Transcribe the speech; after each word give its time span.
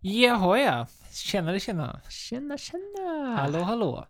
Jaha 0.00 0.58
ja. 0.58 0.86
Tjenare 1.12 1.60
tjena. 1.60 2.00
Tjena, 2.08 2.58
tjena! 2.58 3.36
Hallå 3.36 3.58
hallå. 3.58 4.06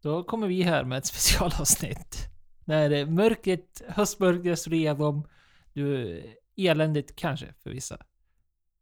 Då 0.00 0.24
kommer 0.24 0.46
vi 0.46 0.62
här 0.62 0.84
med 0.84 0.98
ett 0.98 1.06
specialavsnitt. 1.14 2.16
När 2.64 3.06
mörkret, 3.06 3.82
höstmörkret 3.88 4.58
slår 4.58 4.74
igenom. 4.74 5.28
Du, 5.72 6.22
eländigt 6.56 7.16
kanske 7.16 7.54
för 7.62 7.70
vissa. 7.70 7.98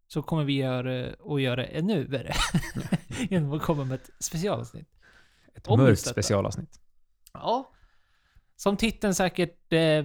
Så 0.07 0.23
kommer 0.23 0.45
vi 0.45 0.53
göra, 0.53 1.15
och 1.15 1.41
göra 1.41 1.67
ännu 1.67 2.05
värre. 2.05 2.35
Genom 3.31 3.53
att 3.53 3.63
komma 3.63 3.85
med 3.85 3.95
ett 3.95 4.11
specialavsnitt. 4.19 4.89
Ett 5.55 5.67
Om 5.67 5.81
mörkt 5.81 6.01
specialavsnitt. 6.01 6.81
Ja. 7.33 7.71
Som 8.57 8.77
titeln 8.77 9.15
säkert 9.15 9.73
eh, 9.73 10.05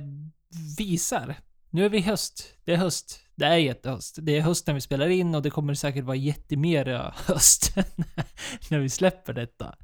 visar. 0.77 1.35
Nu 1.69 1.85
är 1.85 1.89
vi 1.89 1.99
höst. 1.99 2.53
Det 2.63 2.73
är 2.73 2.77
höst. 2.77 3.19
Det 3.39 3.45
är 3.45 3.57
jättehöst. 3.57 4.17
Det 4.21 4.38
är 4.38 4.41
höst 4.41 4.67
när 4.67 4.73
vi 4.73 4.81
spelar 4.81 5.07
in 5.09 5.35
och 5.35 5.41
det 5.41 5.49
kommer 5.49 5.73
säkert 5.73 6.03
vara 6.03 6.16
jättemera 6.16 7.13
höst 7.27 7.75
när 8.70 8.80
vi 8.80 8.89
släpper 8.89 9.34
detta. 9.34 9.75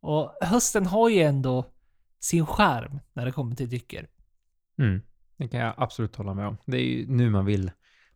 Och 0.00 0.34
hösten 0.40 0.86
har 0.86 1.08
ju 1.08 1.22
ändå 1.22 1.64
sin 2.20 2.46
charm 2.46 3.00
när 3.12 3.26
det 3.26 3.32
kommer 3.32 3.56
till 3.56 3.68
drycker. 3.68 4.08
Mm. 4.78 5.02
Det 5.36 5.48
kan 5.48 5.60
jag 5.60 5.74
absolut 5.76 6.16
hålla 6.16 6.34
med 6.34 6.46
om. 6.46 6.56
Det 6.64 6.76
är 6.76 6.82
ju 6.82 7.06
nu 7.06 7.30
man 7.30 7.44
vill 7.44 7.70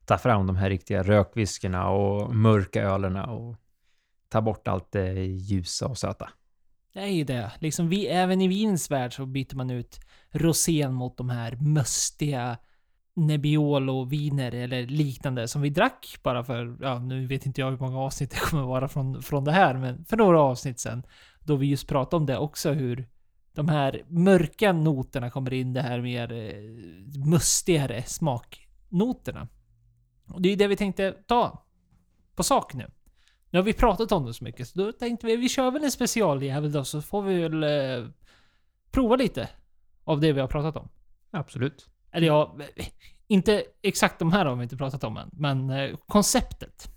ta 0.05 0.19
fram 0.19 0.47
de 0.47 0.57
här 0.57 0.71
riktiga 0.71 1.03
rökviskorna 1.03 1.89
och 1.89 2.35
mörka 2.35 2.83
ölerna 2.83 3.27
och 3.27 3.57
ta 4.29 4.41
bort 4.41 4.69
allt 4.69 4.93
det 4.93 5.13
ljusa 5.25 5.87
och 5.87 5.99
söta. 5.99 6.29
Det 6.93 7.01
är 7.01 7.07
ju 7.07 7.25
det. 7.25 7.53
Liksom 7.59 7.89
vi, 7.89 8.07
även 8.07 8.41
i 8.41 8.49
vinens 8.49 8.91
värld 8.91 9.15
så 9.17 9.27
byter 9.27 9.57
man 9.57 9.71
ut 9.71 10.01
rosén 10.31 10.93
mot 10.93 11.17
de 11.17 11.31
här 11.31 11.57
Nebbiolo-viner 13.15 14.55
eller 14.55 14.87
liknande 14.87 15.49
som 15.49 15.63
vi 15.63 15.71
drack 15.71 16.17
bara 16.23 16.45
för, 16.45 16.77
ja 16.81 16.99
nu 16.99 17.27
vet 17.27 17.47
inte 17.47 17.61
jag 17.61 17.71
hur 17.71 17.79
många 17.79 17.99
avsnitt 17.99 18.31
det 18.31 18.41
kommer 18.41 18.63
vara 18.63 18.89
från, 18.89 19.23
från 19.23 19.45
det 19.45 19.53
här, 19.53 19.75
men 19.75 20.05
för 20.05 20.17
några 20.17 20.41
avsnitt 20.41 20.81
sen. 20.81 21.03
Då 21.41 21.57
vi 21.57 21.67
just 21.67 21.89
pratade 21.89 22.17
om 22.17 22.27
det 22.27 22.39
också, 22.39 22.73
hur 22.73 23.09
de 23.53 23.69
här 23.69 24.05
mörka 24.09 24.73
noterna 24.73 25.31
kommer 25.31 25.53
in, 25.53 25.73
det 25.73 25.83
här 25.83 26.01
mer 26.01 26.33
eh, 26.33 27.25
mustigare 27.27 28.03
smaknoterna. 28.03 29.49
Och 30.29 30.43
det 30.43 30.49
är 30.49 30.51
ju 30.51 30.57
det 30.57 30.67
vi 30.67 30.77
tänkte 30.77 31.13
ta 31.27 31.65
på 32.35 32.43
sak 32.43 32.75
nu. 32.75 32.91
Nu 33.51 33.59
har 33.59 33.65
vi 33.65 33.73
pratat 33.73 34.13
om 34.13 34.27
det 34.27 34.35
så 34.35 34.45
mycket, 34.45 34.69
så 34.69 34.79
då 34.79 34.93
tänkte 34.93 35.27
vi 35.27 35.37
vi 35.37 35.49
kör 35.49 35.71
väl 35.71 35.85
en 35.85 35.91
specialjävel 35.91 36.73
då, 36.73 36.85
så 36.85 37.03
får 37.03 37.23
vi 37.23 37.43
väl 37.43 37.63
eh, 37.63 38.09
prova 38.91 39.17
lite 39.17 39.49
av 40.05 40.21
det 40.21 40.33
vi 40.33 40.41
har 40.41 40.49
pratat 40.49 40.77
om. 40.77 40.89
Absolut. 41.31 41.89
Eller 42.15 42.27
ja, 42.27 42.57
inte 43.29 43.65
exakt 43.83 44.19
de 44.19 44.33
här 44.33 44.47
har 44.47 44.57
vi 44.57 44.63
inte 44.63 44.77
pratat 44.77 45.05
om 45.05 45.17
än, 45.17 45.31
men 45.33 45.71
eh, 45.71 45.97
konceptet. 46.07 46.89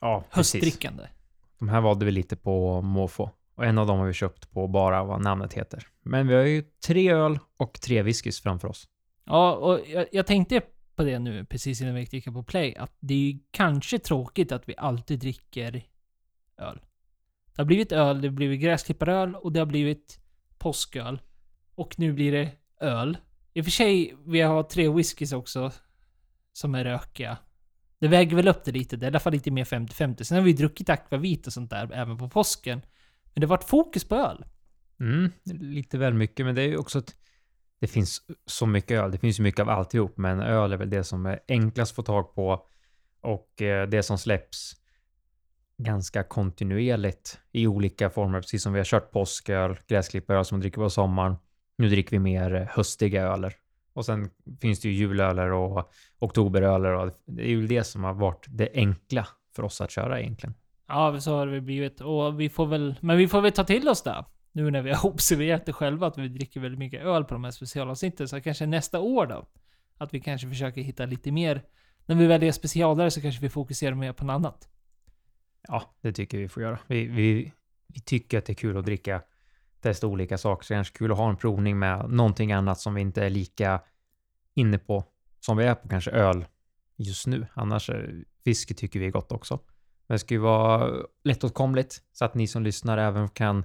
Ja, 0.00 0.24
precis. 0.30 0.54
Höstdrickande. 0.54 1.02
De 1.58 1.68
här 1.68 1.80
valde 1.80 2.04
vi 2.04 2.10
lite 2.10 2.36
på 2.36 2.82
måfå. 2.82 3.30
Och 3.54 3.64
en 3.64 3.78
av 3.78 3.86
dem 3.86 3.98
har 3.98 4.06
vi 4.06 4.12
köpt 4.12 4.50
på 4.50 4.68
bara 4.68 5.04
vad 5.04 5.22
namnet 5.22 5.52
heter. 5.52 5.86
Men 6.02 6.28
vi 6.28 6.34
har 6.34 6.42
ju 6.42 6.62
tre 6.86 7.12
öl 7.12 7.38
och 7.56 7.80
tre 7.80 8.02
whiskys 8.02 8.40
framför 8.40 8.68
oss. 8.68 8.88
Ja, 9.24 9.54
och 9.54 9.80
jag, 9.86 10.06
jag 10.12 10.26
tänkte 10.26 10.60
på 10.96 11.04
det 11.04 11.18
nu 11.18 11.44
precis 11.44 11.80
innan 11.80 11.94
vi 11.94 12.08
gick 12.10 12.24
på 12.24 12.42
play, 12.42 12.76
att 12.76 12.96
det 13.00 13.14
är 13.14 13.32
ju 13.32 13.38
kanske 13.50 13.98
tråkigt 13.98 14.52
att 14.52 14.68
vi 14.68 14.74
alltid 14.76 15.18
dricker 15.18 15.82
öl. 16.58 16.80
Det 17.54 17.62
har 17.62 17.64
blivit 17.64 17.92
öl, 17.92 18.20
det 18.20 18.28
har 18.28 18.34
blivit 18.34 18.60
gräsklipparöl 18.60 19.34
och 19.34 19.52
det 19.52 19.58
har 19.58 19.66
blivit 19.66 20.20
påsköl. 20.58 21.20
Och 21.74 21.98
nu 21.98 22.12
blir 22.12 22.32
det 22.32 22.50
öl. 22.80 23.18
I 23.58 23.60
och 23.60 23.64
för 23.64 23.70
sig, 23.70 24.16
vi 24.26 24.40
har 24.40 24.62
tre 24.62 24.88
whiskys 24.88 25.32
också 25.32 25.72
som 26.52 26.74
är 26.74 26.84
rökiga. 26.84 27.38
Det 28.00 28.08
väger 28.08 28.36
väl 28.36 28.48
upp 28.48 28.64
det 28.64 28.72
lite, 28.72 28.96
det 28.96 29.06
är 29.06 29.08
i 29.08 29.10
alla 29.10 29.20
fall 29.20 29.32
lite 29.32 29.50
mer 29.50 29.64
50-50. 29.64 30.22
Sen 30.22 30.38
har 30.38 30.44
vi 30.44 30.52
druckit 30.52 30.88
akvavit 30.88 31.46
och 31.46 31.52
sånt 31.52 31.70
där 31.70 31.92
även 31.92 32.18
på 32.18 32.28
påsken. 32.28 32.80
Men 33.34 33.40
det 33.40 33.46
har 33.46 33.48
varit 33.48 33.68
fokus 33.68 34.04
på 34.08 34.14
öl. 34.14 34.44
Mm, 35.00 35.32
lite 35.44 35.98
väl 35.98 36.14
mycket, 36.14 36.46
men 36.46 36.54
det 36.54 36.62
är 36.62 36.66
ju 36.66 36.76
också 36.76 36.98
att 36.98 37.16
det 37.80 37.86
finns 37.86 38.22
så 38.46 38.66
mycket 38.66 38.90
öl. 38.90 39.10
Det 39.10 39.18
finns 39.18 39.38
ju 39.38 39.42
mycket 39.42 39.60
av 39.60 39.68
alltihop, 39.68 40.16
men 40.16 40.40
öl 40.40 40.72
är 40.72 40.76
väl 40.76 40.90
det 40.90 41.04
som 41.04 41.26
är 41.26 41.40
enklast 41.48 41.92
att 41.92 41.96
få 41.96 42.02
tag 42.02 42.34
på 42.34 42.66
och 43.20 43.62
eh, 43.62 43.88
det 43.88 44.02
som 44.02 44.18
släpps 44.18 44.76
ganska 45.78 46.22
kontinuerligt 46.22 47.40
i 47.52 47.66
olika 47.66 48.10
former, 48.10 48.40
precis 48.40 48.62
som 48.62 48.72
vi 48.72 48.78
har 48.78 48.84
kört 48.84 49.10
påsköl, 49.10 49.78
gräsklipparöl 49.86 50.44
som 50.44 50.56
man 50.56 50.60
dricker 50.60 50.80
på 50.80 50.90
sommaren. 50.90 51.36
Nu 51.78 51.88
dricker 51.88 52.10
vi 52.10 52.18
mer 52.18 52.54
eh, 52.54 52.66
höstiga 52.68 53.22
öler. 53.22 53.54
Och 53.92 54.04
sen 54.04 54.30
finns 54.60 54.80
det 54.80 54.88
ju 54.88 54.94
julöler 54.94 55.52
och 55.52 55.92
oktoberöler 56.18 56.92
och 56.92 57.12
det 57.26 57.42
är 57.42 57.48
ju 57.48 57.66
det 57.66 57.84
som 57.84 58.04
har 58.04 58.14
varit 58.14 58.46
det 58.48 58.70
enkla 58.74 59.28
för 59.56 59.62
oss 59.62 59.80
att 59.80 59.90
köra 59.90 60.20
egentligen. 60.20 60.54
Ja, 60.88 61.20
så 61.20 61.36
har 61.36 61.46
det 61.46 61.60
blivit. 61.60 62.00
Och 62.00 62.40
vi 62.40 62.48
får 62.48 62.66
väl... 62.66 62.94
Men 63.00 63.18
vi 63.18 63.28
får 63.28 63.40
väl 63.40 63.52
ta 63.52 63.64
till 63.64 63.88
oss 63.88 64.02
det. 64.02 64.24
Nu 64.52 64.70
när 64.70 64.82
vi 64.82 64.92
har 64.92 65.06
observerat 65.12 65.66
det 65.66 65.72
själva, 65.72 66.06
att 66.06 66.18
vi 66.18 66.28
dricker 66.28 66.60
väldigt 66.60 66.78
mycket 66.78 67.02
öl 67.02 67.24
på 67.24 67.34
de 67.34 67.44
här 67.44 67.50
specialavsnitten. 67.50 68.28
Så 68.28 68.40
kanske 68.40 68.66
nästa 68.66 69.00
år 69.00 69.26
då, 69.26 69.48
att 69.96 70.14
vi 70.14 70.20
kanske 70.20 70.48
försöker 70.48 70.80
hitta 70.80 71.06
lite 71.06 71.32
mer... 71.32 71.62
När 72.06 72.16
vi 72.16 72.26
väljer 72.26 72.52
specialare 72.52 73.10
så 73.10 73.20
kanske 73.20 73.42
vi 73.42 73.48
fokuserar 73.48 73.94
mer 73.94 74.12
på 74.12 74.24
något 74.24 74.34
annat. 74.34 74.68
Ja, 75.68 75.94
det 76.00 76.12
tycker 76.12 76.38
vi 76.38 76.48
får 76.48 76.62
göra. 76.62 76.78
Vi, 76.86 77.06
vi, 77.06 77.52
vi 77.86 78.00
tycker 78.00 78.38
att 78.38 78.44
det 78.44 78.52
är 78.52 78.54
kul 78.54 78.76
att 78.76 78.84
dricka, 78.84 79.22
testa 79.80 80.06
olika 80.06 80.38
saker. 80.38 80.64
Så 80.64 80.72
det 80.72 80.74
är 80.74 80.78
kanske 80.78 80.98
kul 80.98 81.12
att 81.12 81.18
ha 81.18 81.30
en 81.30 81.36
provning 81.36 81.78
med 81.78 82.10
någonting 82.10 82.52
annat 82.52 82.80
som 82.80 82.94
vi 82.94 83.00
inte 83.00 83.24
är 83.24 83.30
lika 83.30 83.80
inne 84.54 84.78
på 84.78 85.04
som 85.40 85.56
vi 85.56 85.64
är 85.64 85.74
på 85.74 85.88
kanske 85.88 86.10
öl 86.10 86.44
just 86.96 87.26
nu. 87.26 87.46
Annars, 87.54 87.90
fiske 88.44 88.74
tycker 88.74 89.00
vi 89.00 89.06
är 89.06 89.10
gott 89.10 89.32
också. 89.32 89.60
Men 90.06 90.14
det 90.14 90.18
ska 90.18 90.34
ju 90.34 90.40
vara 90.40 90.92
lättåtkomligt 91.24 92.02
så 92.12 92.24
att 92.24 92.34
ni 92.34 92.46
som 92.46 92.62
lyssnar 92.62 92.98
även 92.98 93.28
kan 93.28 93.64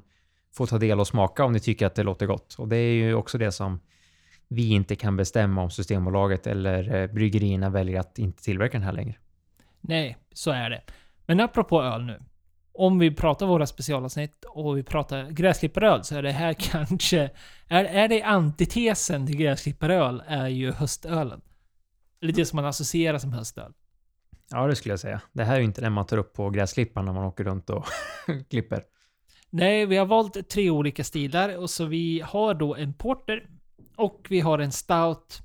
få 0.52 0.68
ta 0.68 0.78
del 0.78 1.00
och 1.00 1.08
smaka 1.08 1.46
om 1.46 1.54
ni 1.54 1.60
tycker 1.60 1.86
att 1.86 1.96
det 1.96 2.04
låter 2.04 2.26
gott. 2.26 2.56
Och 2.58 2.68
det 2.68 2.78
är 2.78 2.94
ju 2.94 3.14
också 3.14 3.38
det 3.38 3.52
som 3.52 3.80
vi 4.48 4.70
inte 4.70 4.96
kan 4.96 5.18
bestämma 5.18 5.62
om 5.64 5.70
Systembolaget 5.70 6.48
eller 6.48 6.96
eh, 6.96 7.08
bryggerierna 7.08 7.70
väljer 7.70 8.00
att 8.00 8.20
inte 8.20 8.44
tillverka 8.44 8.78
den 8.78 8.86
här 8.86 8.94
längre. 8.94 9.16
Nej, 9.82 10.18
så 10.34 10.52
är 10.52 10.70
det. 10.70 10.82
Men 11.26 11.40
apropå 11.40 11.82
öl 11.84 12.04
nu. 12.04 12.20
Om 12.74 13.00
vi 13.00 13.16
pratar 13.16 13.46
våra 13.46 13.66
specialavsnitt 13.66 14.46
och 14.48 14.78
vi 14.78 14.84
pratar 14.84 15.30
gräsklipparöl 15.30 16.04
så 16.04 16.16
är 16.16 16.22
det 16.22 16.32
här 16.32 16.54
kanske... 16.60 17.30
Är, 17.68 17.86
är 17.86 18.08
det 18.08 18.22
antitesen 18.22 19.28
till 19.28 19.38
gräsklipparöl 19.38 20.24
är 20.28 20.48
ju 20.48 20.72
höstölen. 20.72 21.42
Eller 22.22 22.34
det 22.34 22.46
som 22.46 22.56
man 22.56 22.66
associerar 22.66 23.18
som 23.18 23.34
höstöl. 23.34 23.74
Ja, 24.50 24.68
det 24.68 24.76
skulle 24.76 24.94
jag 24.94 25.00
säga. 25.00 25.22
Det 25.32 25.44
här 25.44 25.56
är 25.56 25.60
ju 25.60 25.66
inte 25.66 25.82
den 25.82 25.94
man 25.94 26.06
tar 26.06 26.18
upp 26.18 26.34
på 26.34 26.50
gräsklippan 26.50 27.06
när 27.06 27.14
man 27.14 27.26
åker 27.26 27.44
runt 27.44 27.70
och 27.70 27.86
klipper. 28.50 28.84
Nej, 29.50 29.86
vi 29.86 29.98
har 29.98 30.06
valt 30.06 30.50
tre 30.50 30.70
olika 30.70 31.04
stilar 31.04 31.58
och 31.58 31.70
så 31.70 31.86
vi 31.86 32.22
har 32.26 32.54
då 32.54 32.76
en 32.76 32.94
porter 32.94 33.50
och 33.96 34.28
vi 34.30 34.40
har 34.40 34.60
en 34.60 34.72
stout 34.72 35.42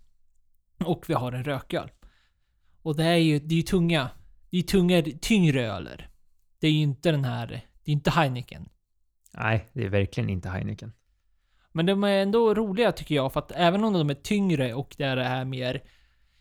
och 0.84 1.04
vi 1.08 1.14
har 1.14 1.32
en 1.32 1.44
rököl. 1.44 1.90
Och 2.82 2.96
det 2.96 3.04
är 3.04 3.16
ju, 3.16 3.38
det 3.38 3.54
är 3.54 3.56
ju 3.56 3.62
tunga, 3.62 4.10
det 4.50 4.58
är 4.58 4.62
tunga, 4.62 5.02
tyngre 5.20 5.66
öler. 5.66 6.08
Det 6.60 6.66
är 6.68 6.72
ju 6.72 6.82
inte 6.82 7.10
den 7.10 7.24
här, 7.24 7.46
det 7.84 7.90
är 7.90 7.92
inte 7.92 8.10
Heineken. 8.10 8.68
Nej, 9.34 9.68
det 9.72 9.84
är 9.84 9.88
verkligen 9.88 10.30
inte 10.30 10.48
Heineken. 10.48 10.92
Men 11.72 11.86
de 11.86 12.04
är 12.04 12.22
ändå 12.22 12.54
roliga 12.54 12.92
tycker 12.92 13.14
jag, 13.14 13.32
för 13.32 13.40
att 13.40 13.52
även 13.54 13.84
om 13.84 13.92
de 13.92 14.10
är 14.10 14.14
tyngre 14.14 14.74
och 14.74 14.94
det 14.98 15.04
är 15.04 15.16
det 15.16 15.24
här 15.24 15.44
mer, 15.44 15.82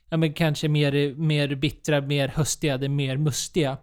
ja 0.09 0.17
men 0.17 0.33
kanske 0.33 0.67
mer, 0.67 1.16
mer 1.16 1.56
bittra, 1.56 2.01
mer 2.01 2.27
höstiga, 2.27 2.77
det 2.77 2.89
mer 2.89 3.17
mustiga. 3.17 3.77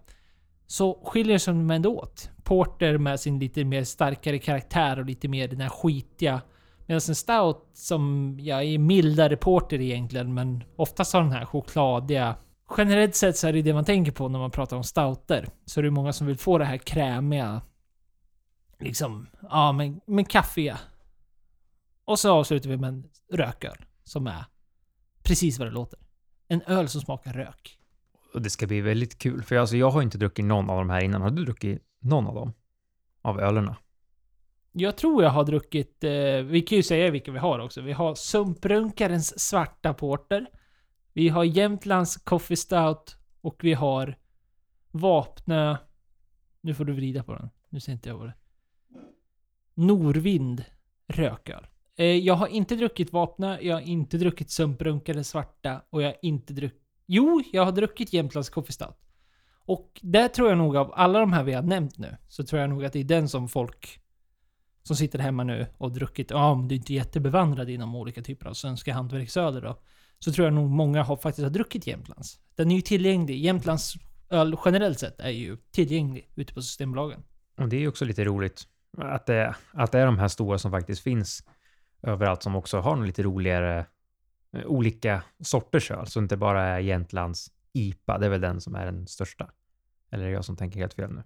Så 0.67 1.03
skiljer 1.05 1.39
sig 1.39 1.55
de 1.55 1.71
ändå 1.71 1.99
åt. 1.99 2.31
Porter 2.45 2.99
med 2.99 3.21
sin 3.21 3.39
lite 3.39 3.65
mer 3.65 3.85
starkare 3.85 4.39
karaktär 4.39 4.99
och 4.99 5.05
lite 5.05 5.29
mer 5.29 5.49
den 5.49 5.61
här 5.61 5.69
skitiga. 5.69 6.41
Medan 6.87 7.01
en 7.09 7.15
stout 7.15 7.71
som, 7.73 8.37
ja, 8.41 8.63
är 8.63 8.79
mildare 8.79 9.37
porter 9.37 9.81
egentligen, 9.81 10.35
men 10.35 10.65
oftast 10.77 11.13
har 11.13 11.23
den 11.23 11.33
här 11.33 11.45
chokladiga. 11.45 12.37
Generellt 12.77 13.15
sett 13.15 13.37
så 13.37 13.47
är 13.47 13.53
det 13.53 13.63
det 13.63 13.75
man 13.75 13.85
tänker 13.85 14.13
på 14.13 14.29
när 14.29 14.39
man 14.39 14.51
pratar 14.51 14.77
om 14.77 14.85
stouter. 14.85 15.49
Så 15.65 15.81
det 15.81 15.89
är 15.89 15.91
många 15.91 16.13
som 16.13 16.27
vill 16.27 16.39
få 16.39 16.59
det 16.59 16.65
här 16.65 16.79
krämiga. 16.79 17.63
Liksom, 18.79 19.27
ja 19.51 19.73
men, 19.73 20.01
men 20.07 20.25
kaffiga. 20.25 20.79
Och 22.05 22.19
så 22.19 22.33
avslutar 22.33 22.71
vi 22.71 22.77
med 22.77 22.89
en 22.89 23.05
rököl. 23.33 23.77
Som 24.05 24.27
är 24.27 24.45
precis 25.23 25.59
vad 25.59 25.69
det 25.69 25.73
låter. 25.73 25.99
En 26.49 26.63
öl 26.63 26.89
som 26.89 27.01
smakar 27.01 27.33
rök. 27.33 27.79
Och 28.35 28.43
det 28.43 28.51
ska 28.51 28.67
bli 28.67 28.81
väldigt 28.81 29.19
kul, 29.19 29.43
för 29.43 29.57
alltså, 29.57 29.77
jag 29.77 29.91
har 29.91 30.03
inte 30.03 30.19
druckit 30.19 30.45
någon 30.45 30.71
av 30.71 30.79
de 30.79 30.91
här 30.91 31.05
innan. 31.05 31.23
Har 31.23 31.31
du 31.31 31.45
druckit 31.45 31.83
någon 32.01 32.27
av 32.27 32.35
dem? 32.35 32.53
Av 33.23 33.41
ölerna? 33.41 33.77
Jag 34.73 34.97
tror 34.97 35.23
jag 35.23 35.31
har 35.31 35.45
druckit, 35.45 36.05
eh, 36.05 36.11
vi 36.45 36.61
kan 36.61 36.77
ju 36.77 36.83
säga 36.83 37.11
vilka 37.11 37.33
vi 37.33 37.39
har 37.39 37.59
också. 37.59 37.81
Vi 37.81 37.93
har 37.93 38.15
Sumprunkarens 38.15 39.41
svarta 39.41 39.95
porter. 39.95 40.47
Vi 41.15 41.29
har 41.29 41.45
Jämtlands 41.45 42.17
Coffee 42.17 42.57
Stout. 42.57 43.17
Och 43.41 43.65
vi 43.65 43.75
har 43.75 44.17
Vapnö... 44.91 45.77
Nu 46.61 46.75
får 46.75 46.85
du 46.85 46.93
vrida 46.93 47.23
på 47.23 47.35
den. 47.35 47.51
Nu 47.69 47.81
ser 47.81 47.93
inte 47.93 48.09
jag 48.09 48.19
vad 48.19 48.27
det 48.27 48.35
Norvind 49.75 50.65
rököl. 51.09 51.67
Eh, 51.97 52.07
jag 52.07 52.35
har 52.35 52.47
inte 52.47 52.77
druckit 52.77 53.13
Vapnö, 53.13 53.59
jag 53.61 53.75
har 53.75 53.81
inte 53.81 54.19
druckit 54.19 54.51
Sumprunkarens 54.51 55.29
svarta 55.29 55.83
och 55.91 56.03
jag 56.03 56.09
har 56.09 56.17
inte 56.23 56.53
druckit... 56.53 56.83
Jo, 57.07 57.43
jag 57.53 57.65
har 57.65 57.73
druckit 57.73 58.13
Jämtlands 58.13 58.51
Coffee 58.51 58.73
Stout. 58.73 58.97
Och 59.67 60.01
där 60.03 60.29
tror 60.29 60.49
jag 60.49 60.59
nog 60.59 60.77
av 60.77 60.93
alla 60.95 61.21
de 61.21 61.33
här 61.33 61.45
vi 61.45 61.53
har 61.53 61.63
nämnt 61.63 61.99
nu, 61.99 62.17
så 62.29 62.45
tror 62.45 62.61
jag 62.61 62.71
nog 62.71 62.85
att 62.85 62.93
det 62.93 63.01
är 63.01 63.05
den 63.05 63.29
som 63.29 63.49
folk 63.49 64.01
som 64.83 64.97
sitter 64.97 65.19
hemma 65.19 65.45
nu 65.45 65.67
och 65.79 65.93
druckit, 65.93 66.31
ja 66.31 66.51
om 66.51 66.69
du 66.69 66.75
inte 66.75 66.93
är 66.93 66.95
jättebevandrad 66.95 67.71
inom 67.71 67.95
olika 67.95 68.23
typer 68.23 68.47
av 68.47 68.55
svenska 68.55 68.95
hantverksöler 68.95 69.61
då, 69.61 69.79
så 70.25 70.33
tror 70.33 70.45
jag 70.47 70.55
nog 70.55 70.71
många 70.71 71.03
har 71.03 71.17
faktiskt 71.17 71.43
har 71.43 71.51
druckit 71.51 71.87
Jämtlands. 71.87 72.39
Den 72.55 72.71
är 72.71 72.75
ju 72.75 72.81
tillgänglig. 72.81 73.39
Jämtlands 73.39 73.95
öl 74.31 74.57
generellt 74.65 74.99
sett 74.99 75.21
är 75.21 75.31
ju 75.31 75.57
tillgänglig 75.57 76.31
ute 76.35 76.55
på 76.55 76.63
Systembolagen. 76.63 77.23
Och 77.59 77.69
det 77.69 77.77
är 77.77 77.81
ju 77.81 77.89
också 77.89 78.05
lite 78.05 78.25
roligt 78.25 78.63
att 78.99 79.27
det, 79.27 79.55
att 79.73 79.93
det 79.93 79.99
är 79.99 80.07
de 80.07 80.19
här 80.19 80.29
stora 80.29 80.59
som 80.59 80.71
faktiskt 80.71 81.03
finns 81.03 81.45
överallt 82.03 82.43
som 82.43 82.57
också 82.57 82.81
har 82.81 83.07
lite 83.07 83.23
roligare 83.23 83.87
eh, 84.53 84.65
olika 84.67 85.23
sorters 85.41 85.91
öl, 85.91 86.07
så 86.07 86.21
inte 86.21 86.37
bara 86.37 86.63
är 86.63 86.79
Jämtlands 86.79 87.51
IPA, 87.73 88.19
det 88.19 88.27
är 88.27 88.31
väl 88.31 88.41
den 88.41 88.61
som 88.61 88.75
är 88.75 88.87
den 88.87 89.07
största. 89.07 89.51
Eller 90.11 90.25
är 90.25 90.29
det 90.29 90.35
jag 90.35 90.45
som 90.45 90.57
tänker 90.57 90.81
helt 90.81 90.95
fel 90.95 91.11
nu? 91.13 91.23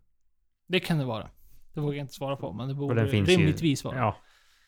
Det 0.67 0.81
kan 0.81 0.99
det 0.99 1.05
vara. 1.05 1.31
Det 1.75 1.81
vågar 1.81 1.97
jag 1.97 2.05
inte 2.05 2.15
svara 2.15 2.37
på, 2.37 2.53
men 2.53 2.69
det 2.69 2.75
borde 2.75 3.09
finns 3.09 3.29
ju- 3.29 3.33
rimligtvis 3.37 3.85
vara. 3.85 3.97
Ja. 3.99 4.17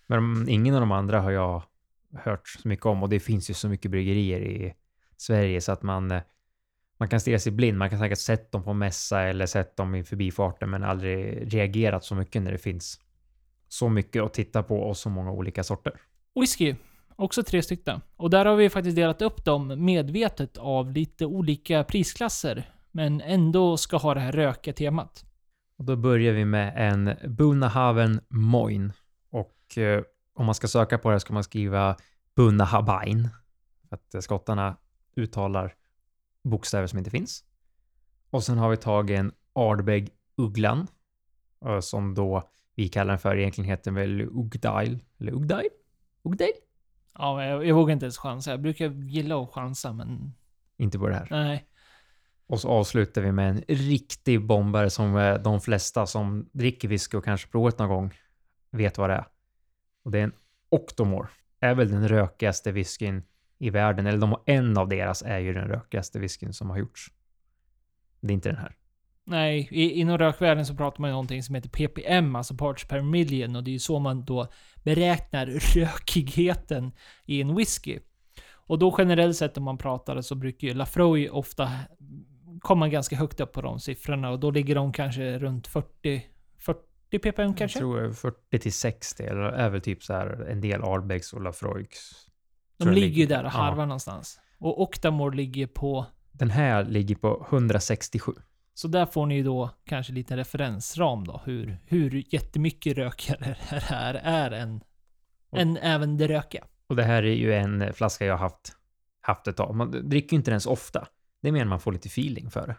Men 0.06 0.49
ingen 0.49 0.75
av 0.75 0.81
de 0.81 0.93
andra 0.93 1.21
har 1.21 1.31
jag 1.31 1.62
hört 2.15 2.49
så 2.49 2.69
mycket 2.69 2.87
om 2.87 3.03
och 3.03 3.09
det 3.09 3.21
finns 3.21 3.51
ju 3.51 3.55
så 3.55 3.69
mycket 3.69 3.91
bryggerier 3.91 4.41
i 4.41 4.75
Sverige 5.17 5.61
så 5.61 5.73
att 5.73 5.83
man, 5.83 6.11
eh, 6.11 6.23
man 6.99 7.09
kan 7.09 7.21
stirra 7.21 7.39
sig 7.39 7.53
blind. 7.53 7.79
Man 7.79 7.91
kan 7.91 7.99
säkert 7.99 8.19
sett 8.19 8.53
dem 8.53 8.65
på 8.65 8.73
mässa 8.73 9.23
eller 9.23 9.47
sett 9.47 9.77
dem 9.77 9.95
i 9.95 10.05
förbifarten 10.05 10.71
men 10.71 10.85
aldrig 10.85 11.55
reagerat 11.55 12.05
så 12.05 12.15
mycket 12.15 12.43
när 12.43 12.53
det 12.53 12.59
finns 12.59 13.01
så 13.69 13.89
mycket 13.89 14.23
att 14.23 14.35
titta 14.35 14.62
på 14.62 14.81
och 14.81 14.97
så 14.97 15.11
många 15.11 15.33
olika 15.33 15.65
sorter. 15.65 15.93
Whisky, 16.41 16.75
också 17.17 17.43
tre 17.43 17.62
stycken. 17.62 18.01
Och 18.17 18.31
där 18.31 18.45
har 18.45 18.57
vi 18.57 18.71
faktiskt 18.71 18.97
delat 18.97 19.23
upp 19.23 19.45
dem 19.45 19.85
medvetet 19.85 20.59
av 20.59 20.93
lite 20.93 21.27
olika 21.27 21.85
prisklasser. 21.85 22.71
Men 22.91 23.21
ändå 23.21 23.77
ska 23.77 23.97
ha 23.97 24.15
det 24.15 24.21
här 24.21 24.33
röka 24.33 24.73
temat. 24.73 25.25
Och 25.79 25.85
då 25.85 25.97
börjar 25.97 26.33
vi 26.33 26.45
med 26.45 26.73
en 26.77 27.35
Bunahaven 27.37 28.21
Moin. 28.29 28.93
Och 29.31 29.79
eh, 29.79 30.03
om 30.40 30.46
man 30.46 30.54
ska 30.54 30.69
söka 30.69 30.98
på 30.98 31.10
det 31.10 31.20
ska 31.20 31.32
man 31.34 31.44
skriva 31.44 31.96
Bunahabain. 32.37 33.28
För 33.88 33.96
att 33.96 34.14
eh, 34.14 34.20
skottarna 34.20 34.76
uttalar 35.16 35.75
bokstäver 36.44 36.87
som 36.87 36.98
inte 36.98 37.10
finns. 37.10 37.44
Och 38.31 38.44
sen 38.44 38.58
har 38.58 38.70
vi 38.70 38.76
tagit 38.76 39.19
en 39.19 39.32
Ardbeg 39.52 40.10
Ugglan. 40.37 40.87
eh, 41.66 41.81
Som 41.81 42.14
då 42.14 42.42
vi 42.75 42.88
kallar 42.88 43.08
den 43.12 43.19
för, 43.19 43.37
egentligen 43.37 43.70
heter 43.70 43.84
den 43.84 43.94
väl 43.94 44.20
Ugdail. 44.22 45.04
Eller 45.19 45.32
Ugdail? 45.32 45.69
Ugdail? 46.22 46.52
Ja, 47.14 47.44
jag, 47.44 47.66
jag 47.66 47.75
vågar 47.75 47.92
inte 47.92 48.04
ens 48.06 48.19
chansa. 48.19 48.50
Jag 48.50 48.62
brukar 48.62 48.88
gilla 48.90 49.42
att 49.42 49.50
chansa, 49.50 49.92
men 49.92 50.34
Inte 50.76 50.98
på 50.98 51.08
det 51.08 51.14
här. 51.14 51.26
nej. 51.31 51.66
Och 52.46 52.60
så 52.60 52.69
avslutar 52.69 53.22
vi 53.22 53.32
med 53.32 53.50
en 53.50 53.62
riktig 53.69 54.46
bombare 54.46 54.90
som 54.90 55.16
eh, 55.16 55.34
de 55.34 55.60
flesta 55.60 56.06
som 56.06 56.48
dricker 56.52 56.88
whisky 56.88 57.16
och 57.16 57.25
kanske 57.25 57.48
provat 57.50 57.78
någon 57.78 57.88
gång 57.88 58.14
vet 58.70 58.98
vad 58.98 59.10
det 59.10 59.14
är. 59.14 59.25
Och 60.11 60.12
det 60.12 60.21
är 60.21 60.25
en 60.25 60.33
Octomore. 60.69 61.29
Är 61.61 61.75
väl 61.75 61.91
den 61.91 62.09
rökigaste 62.09 62.73
whiskyn 62.73 63.23
i 63.59 63.71
världen. 63.71 64.07
Eller 64.07 64.19
de, 64.19 64.37
en 64.47 64.79
av 64.79 64.89
deras 64.89 65.23
är 65.23 65.39
ju 65.39 65.53
den 65.53 65.69
rökigaste 65.69 66.19
whiskyn 66.19 66.53
som 66.53 66.71
har 66.71 66.79
gjorts. 66.79 67.11
Det 68.21 68.33
är 68.33 68.35
inte 68.35 68.49
den 68.49 68.59
här. 68.59 68.77
Nej, 69.25 69.69
i, 69.71 69.91
inom 69.91 70.19
rökvärlden 70.19 70.67
så 70.67 70.77
pratar 70.77 71.01
man 71.01 71.11
ju 71.11 71.12
någonting 71.12 71.43
som 71.43 71.55
heter 71.55 71.69
ppm, 71.69 72.37
alltså 72.37 72.55
parts 72.55 72.89
per 72.89 73.01
million. 73.01 73.57
Och 73.57 73.65
det 73.65 73.71
är 73.71 73.73
ju 73.73 73.79
så 73.79 73.99
man 73.99 74.25
då 74.25 74.49
beräknar 74.83 75.47
rökigheten 75.75 76.93
i 77.25 77.41
en 77.41 77.57
whisky. 77.57 77.99
Och 78.53 78.79
då 78.79 78.95
generellt 78.99 79.37
sett 79.37 79.59
om 79.59 79.65
man 79.65 79.79
pratar 79.79 80.21
så 80.21 80.35
brukar 80.35 80.69
ju 80.69 80.75
Lafroy 80.75 81.29
ofta 81.29 81.71
komma 82.61 82.89
ganska 82.89 83.17
högt 83.17 83.41
upp 83.41 83.53
på 83.53 83.61
de 83.61 83.81
siffrorna. 83.81 84.31
Och 84.31 84.41
då 84.41 84.51
ligger 84.51 84.75
de 84.75 84.93
kanske 84.93 85.39
runt 85.39 85.67
40, 85.67 86.27
40 86.59 86.89
ppm 87.11 87.47
Jag 87.49 87.57
kanske? 87.59 87.79
tror 87.79 88.12
40 88.12 88.59
till 88.59 88.73
60 88.73 89.23
eller 89.23 89.41
är 89.43 89.71
väl 89.71 89.81
typ 89.81 90.03
så 90.05 90.12
här 90.12 90.47
en 90.51 90.61
del 90.61 90.83
Ardbegs 90.83 91.33
och 91.33 91.41
Lafroigs. 91.43 92.27
De 92.79 92.85
jag 92.89 92.95
ligger 92.95 93.17
ju 93.21 93.27
där 93.27 93.45
och 93.45 93.47
Ja. 93.47 93.51
harvar 93.59 93.87
någonstans. 93.87 94.41
Och 94.59 94.83
Octamore 94.83 95.37
ligger 95.37 95.67
på... 95.67 96.07
Den 96.33 96.51
här 96.51 96.85
ligger 96.85 97.15
på 97.15 97.47
167. 97.51 98.33
Så 98.75 98.89
där 98.89 99.07
får 99.07 99.27
ni 99.27 99.35
ju 99.35 99.43
då 99.43 99.71
kanske 99.85 100.12
lite 100.12 100.37
referensram 100.37 101.25
då. 101.27 101.41
Hur, 101.45 101.79
hur 101.87 102.25
jättemycket 102.35 102.97
rökigare 102.97 103.57
det 103.71 103.81
här 103.81 104.15
är 104.15 104.51
än, 104.51 104.81
än 105.53 105.77
även 105.77 106.17
det 106.17 106.29
rökiga. 106.29 106.65
Och 106.87 106.97
det 106.97 107.03
här 107.05 107.23
är 107.23 107.35
ju 107.35 107.55
en 107.55 107.93
flaska 107.93 108.27
jag 108.27 108.35
har 108.35 108.39
haft, 108.39 108.73
haft 109.21 109.47
ett 109.47 109.57
tag. 109.57 109.75
Man 109.75 110.09
dricker 110.09 110.33
ju 110.33 110.37
inte 110.37 110.51
den 110.51 110.55
ens 110.55 110.67
ofta. 110.67 111.07
Det 111.43 111.49
är 111.49 111.53
mer 111.53 111.65
man 111.65 111.81
får 111.81 111.93
lite 111.93 112.09
feeling 112.09 112.51
för 112.51 112.67
det. 112.67 112.77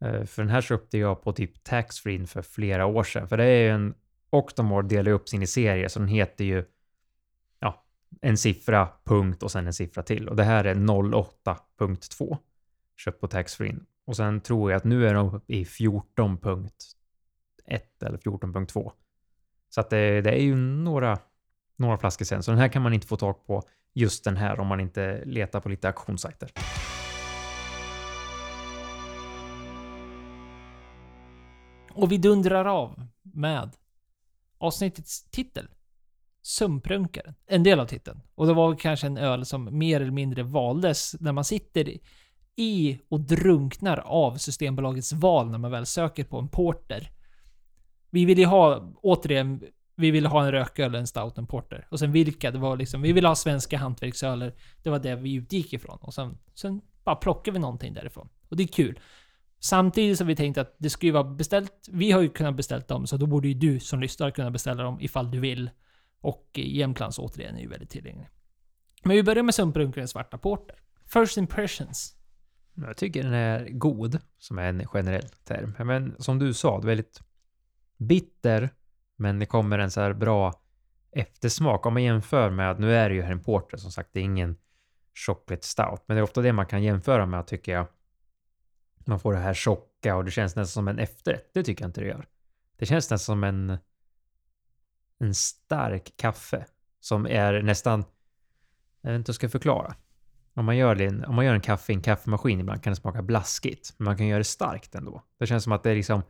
Eh, 0.00 0.24
för 0.24 0.42
den 0.42 0.50
här 0.50 0.60
köpte 0.60 0.98
jag 0.98 1.22
på 1.22 1.32
typ 1.32 1.64
taxfree 1.64 2.26
för 2.26 2.42
flera 2.42 2.86
år 2.86 3.04
sedan. 3.04 3.28
För 3.28 3.36
det 3.36 3.44
är 3.44 3.62
ju 3.62 3.68
en 3.68 3.94
Octomore 4.30 4.88
delar 4.88 5.12
upp 5.12 5.28
sin 5.28 5.42
i 5.42 5.46
serier, 5.46 5.88
så 5.88 5.98
den 5.98 6.08
heter 6.08 6.44
ju 6.44 6.64
ja, 7.58 7.84
en 8.20 8.36
siffra, 8.36 8.88
punkt 9.04 9.42
och 9.42 9.50
sen 9.50 9.66
en 9.66 9.74
siffra 9.74 10.02
till. 10.02 10.28
Och 10.28 10.36
det 10.36 10.44
här 10.44 10.64
är 10.64 10.74
08.2. 10.74 12.38
Köpt 12.96 13.20
på 13.20 13.28
taxfree. 13.28 13.76
Och 14.04 14.16
sen 14.16 14.40
tror 14.40 14.70
jag 14.70 14.76
att 14.76 14.84
nu 14.84 15.08
är 15.08 15.14
de 15.14 15.34
uppe 15.34 15.52
i 15.52 15.64
14.1 15.64 16.70
eller 18.00 18.18
14.2. 18.18 18.92
Så 19.68 19.80
att 19.80 19.90
det, 19.90 20.20
det 20.20 20.30
är 20.30 20.42
ju 20.42 20.56
några 20.56 21.18
några 21.76 21.98
flaskor 21.98 22.24
sen. 22.24 22.42
Så 22.42 22.50
den 22.50 22.60
här 22.60 22.68
kan 22.68 22.82
man 22.82 22.92
inte 22.92 23.06
få 23.06 23.16
tag 23.16 23.46
på 23.46 23.62
just 23.94 24.24
den 24.24 24.36
här 24.36 24.60
om 24.60 24.66
man 24.66 24.80
inte 24.80 25.24
letar 25.24 25.60
på 25.60 25.68
lite 25.68 25.88
auktionssajter. 25.88 26.50
Och 31.94 32.12
vi 32.12 32.18
dundrar 32.18 32.64
av 32.64 33.06
med 33.22 33.70
avsnittets 34.58 35.30
titel. 35.30 35.68
Sumprunkaren. 36.42 37.34
En 37.46 37.62
del 37.62 37.80
av 37.80 37.86
titeln. 37.86 38.20
Och 38.34 38.46
det 38.46 38.52
var 38.52 38.76
kanske 38.76 39.06
en 39.06 39.18
öl 39.18 39.46
som 39.46 39.78
mer 39.78 40.00
eller 40.00 40.12
mindre 40.12 40.42
valdes 40.42 41.16
när 41.20 41.32
man 41.32 41.44
sitter 41.44 41.98
i 42.56 42.98
och 43.08 43.20
drunknar 43.20 43.96
av 43.98 44.36
Systembolagets 44.36 45.12
val 45.12 45.50
när 45.50 45.58
man 45.58 45.70
väl 45.70 45.86
söker 45.86 46.24
på 46.24 46.38
en 46.38 46.48
porter. 46.48 47.10
Vi 48.10 48.24
ville 48.24 48.40
ju 48.40 48.46
ha, 48.46 48.92
återigen, 49.02 49.62
vi 49.96 50.10
ville 50.10 50.28
ha 50.28 50.44
en 50.44 50.52
rököl, 50.52 50.94
en 50.94 51.06
stout, 51.06 51.38
en 51.38 51.46
porter. 51.46 51.86
Och 51.90 51.98
sen 51.98 52.12
vilka, 52.12 52.50
det 52.50 52.58
var 52.58 52.76
liksom, 52.76 53.02
vi 53.02 53.12
ville 53.12 53.28
ha 53.28 53.34
svenska 53.34 53.78
hantverksöler. 53.78 54.54
Det 54.82 54.90
var 54.90 54.98
det 54.98 55.16
vi 55.16 55.34
utgick 55.34 55.72
ifrån. 55.72 55.98
Och 56.00 56.14
sen, 56.14 56.38
sen 56.54 56.80
bara 57.04 57.16
plockade 57.16 57.52
vi 57.52 57.58
någonting 57.58 57.94
därifrån. 57.94 58.28
Och 58.48 58.56
det 58.56 58.62
är 58.62 58.66
kul. 58.66 59.00
Samtidigt 59.60 60.18
som 60.18 60.26
vi 60.26 60.36
tänkte 60.36 60.60
att 60.60 60.76
det 60.78 60.90
skulle 60.90 61.12
vara 61.12 61.24
beställt. 61.24 61.88
Vi 61.90 62.12
har 62.12 62.20
ju 62.20 62.28
kunnat 62.28 62.56
beställa 62.56 62.84
dem, 62.88 63.06
så 63.06 63.16
då 63.16 63.26
borde 63.26 63.48
ju 63.48 63.54
du 63.54 63.80
som 63.80 64.00
lyssnar 64.00 64.30
kunna 64.30 64.50
beställa 64.50 64.82
dem 64.82 65.00
ifall 65.00 65.30
du 65.30 65.40
vill. 65.40 65.70
Och 66.20 66.50
Jämtlands 66.54 67.18
återigen 67.18 67.56
är 67.56 67.60
ju 67.60 67.68
väldigt 67.68 67.90
tillgänglig. 67.90 68.28
Men 69.02 69.16
vi 69.16 69.22
börjar 69.22 69.42
med 69.42 69.54
Sumprunkarens 69.54 70.10
Svarta 70.10 70.38
Porter. 70.38 70.76
First 71.06 71.36
impressions. 71.36 72.16
Jag 72.74 72.96
tycker 72.96 73.22
den 73.22 73.32
är 73.32 73.68
god, 73.70 74.18
som 74.38 74.58
är 74.58 74.68
en 74.68 74.86
generell 74.86 75.28
term. 75.44 75.86
Men 75.86 76.14
som 76.18 76.38
du 76.38 76.54
sa, 76.54 76.78
det 76.78 76.84
är 76.84 76.86
väldigt 76.86 77.20
bitter, 77.98 78.70
men 79.16 79.38
det 79.38 79.46
kommer 79.46 79.78
en 79.78 79.90
så 79.90 80.00
här 80.00 80.12
bra 80.12 80.54
eftersmak. 81.12 81.86
Om 81.86 81.92
man 81.92 82.02
jämför 82.02 82.50
med, 82.50 82.70
att 82.70 82.78
nu 82.78 82.94
är 82.94 83.08
det 83.08 83.14
ju 83.14 83.22
här 83.22 83.32
en 83.32 83.42
porter, 83.42 83.76
som 83.76 83.90
sagt, 83.90 84.10
det 84.12 84.20
är 84.20 84.24
ingen 84.24 84.56
chocolate 85.26 85.66
stout, 85.66 86.04
men 86.06 86.14
det 86.14 86.20
är 86.20 86.22
ofta 86.22 86.42
det 86.42 86.52
man 86.52 86.66
kan 86.66 86.82
jämföra 86.82 87.26
med, 87.26 87.46
tycker 87.46 87.72
jag. 87.72 87.86
Man 89.06 89.20
får 89.20 89.32
det 89.32 89.38
här 89.38 89.54
tjocka 89.54 90.16
och 90.16 90.24
det 90.24 90.30
känns 90.30 90.56
nästan 90.56 90.72
som 90.72 90.88
en 90.88 90.98
efterrätt. 90.98 91.50
Det 91.54 91.62
tycker 91.62 91.84
jag 91.84 91.88
inte 91.88 92.00
det 92.00 92.06
gör. 92.06 92.26
Det 92.76 92.86
känns 92.86 93.10
nästan 93.10 93.18
som 93.18 93.44
en, 93.44 93.78
en 95.18 95.34
stark 95.34 96.12
kaffe 96.16 96.66
som 97.00 97.26
är 97.26 97.62
nästan, 97.62 98.04
jag 99.00 99.10
vet 99.10 99.16
inte 99.18 99.28
hur 99.28 99.32
jag 99.32 99.34
ska 99.34 99.48
förklara. 99.48 99.94
Om 100.54 100.64
man 100.64 100.76
gör, 100.76 101.00
en- 101.00 101.24
om 101.24 101.34
man 101.34 101.44
gör 101.44 101.54
en 101.54 101.60
kaffe 101.60 101.92
i 101.92 101.96
en 101.96 102.02
kaffemaskin 102.02 102.60
ibland 102.60 102.82
kan 102.82 102.90
det 102.90 102.96
smaka 102.96 103.22
blaskigt, 103.22 103.94
men 103.96 104.04
man 104.04 104.16
kan 104.16 104.26
göra 104.26 104.38
det 104.38 104.44
starkt 104.44 104.94
ändå. 104.94 105.22
Det 105.38 105.46
känns 105.46 105.64
som 105.64 105.72
att 105.72 105.82
det 105.82 105.90
är 105.90 105.94
liksom, 105.96 106.22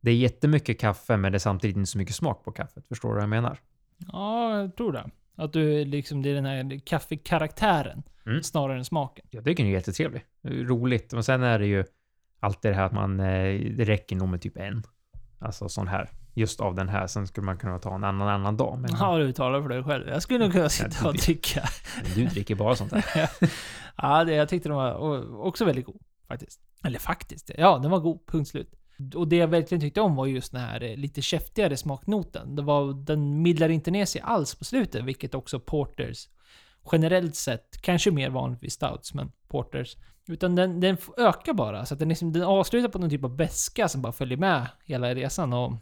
det 0.00 0.10
är 0.10 0.14
jättemycket 0.16 0.80
kaffe, 0.80 1.16
men 1.16 1.32
det 1.32 1.36
är 1.36 1.38
samtidigt 1.38 1.76
inte 1.76 1.90
så 1.90 1.98
mycket 1.98 2.14
smak 2.16 2.44
på 2.44 2.52
kaffet. 2.52 2.88
Förstår 2.88 3.08
du 3.08 3.14
vad 3.14 3.22
jag 3.22 3.28
menar? 3.28 3.58
Ja, 4.12 4.58
jag 4.60 4.76
tror 4.76 4.92
det. 4.92 5.10
Att 5.40 5.52
du 5.52 5.84
liksom, 5.84 6.22
det 6.22 6.30
är 6.30 6.34
den 6.34 6.44
här 6.46 6.80
kaffekaraktären 6.86 8.02
Mm. 8.26 8.42
snarare 8.42 8.78
än 8.78 8.84
smaken. 8.84 9.26
Jag 9.30 9.44
tycker 9.44 9.62
den 9.62 9.72
är 9.72 9.76
jättetrevlig. 9.76 10.24
Roligt. 10.44 11.12
Men 11.12 11.24
sen 11.24 11.42
är 11.42 11.58
det 11.58 11.66
ju 11.66 11.84
alltid 12.40 12.70
det 12.70 12.74
här 12.74 12.84
att 12.84 12.92
man, 12.92 13.20
eh, 13.20 13.60
det 13.76 13.84
räcker 13.84 14.16
nog 14.16 14.28
med 14.28 14.40
typ 14.42 14.56
en. 14.56 14.82
Alltså 15.38 15.68
sån 15.68 15.88
här. 15.88 16.10
Just 16.34 16.60
av 16.60 16.74
den 16.74 16.88
här. 16.88 17.06
Sen 17.06 17.26
skulle 17.26 17.44
man 17.44 17.56
kunna 17.58 17.78
ta 17.78 17.94
en 17.94 18.04
annan 18.04 18.28
annan 18.28 18.56
dag. 18.56 18.78
Men 18.78 18.90
Ja, 19.00 19.18
du 19.18 19.32
talar 19.32 19.62
för 19.62 19.68
dig 19.68 19.82
själv. 19.84 20.08
Jag 20.08 20.22
skulle 20.22 20.38
nog 20.38 20.52
kunna 20.52 20.68
sitta 20.68 21.08
och 21.08 21.18
tycka. 21.18 21.62
du 22.14 22.26
dricker 22.26 22.54
bara 22.54 22.76
sånt 22.76 22.92
här. 22.92 23.30
ja, 23.96 24.24
det, 24.24 24.34
jag 24.34 24.48
tyckte 24.48 24.68
den 24.68 24.76
var 24.76 24.94
också 25.46 25.64
väldigt 25.64 25.86
god. 25.86 26.00
Faktiskt. 26.28 26.60
Eller 26.84 26.98
faktiskt. 26.98 27.50
Ja, 27.58 27.78
den 27.78 27.90
var 27.90 27.98
god. 28.00 28.26
Punkt 28.26 28.48
slut. 28.48 28.74
Och 29.14 29.28
det 29.28 29.36
jag 29.36 29.48
verkligen 29.48 29.80
tyckte 29.80 30.00
om 30.00 30.16
var 30.16 30.26
just 30.26 30.52
den 30.52 30.60
här 30.60 30.82
eh, 30.82 30.96
lite 30.96 31.22
käftigare 31.22 31.76
smaknoten. 31.76 32.56
Det 32.56 32.62
var, 32.62 32.92
den 32.92 33.42
mildrar 33.42 33.68
inte 33.68 33.90
ner 33.90 34.04
sig 34.04 34.20
alls 34.20 34.54
på 34.54 34.64
slutet, 34.64 35.04
vilket 35.04 35.34
också 35.34 35.60
Porters 35.60 36.28
generellt 36.92 37.36
sett, 37.36 37.80
kanske 37.82 38.10
mer 38.10 38.30
vanligt 38.30 38.62
vid 38.62 38.72
stouts, 38.72 39.14
men 39.14 39.32
porters. 39.48 39.96
Utan 40.28 40.54
den, 40.54 40.80
den 40.80 40.96
ökar 41.18 41.52
bara, 41.52 41.86
så 41.86 41.94
att 41.94 42.00
den, 42.00 42.08
liksom, 42.08 42.32
den 42.32 42.42
avslutar 42.42 42.88
på 42.88 42.98
någon 42.98 43.10
typ 43.10 43.24
av 43.24 43.36
beska 43.36 43.88
som 43.88 44.02
bara 44.02 44.12
följer 44.12 44.38
med 44.38 44.66
hela 44.84 45.14
resan. 45.14 45.52
Och, 45.52 45.72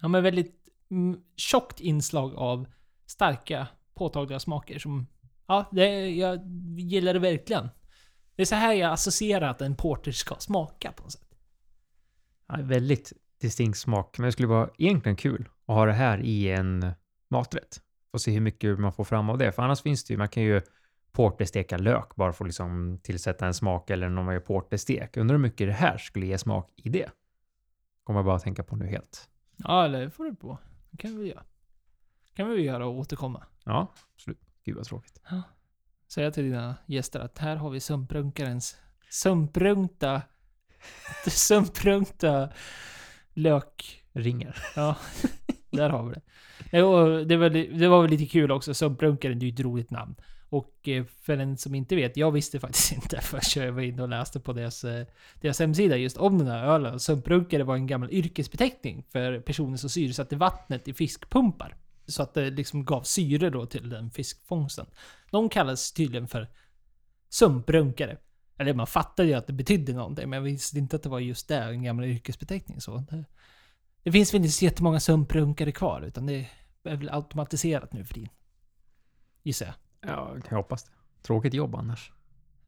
ja, 0.00 0.08
men 0.08 0.22
väldigt 0.22 0.54
mm, 0.90 1.20
tjockt 1.36 1.80
inslag 1.80 2.34
av 2.34 2.66
starka, 3.06 3.66
påtagliga 3.94 4.40
smaker 4.40 4.78
som... 4.78 5.06
Ja, 5.46 5.64
det, 5.72 6.10
jag 6.10 6.40
gillar 6.78 7.14
det 7.14 7.20
verkligen. 7.20 7.68
Det 8.36 8.42
är 8.42 8.46
så 8.46 8.54
här 8.54 8.74
jag 8.74 8.92
associerar 8.92 9.50
att 9.50 9.60
en 9.60 9.76
porter 9.76 10.12
ska 10.12 10.34
smaka 10.34 10.92
på 10.92 11.02
något 11.02 11.12
sätt. 11.12 11.25
Ja, 12.48 12.58
väldigt 12.62 13.12
distinkt 13.40 13.78
smak, 13.78 14.18
men 14.18 14.26
det 14.26 14.32
skulle 14.32 14.48
vara 14.48 14.70
egentligen 14.78 15.16
kul 15.16 15.48
att 15.66 15.74
ha 15.74 15.86
det 15.86 15.92
här 15.92 16.20
i 16.20 16.50
en 16.50 16.92
maträtt. 17.28 17.82
Och 18.10 18.20
se 18.20 18.32
hur 18.32 18.40
mycket 18.40 18.78
man 18.78 18.92
får 18.92 19.04
fram 19.04 19.30
av 19.30 19.38
det. 19.38 19.52
För 19.52 19.62
annars 19.62 19.82
finns 19.82 20.04
det 20.04 20.14
ju, 20.14 20.18
man 20.18 20.28
kan 20.28 20.42
ju 20.42 20.62
portersteka 21.12 21.78
lök 21.78 22.16
bara 22.16 22.32
för 22.32 22.44
att 22.44 22.48
liksom 22.48 23.00
tillsätta 23.02 23.46
en 23.46 23.54
smak 23.54 23.90
eller 23.90 24.08
när 24.08 24.22
man 24.22 24.34
gör 24.34 24.40
porterstek. 24.40 25.16
Undrar 25.16 25.34
hur 25.34 25.42
mycket 25.42 25.66
det 25.66 25.72
här 25.72 25.98
skulle 25.98 26.26
ge 26.26 26.38
smak 26.38 26.72
i 26.76 26.88
det? 26.88 27.10
Kommer 28.04 28.18
jag 28.18 28.24
bara 28.24 28.36
att 28.36 28.42
tänka 28.42 28.62
på 28.62 28.76
nu 28.76 28.86
helt. 28.86 29.28
Ja, 29.56 29.88
det 29.88 30.10
får 30.10 30.24
du 30.24 30.34
på. 30.34 30.58
Det 30.90 30.96
kan 30.96 31.18
vi 31.18 31.28
göra. 31.28 31.44
kan 32.34 32.50
vi 32.50 32.62
göra 32.62 32.86
och 32.86 32.98
återkomma. 32.98 33.44
Ja, 33.64 33.92
absolut. 34.14 34.40
Gud 34.64 34.76
vad 34.76 34.84
tråkigt. 34.84 35.20
Säga 36.08 36.30
till 36.30 36.44
dina 36.44 36.76
gäster 36.86 37.20
att 37.20 37.38
här 37.38 37.56
har 37.56 37.70
vi 37.70 37.80
sumprunkarens 37.80 38.76
sumprunkta... 39.10 40.22
sumprunkta 41.26 42.48
lök... 43.34 44.02
Ringer. 44.12 44.56
Ja, 44.76 44.96
där 45.70 45.90
har 45.90 46.04
vi 46.08 46.14
det. 46.14 46.20
Det, 47.24 47.36
var, 47.36 47.50
det 47.78 47.88
var 47.88 48.02
väl 48.02 48.10
lite 48.10 48.26
kul 48.26 48.50
också. 48.50 48.74
Sumprunkaren, 48.74 49.38
det 49.38 49.44
är 49.44 49.48
ju 49.48 49.54
ett 49.54 49.60
roligt 49.60 49.90
namn. 49.90 50.14
Och 50.48 50.88
eh, 50.88 51.04
för 51.04 51.36
den 51.36 51.56
som 51.56 51.74
inte 51.74 51.96
vet, 51.96 52.16
jag 52.16 52.32
visste 52.32 52.60
faktiskt 52.60 52.92
inte 53.02 53.20
förrän 53.20 53.66
jag 53.66 53.72
var 53.72 53.82
inne 53.82 54.02
och 54.02 54.08
läste 54.08 54.40
på 54.40 54.52
deras, 54.52 54.84
eh, 54.84 55.06
deras 55.40 55.60
hemsida 55.60 55.96
just 55.96 56.16
om 56.16 56.38
den 56.38 56.46
här 56.46 56.66
ölen. 56.66 57.00
Sumprunkare 57.00 57.64
var 57.64 57.74
en 57.74 57.86
gammal 57.86 58.10
yrkesbeteckning 58.12 59.04
för 59.08 59.40
personer 59.40 59.76
som 59.76 59.90
syresatte 59.90 60.36
vattnet 60.36 60.88
i 60.88 60.94
fiskpumpar. 60.94 61.76
Så 62.06 62.22
att 62.22 62.34
det 62.34 62.50
liksom 62.50 62.84
gav 62.84 63.02
syre 63.02 63.50
då 63.50 63.66
till 63.66 63.88
den 63.88 64.10
fiskfångsten. 64.10 64.86
De 65.30 65.48
kallas 65.48 65.92
tydligen 65.92 66.28
för 66.28 66.48
sumprunkare. 67.28 68.16
Eller 68.58 68.74
man 68.74 68.86
fattade 68.86 69.28
ju 69.28 69.34
att 69.34 69.46
det 69.46 69.52
betydde 69.52 69.92
någonting, 69.92 70.30
men 70.30 70.36
jag 70.36 70.44
visste 70.44 70.78
inte 70.78 70.96
att 70.96 71.02
det 71.02 71.08
var 71.08 71.20
just 71.20 71.48
det, 71.48 71.62
en 71.62 71.82
gammal 71.82 72.04
yrkesbeteckning. 72.04 72.80
Så 72.80 72.96
det, 72.96 73.24
det 74.02 74.12
finns 74.12 74.34
väl 74.34 74.40
inte 74.40 74.52
så 74.52 74.64
jättemånga 74.64 75.00
sumprunkare 75.00 75.72
kvar, 75.72 76.02
utan 76.02 76.26
det 76.26 76.48
är 76.82 76.96
väl 76.96 77.10
automatiserat 77.10 77.92
nu 77.92 78.04
för 78.04 78.14
tiden. 78.14 78.30
Gissar 79.42 79.66
jag. 79.66 79.74
Ja, 80.10 80.36
jag 80.50 80.56
hoppas 80.56 80.84
det. 80.84 80.90
Tråkigt 81.22 81.54
jobb 81.54 81.74
annars. 81.74 82.12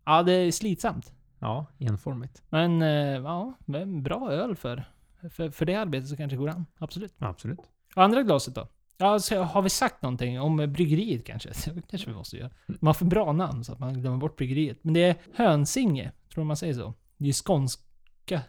Ja, 0.04 0.22
det 0.22 0.32
är 0.32 0.52
slitsamt. 0.52 1.12
Ja, 1.38 1.66
enformigt. 1.78 2.42
Men 2.48 2.82
eh, 2.82 2.88
ja, 3.22 3.54
men 3.64 4.02
bra 4.02 4.32
öl 4.32 4.56
för, 4.56 4.84
för, 5.30 5.50
för 5.50 5.66
det 5.66 5.74
arbetet 5.74 6.08
så 6.08 6.16
kanske 6.16 6.36
det 6.36 6.40
går 6.40 6.48
an. 6.48 6.66
Absolut. 6.78 7.14
Absolut. 7.18 7.58
Och 7.96 8.04
andra 8.04 8.22
glaset 8.22 8.54
då? 8.54 8.68
Ja, 9.00 9.18
så 9.18 9.42
har 9.42 9.62
vi 9.62 9.70
sagt 9.70 10.02
någonting 10.02 10.40
om 10.40 10.56
bryggeriet 10.56 11.26
kanske? 11.26 11.48
Det 11.74 11.82
kanske 11.90 12.10
vi 12.10 12.16
måste 12.16 12.36
göra. 12.36 12.50
Man 12.66 12.86
har 12.86 12.94
för 12.94 13.04
bra 13.04 13.32
namn 13.32 13.64
så 13.64 13.72
att 13.72 13.78
man 13.78 14.00
glömmer 14.00 14.18
bort 14.18 14.36
bryggeriet. 14.36 14.78
Men 14.82 14.94
det 14.94 15.04
är 15.04 15.16
Hönsinge, 15.34 16.12
tror 16.34 16.44
man 16.44 16.56
säger 16.56 16.74
så. 16.74 16.94
Det 17.16 17.28
är 17.28 17.32
skånska, 17.32 18.42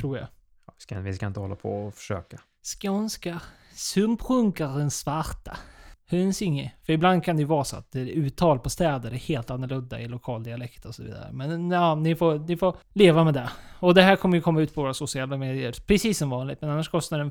tror 0.00 0.16
jag. 0.18 0.26
Ja, 0.66 0.72
vi, 0.76 0.82
ska, 0.82 1.00
vi 1.00 1.14
ska 1.14 1.26
inte 1.26 1.40
hålla 1.40 1.56
på 1.56 1.86
och 1.86 1.94
försöka. 1.94 2.40
Skånska. 2.80 3.42
Sumprunkaren 3.74 4.90
svarta. 4.90 5.56
Hönsinge. 6.10 6.72
För 6.82 6.92
ibland 6.92 7.24
kan 7.24 7.36
det 7.36 7.40
ju 7.40 7.46
vara 7.46 7.64
så 7.64 7.76
att 7.76 7.96
uttal 7.96 8.58
på 8.58 8.70
städer 8.70 9.10
är 9.10 9.16
helt 9.16 9.50
annorlunda 9.50 10.00
i 10.00 10.08
lokal 10.08 10.42
dialekt 10.42 10.84
och 10.84 10.94
så 10.94 11.02
vidare. 11.02 11.32
Men 11.32 11.70
ja, 11.70 11.94
ni 11.94 12.16
får, 12.16 12.38
ni 12.38 12.56
får 12.56 12.76
leva 12.92 13.24
med 13.24 13.34
det. 13.34 13.50
Och 13.80 13.94
det 13.94 14.02
här 14.02 14.16
kommer 14.16 14.36
ju 14.36 14.42
komma 14.42 14.60
ut 14.60 14.74
på 14.74 14.82
våra 14.82 14.94
sociala 14.94 15.36
medier 15.36 15.74
precis 15.86 16.18
som 16.18 16.30
vanligt. 16.30 16.60
Men 16.60 16.70
annars 16.70 16.88
kostar 16.88 17.18
den 17.18 17.30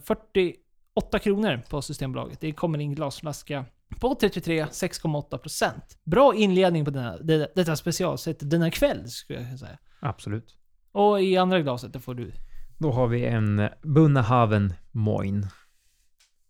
48 1.01 1.19
kronor 1.19 1.61
på 1.69 1.81
Systembolaget. 1.81 2.41
Det 2.41 2.51
kommer 2.51 2.79
in 2.79 2.95
glasflaska 2.95 3.65
på 4.01 4.15
33 4.15 4.65
6,8%. 4.65 5.71
Bra 6.03 6.35
inledning 6.35 6.85
på 6.85 6.91
denna, 6.91 7.17
det, 7.17 7.51
detta 7.55 7.75
specialsätt 7.75 8.49
denna 8.49 8.71
kväll 8.71 9.07
skulle 9.09 9.41
jag 9.41 9.59
säga. 9.59 9.77
Absolut. 9.99 10.55
Och 10.91 11.21
i 11.21 11.37
andra 11.37 11.61
glaset, 11.61 11.93
det 11.93 11.99
får 11.99 12.15
du. 12.15 12.31
Då 12.77 12.91
har 12.91 13.07
vi 13.07 13.25
en 13.25 13.69
Bunnahaven 13.81 14.73
Moin. 14.91 15.47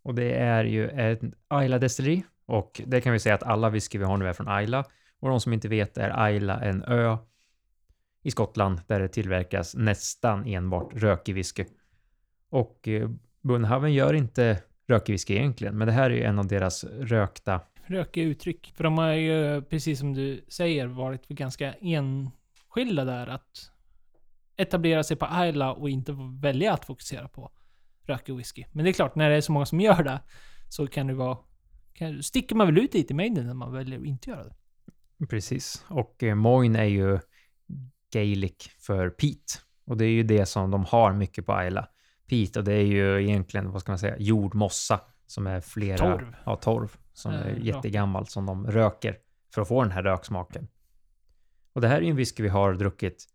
Och 0.04 0.16
det 0.16 0.34
är 0.34 0.64
ju 0.64 0.90
en 0.90 1.34
Ayla 1.48 1.80
destilleri. 1.80 2.24
Och 2.46 2.82
det 2.86 3.02
kan 3.02 3.14
vi 3.14 3.20
säga 3.20 3.36
att 3.36 3.44
alla 3.44 3.70
whisky 3.70 3.98
vi 3.98 4.06
har 4.06 4.18
nu 4.18 4.28
är 4.28 4.34
från 4.34 4.48
Ayla. 4.48 4.84
Och 5.20 5.30
de 5.30 5.40
som 5.40 5.54
inte 5.54 5.68
vet 5.68 5.98
är 5.98 6.20
Ayla 6.20 6.62
en 6.62 6.84
ö 6.84 7.18
i 8.24 8.32
Skottland 8.32 8.82
där 8.88 9.00
det 9.00 9.08
tillverkas 9.08 9.76
nästan 9.76 10.46
enbart 10.46 10.94
rökig 10.94 11.36
whisky. 11.36 11.66
Och 12.50 12.88
Bunnahaven 13.42 13.94
gör 13.94 14.14
inte 14.14 14.62
rökig 14.88 15.14
whisky 15.14 15.34
egentligen, 15.34 15.78
men 15.78 15.88
det 15.88 15.94
här 15.94 16.10
är 16.10 16.16
ju 16.16 16.24
en 16.24 16.40
av 16.40 16.48
deras 16.48 16.84
rökta 16.84 17.62
rökiga 17.90 18.24
uttryck. 18.24 18.74
För 18.76 18.84
de 18.84 18.98
har 18.98 19.14
ju, 19.14 19.62
precis 19.62 20.00
som 20.00 20.14
du 20.14 20.46
säger, 20.48 20.88
varit 20.88 21.28
ganska 21.28 21.74
enskilda 21.74 23.06
där. 23.06 23.28
Att 23.28 23.72
etablera 24.58 25.04
sig 25.04 25.18
på 25.18 25.28
Isla 25.50 25.74
och 25.74 25.90
inte 25.90 26.16
välja 26.42 26.74
att 26.74 26.86
fokusera 26.86 27.28
på 27.28 27.52
rökig 28.04 28.36
whisky. 28.36 28.64
Men 28.72 28.84
det 28.84 28.92
är 28.92 28.94
klart, 28.94 29.16
när 29.16 29.30
det 29.30 29.36
är 29.36 29.42
så 29.42 29.52
många 29.52 29.66
som 29.66 29.80
gör 29.80 30.04
det 30.04 30.20
så 30.70 30.88
kan 30.88 31.08
det 31.08 31.14
vara... 31.14 31.38
Kan, 31.94 32.24
sticker 32.24 32.56
man 32.56 32.68
väl 32.68 32.78
ut 32.78 32.94
lite 32.94 33.14
i 33.14 33.16
mängden 33.16 33.48
när 33.48 33.54
man 33.54 33.74
väljer 33.74 34.00
att 34.00 34.06
inte 34.06 34.30
göra 34.30 34.44
det. 34.44 34.56
Precis. 35.30 35.86
Och 35.88 36.24
eh, 36.24 36.36
Moin 36.36 36.76
är 36.76 36.84
ju 36.84 37.20
gaelic 38.14 38.70
för 38.80 39.10
peat. 39.10 39.62
Och 39.86 39.98
det 39.98 40.06
är 40.06 40.10
ju 40.10 40.24
det 40.24 40.46
som 40.46 40.72
de 40.72 40.86
har 40.86 41.14
mycket 41.14 41.46
på 41.46 41.54
Ayla. 41.54 41.88
Peat, 42.30 42.56
och 42.56 42.64
det 42.64 42.74
är 42.74 42.84
ju 42.86 43.24
egentligen, 43.24 43.72
vad 43.72 43.82
ska 43.82 43.92
man 43.92 44.00
säga, 44.00 44.16
jordmossa 44.20 45.00
som 45.28 45.48
är 45.48 45.62
flera... 45.62 45.98
Torv. 45.98 46.36
Ja, 46.46 46.56
torv. 46.56 46.98
Som 47.14 47.34
Eh, 47.34 47.42
är 47.42 47.50
ja. 47.50 47.56
jättegammalt 47.58 48.32
som 48.32 48.46
de 48.46 48.68
röker 48.72 49.18
för 49.54 49.62
att 49.62 49.68
få 49.68 49.84
den 49.84 49.92
här 49.92 50.04
röksmaken. 50.04 50.68
Och 51.74 51.82
det 51.82 51.88
här 51.88 51.98
är 51.98 52.02
ju 52.02 52.10
en 52.10 52.16
whisky 52.16 52.44
vi 52.44 52.50
har 52.50 52.74
druckit 52.74 53.26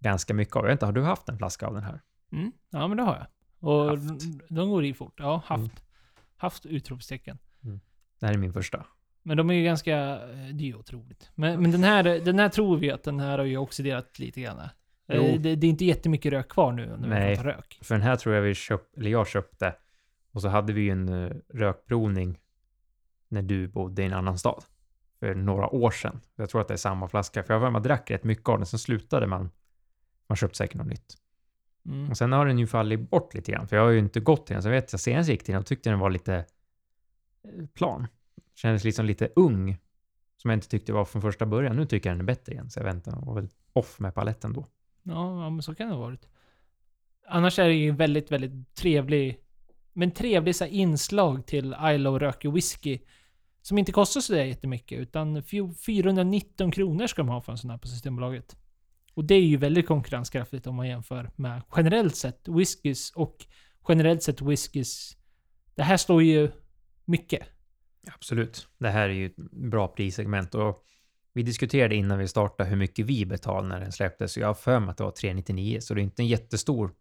ganska 0.00 0.34
mycket 0.34 0.56
av. 0.56 0.62
Jag 0.62 0.66
vet 0.68 0.72
inte, 0.74 0.86
har 0.86 0.92
du 0.92 1.02
haft 1.02 1.28
en 1.28 1.38
flaska 1.38 1.66
av 1.66 1.74
den 1.74 1.82
här? 1.82 2.00
Mm. 2.32 2.52
Ja, 2.70 2.88
men 2.88 2.96
det 2.96 3.02
har 3.02 3.14
jag. 3.16 3.26
Och 3.70 3.90
Haft. 3.98 4.20
de 4.48 4.70
går 4.70 4.84
i 4.84 4.94
fort. 4.94 5.14
Ja, 5.16 5.42
haft. 5.46 5.60
Mm. 5.60 5.70
Haft 6.36 6.66
utropstecken. 6.66 7.38
Det 8.20 8.26
här 8.26 8.34
är 8.34 8.38
min 8.38 8.52
första. 8.52 8.86
Men 9.22 9.36
de 9.36 9.50
är 9.50 9.54
ju 9.54 9.64
ganska... 9.64 9.98
eh, 9.98 10.36
Det 10.52 10.64
är 10.64 10.66
ju 10.66 10.74
otroligt. 10.74 11.30
Men, 11.34 11.62
men 11.62 11.70
den, 11.70 11.84
här, 11.84 12.04
den 12.04 12.38
här 12.38 12.48
tror 12.48 12.76
vi 12.76 12.90
att 12.90 13.02
den 13.02 13.20
här 13.20 13.38
har 13.38 13.44
ju 13.44 13.56
oxiderat 13.56 14.18
lite 14.18 14.40
grann. 14.40 14.60
Eh, 15.08 15.16
Jo. 15.16 15.38
Det, 15.38 15.56
det 15.56 15.66
är 15.66 15.70
inte 15.70 15.84
jättemycket 15.84 16.32
rök 16.32 16.48
kvar 16.48 16.72
nu 16.72 16.86
när 16.86 16.96
vi 16.96 17.08
Nej. 17.08 17.36
pratar 17.36 17.50
rök. 17.50 17.78
För 17.82 17.94
den 17.94 18.02
här 18.02 18.16
tror 18.16 18.34
jag 18.34 18.42
vi 18.42 18.54
köpte, 18.54 19.00
eller 19.00 19.10
jag 19.10 19.28
köpte. 19.28 19.74
Och 20.32 20.42
så 20.42 20.48
hade 20.48 20.72
vi 20.72 20.80
ju 20.80 20.90
en 20.90 21.08
uh, 21.08 21.36
rökprovning 21.48 22.38
när 23.28 23.42
du 23.42 23.68
bodde 23.68 24.02
i 24.02 24.06
en 24.06 24.12
annan 24.12 24.38
stad. 24.38 24.64
För 25.20 25.34
några 25.34 25.68
år 25.68 25.90
sedan. 25.90 26.20
Jag 26.36 26.50
tror 26.50 26.60
att 26.60 26.68
det 26.68 26.74
är 26.74 26.78
samma 26.78 27.08
flaska. 27.08 27.42
För 27.42 27.54
jag 27.54 27.60
var 27.60 27.70
man 27.70 27.82
drack 27.82 28.10
rätt 28.10 28.24
mycket 28.24 28.48
av 28.48 28.58
den, 28.58 28.66
sen 28.66 28.78
slutade 28.78 29.26
man. 29.26 29.50
Man 30.26 30.36
köpte 30.36 30.58
säkert 30.58 30.76
något 30.76 30.86
nytt. 30.86 31.18
Mm. 31.86 32.10
Och 32.10 32.16
sen 32.16 32.32
har 32.32 32.46
den 32.46 32.58
ju 32.58 32.66
fallit 32.66 33.10
bort 33.10 33.34
lite 33.34 33.52
grann. 33.52 33.68
För 33.68 33.76
jag 33.76 33.82
har 33.82 33.90
ju 33.90 33.98
inte 33.98 34.20
gått 34.20 34.46
till 34.46 34.54
den. 34.54 34.62
Så 34.62 34.68
jag 34.68 34.74
vet 34.74 34.92
jag 34.92 35.00
senast 35.00 35.30
gick 35.30 35.44
till 35.44 35.52
den 35.52 35.60
och 35.60 35.66
tyckte 35.66 35.90
den 35.90 35.98
var 35.98 36.10
lite 36.10 36.34
eh, 36.34 37.66
plan. 37.74 38.06
Kändes 38.54 38.84
liksom 38.84 39.06
lite 39.06 39.28
ung. 39.36 39.78
Som 40.36 40.50
jag 40.50 40.56
inte 40.56 40.68
tyckte 40.68 40.92
var 40.92 41.04
från 41.04 41.22
första 41.22 41.46
början. 41.46 41.76
Nu 41.76 41.86
tycker 41.86 42.10
jag 42.10 42.14
den 42.14 42.20
är 42.20 42.26
bättre 42.26 42.52
igen. 42.52 42.70
Så 42.70 42.80
jag 42.80 42.84
väntar 42.84 43.18
och 43.18 43.26
var 43.26 43.34
väl 43.34 43.48
off 43.72 44.00
med 44.00 44.14
paletten 44.14 44.52
då. 44.52 44.66
Ja, 45.04 45.42
ja, 45.42 45.50
men 45.50 45.62
så 45.62 45.74
kan 45.74 45.88
det 45.88 45.94
ha 45.94 46.00
varit. 46.00 46.28
Annars 47.28 47.58
är 47.58 47.68
det 47.68 47.74
ju 47.74 47.90
väldigt, 47.90 48.32
väldigt 48.32 48.74
trevlig... 48.74 49.40
Men 49.92 50.10
trevlig 50.10 50.56
så 50.56 50.64
här, 50.64 50.70
inslag 50.70 51.46
till 51.46 51.76
Isla 51.94 52.10
och 52.10 52.20
rökig 52.20 52.52
whisky. 52.52 52.98
Som 53.62 53.78
inte 53.78 53.92
kostar 53.92 54.20
så 54.20 54.32
där 54.32 54.44
jättemycket. 54.44 54.98
Utan 54.98 55.42
419 55.86 56.70
kronor 56.70 57.06
ska 57.06 57.22
de 57.22 57.28
ha 57.28 57.40
för 57.40 57.52
en 57.52 57.58
sån 57.58 57.70
här 57.70 57.78
på 57.78 57.88
Systembolaget. 57.88 58.56
Och 59.14 59.24
det 59.24 59.34
är 59.34 59.42
ju 59.42 59.56
väldigt 59.56 59.86
konkurrenskraftigt 59.86 60.66
om 60.66 60.74
man 60.74 60.88
jämför 60.88 61.30
med 61.36 61.62
generellt 61.76 62.16
sett 62.16 62.48
whiskys 62.48 63.10
och 63.10 63.46
generellt 63.88 64.22
sett 64.22 64.42
whiskys. 64.42 65.16
Det 65.74 65.82
här 65.82 65.96
står 65.96 66.22
ju 66.22 66.50
mycket. 67.04 67.42
Absolut. 68.06 68.68
Det 68.78 68.88
här 68.88 69.08
är 69.08 69.12
ju 69.12 69.26
ett 69.26 69.36
bra 69.50 69.88
prissegment 69.88 70.54
och 70.54 70.84
vi 71.34 71.42
diskuterade 71.42 71.94
innan 71.94 72.18
vi 72.18 72.28
startade 72.28 72.70
hur 72.70 72.76
mycket 72.76 73.06
vi 73.06 73.26
betalade 73.26 73.68
när 73.68 73.80
den 73.80 73.92
släpptes. 73.92 74.36
Jag 74.36 74.46
har 74.46 74.54
för 74.54 74.80
mig 74.80 74.90
att 74.90 74.96
det 74.96 75.04
var 75.04 75.10
399, 75.10 75.80
så 75.80 75.94
det 75.94 76.00
är 76.00 76.02
inte 76.02 76.22
en 76.22 76.26
jättestor 76.26 76.94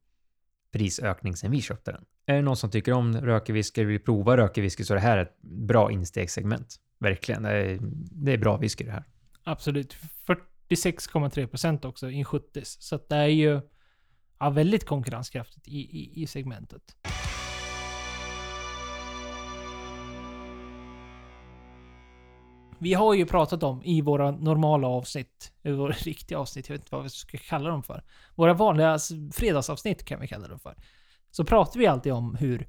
prisökning 0.71 1.35
sen 1.35 1.51
vi 1.51 1.61
köpte 1.61 1.91
den. 1.91 2.05
Är 2.25 2.35
det 2.35 2.41
någon 2.41 2.57
som 2.57 2.71
tycker 2.71 2.93
om 2.93 3.21
rökig 3.21 3.53
whisky, 3.53 3.83
vill 3.83 3.99
prova 3.99 4.37
rökig 4.37 4.61
whisky, 4.61 4.83
så 4.83 4.93
är 4.93 4.95
det 4.95 5.01
här 5.01 5.17
ett 5.17 5.41
bra 5.41 5.91
instegssegment. 5.91 6.75
Verkligen. 6.99 7.43
Det 7.43 7.49
är, 7.49 7.79
det 8.11 8.31
är 8.33 8.37
bra 8.37 8.57
whisky 8.57 8.83
det 8.83 8.91
här. 8.91 9.03
Absolut. 9.43 9.97
46,3% 10.69 11.85
också 11.85 12.09
i 12.09 12.23
70 12.23 12.61
Så 12.63 12.99
det 13.09 13.15
är 13.15 13.27
ju 13.27 13.61
ja, 14.39 14.49
väldigt 14.49 14.85
konkurrenskraftigt 14.85 15.67
i, 15.67 15.77
i, 15.77 16.23
i 16.23 16.27
segmentet. 16.27 16.95
Vi 22.83 22.93
har 22.93 23.13
ju 23.13 23.25
pratat 23.25 23.63
om 23.63 23.83
i 23.83 24.01
våra 24.01 24.31
normala 24.31 24.87
avsnitt, 24.87 25.51
eller 25.63 25.75
våra 25.75 25.93
riktiga 25.97 26.39
avsnitt, 26.39 26.69
jag 26.69 26.73
vet 26.73 26.81
inte 26.81 26.95
vad 26.95 27.03
vi 27.03 27.09
ska 27.09 27.37
kalla 27.37 27.69
dem 27.69 27.83
för. 27.83 28.03
Våra 28.35 28.53
vanliga 28.53 28.97
fredagsavsnitt 29.33 30.05
kan 30.05 30.19
vi 30.19 30.27
kalla 30.27 30.47
dem 30.47 30.59
för. 30.59 30.75
Så 31.31 31.45
pratar 31.45 31.79
vi 31.79 31.87
alltid 31.87 32.13
om 32.13 32.35
hur, 32.35 32.67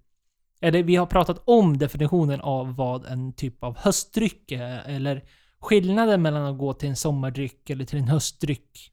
eller 0.61 0.83
vi 0.83 0.97
har 0.97 1.07
pratat 1.07 1.43
om 1.45 1.79
definitionen 1.79 2.41
av 2.41 2.77
vad 2.77 3.07
en 3.07 3.33
typ 3.33 3.65
av 3.65 3.79
höstdryck 3.79 4.53
är, 4.53 4.83
eller 4.87 5.25
skillnaden 5.61 6.23
mellan 6.23 6.45
att 6.45 6.59
gå 6.59 6.75
till 6.75 6.89
en 6.89 6.97
sommardryck 6.97 7.71
eller 7.71 7.85
till 7.85 7.99
en 7.99 8.09
höstdryck. 8.09 8.93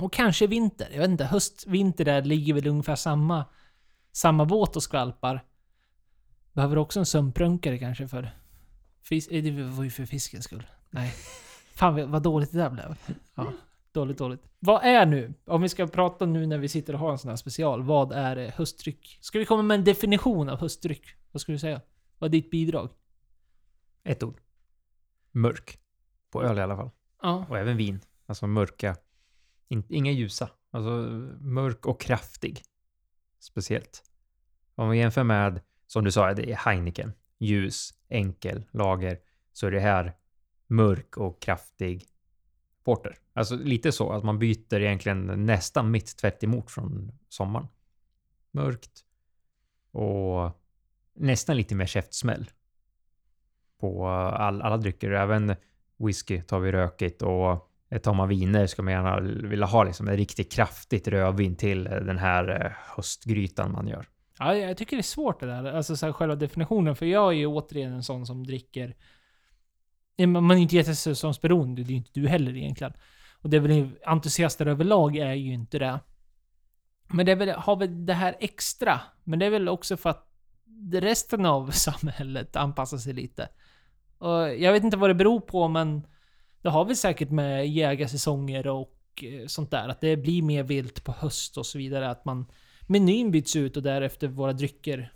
Och 0.00 0.12
kanske 0.12 0.46
vinter. 0.46 0.88
Jag 0.92 1.00
vet 1.00 1.10
inte, 1.10 1.24
höst, 1.24 1.64
vinter 1.66 2.04
där 2.04 2.22
ligger 2.22 2.54
väl 2.54 2.66
ungefär 2.66 2.96
samma, 2.96 3.44
samma 4.12 4.44
båt 4.44 4.76
och 4.76 4.82
skvalpar. 4.82 5.44
Behöver 6.52 6.78
också 6.78 6.98
en 6.98 7.06
sumprunkare 7.06 7.78
kanske 7.78 8.08
för... 8.08 8.30
Fis, 9.02 9.28
eh, 9.28 9.42
det 9.42 9.62
var 9.62 9.84
ju 9.84 9.90
för 9.90 10.06
fiskens 10.06 10.44
skull. 10.44 10.66
Nej. 10.90 11.14
Fan 11.74 12.10
vad- 12.10 12.22
dåligt 12.22 12.52
det 12.52 12.58
där 12.58 12.70
blev. 12.70 12.96
Ja, 13.34 13.52
dåligt, 13.92 14.18
dåligt. 14.18 14.42
Vad 14.58 14.82
är 14.84 15.06
nu, 15.06 15.34
om 15.44 15.62
vi 15.62 15.68
ska 15.68 15.86
prata 15.86 16.26
nu 16.26 16.46
när 16.46 16.58
vi 16.58 16.68
sitter 16.68 16.92
och 16.92 16.98
har 16.98 17.12
en 17.12 17.18
sån 17.18 17.28
här 17.28 17.36
special, 17.36 17.82
vad 17.82 18.12
är 18.12 18.36
eh, 18.36 18.50
höstdryck? 18.52 19.18
Ska 19.20 19.38
vi 19.38 19.44
komma 19.44 19.62
med 19.62 19.74
en 19.78 19.84
definition 19.84 20.48
av 20.48 20.58
höstdryck? 20.60 21.04
Vad 21.32 21.40
skulle 21.40 21.54
du 21.54 21.58
säga? 21.58 21.80
Vad 22.18 22.28
är 22.28 22.32
ditt 22.32 22.50
bidrag? 22.50 22.90
Ett 24.04 24.22
ord. 24.22 24.40
Mörk. 25.30 25.78
På 26.30 26.42
öl 26.42 26.58
i 26.58 26.60
alla 26.62 26.76
fall. 26.76 26.90
Ja. 27.22 27.46
Och 27.48 27.58
även 27.58 27.76
vin. 27.76 28.00
Alltså 28.26 28.46
mörka. 28.46 28.96
In, 29.68 29.82
inga 29.88 30.12
ljusa. 30.12 30.50
Alltså 30.70 30.90
mörk 31.40 31.86
och 31.86 32.00
kraftig. 32.00 32.62
Speciellt. 33.38 34.02
Om 34.74 34.86
man 34.86 34.96
jämför 34.98 35.22
med, 35.24 35.60
som 35.86 36.04
du 36.04 36.10
sa, 36.12 36.34
det 36.34 36.52
är 36.52 36.56
Heineken. 36.56 37.12
Ljus, 37.38 37.94
enkel, 38.08 38.64
lager. 38.70 39.18
Så 39.52 39.66
är 39.66 39.70
det 39.70 39.80
här 39.80 40.16
mörk 40.66 41.16
och 41.16 41.42
kraftig 41.42 42.04
porter. 42.84 43.18
Alltså 43.32 43.56
lite 43.56 43.92
så 43.92 44.12
att 44.12 44.24
man 44.24 44.38
byter 44.38 44.80
egentligen 44.80 45.46
nästan 45.46 45.90
mitt 45.90 46.16
tvärt 46.16 46.42
emot 46.42 46.70
från 46.70 47.12
sommaren. 47.28 47.68
Mörkt 48.50 49.04
och 49.90 50.62
nästan 51.14 51.56
lite 51.56 51.74
mer 51.74 51.86
käftsmäll 51.86 52.50
på 53.80 54.08
all, 54.08 54.62
alla 54.62 54.76
drycker. 54.76 55.10
Även 55.10 55.54
whisky 55.98 56.42
tar 56.42 56.60
vi 56.60 56.72
rökigt 56.72 57.22
och 57.22 57.70
tar 58.02 58.14
man 58.14 58.28
viner 58.28 58.66
ska 58.66 58.82
man 58.82 58.92
gärna 58.92 59.20
vilja 59.48 59.66
ha 59.66 59.84
liksom 59.84 60.08
en 60.08 60.16
riktigt 60.16 60.52
kraftigt 60.52 61.08
rödvin 61.08 61.56
till 61.56 61.84
den 61.84 62.18
här 62.18 62.64
eh, 62.64 62.72
höstgrytan 62.96 63.72
man 63.72 63.88
gör. 63.88 64.06
Ja, 64.38 64.56
jag 64.56 64.76
tycker 64.76 64.96
det 64.96 65.00
är 65.00 65.02
svårt 65.02 65.40
det 65.40 65.46
där. 65.46 65.64
Alltså 65.64 65.96
så 65.96 66.06
här, 66.06 66.12
själva 66.12 66.34
definitionen. 66.34 66.96
För 66.96 67.06
jag 67.06 67.28
är 67.28 67.36
ju 67.36 67.46
återigen 67.46 67.92
en 67.92 68.02
sån 68.02 68.26
som 68.26 68.46
dricker... 68.46 68.96
Man 70.26 70.50
är 70.50 70.54
ju 70.54 70.62
inte 70.62 70.76
jättesäsongsberoende. 70.76 71.82
Det 71.82 71.88
är 71.88 71.90
ju 71.90 71.96
inte 71.96 72.20
du 72.20 72.28
heller 72.28 72.56
egentligen. 72.56 72.92
Och 73.42 73.50
det 73.50 73.56
är 73.56 73.60
väl 73.60 73.90
entusiaster 74.06 74.66
överlag 74.66 75.16
är 75.16 75.34
ju 75.34 75.52
inte 75.52 75.78
det. 75.78 76.00
Men 77.06 77.26
det 77.26 77.32
är 77.32 77.36
väl, 77.36 77.48
har 77.48 77.76
väl 77.76 78.06
det 78.06 78.14
här 78.14 78.36
extra. 78.40 79.00
Men 79.24 79.38
det 79.38 79.46
är 79.46 79.50
väl 79.50 79.68
också 79.68 79.96
för 79.96 80.10
att 80.10 80.28
resten 80.92 81.46
av 81.46 81.70
samhället 81.70 82.56
anpassar 82.56 82.98
sig 82.98 83.12
lite. 83.12 83.48
Och 84.18 84.54
jag 84.54 84.72
vet 84.72 84.84
inte 84.84 84.96
vad 84.96 85.10
det 85.10 85.14
beror 85.14 85.40
på, 85.40 85.68
men 85.68 86.06
det 86.62 86.68
har 86.68 86.84
väl 86.84 86.96
säkert 86.96 87.30
med 87.30 87.68
jägarsäsonger 87.68 88.66
och 88.66 88.98
eh, 89.22 89.46
sånt 89.46 89.70
där. 89.70 89.88
Att 89.88 90.00
det 90.00 90.16
blir 90.16 90.42
mer 90.42 90.62
vilt 90.62 91.04
på 91.04 91.12
höst 91.12 91.56
och 91.56 91.66
så 91.66 91.78
vidare. 91.78 92.10
Att 92.10 92.24
man 92.24 92.46
menyn 92.88 93.30
byts 93.30 93.56
ut 93.56 93.76
och 93.76 93.82
därefter 93.82 94.28
våra 94.28 94.52
drycker 94.52 95.12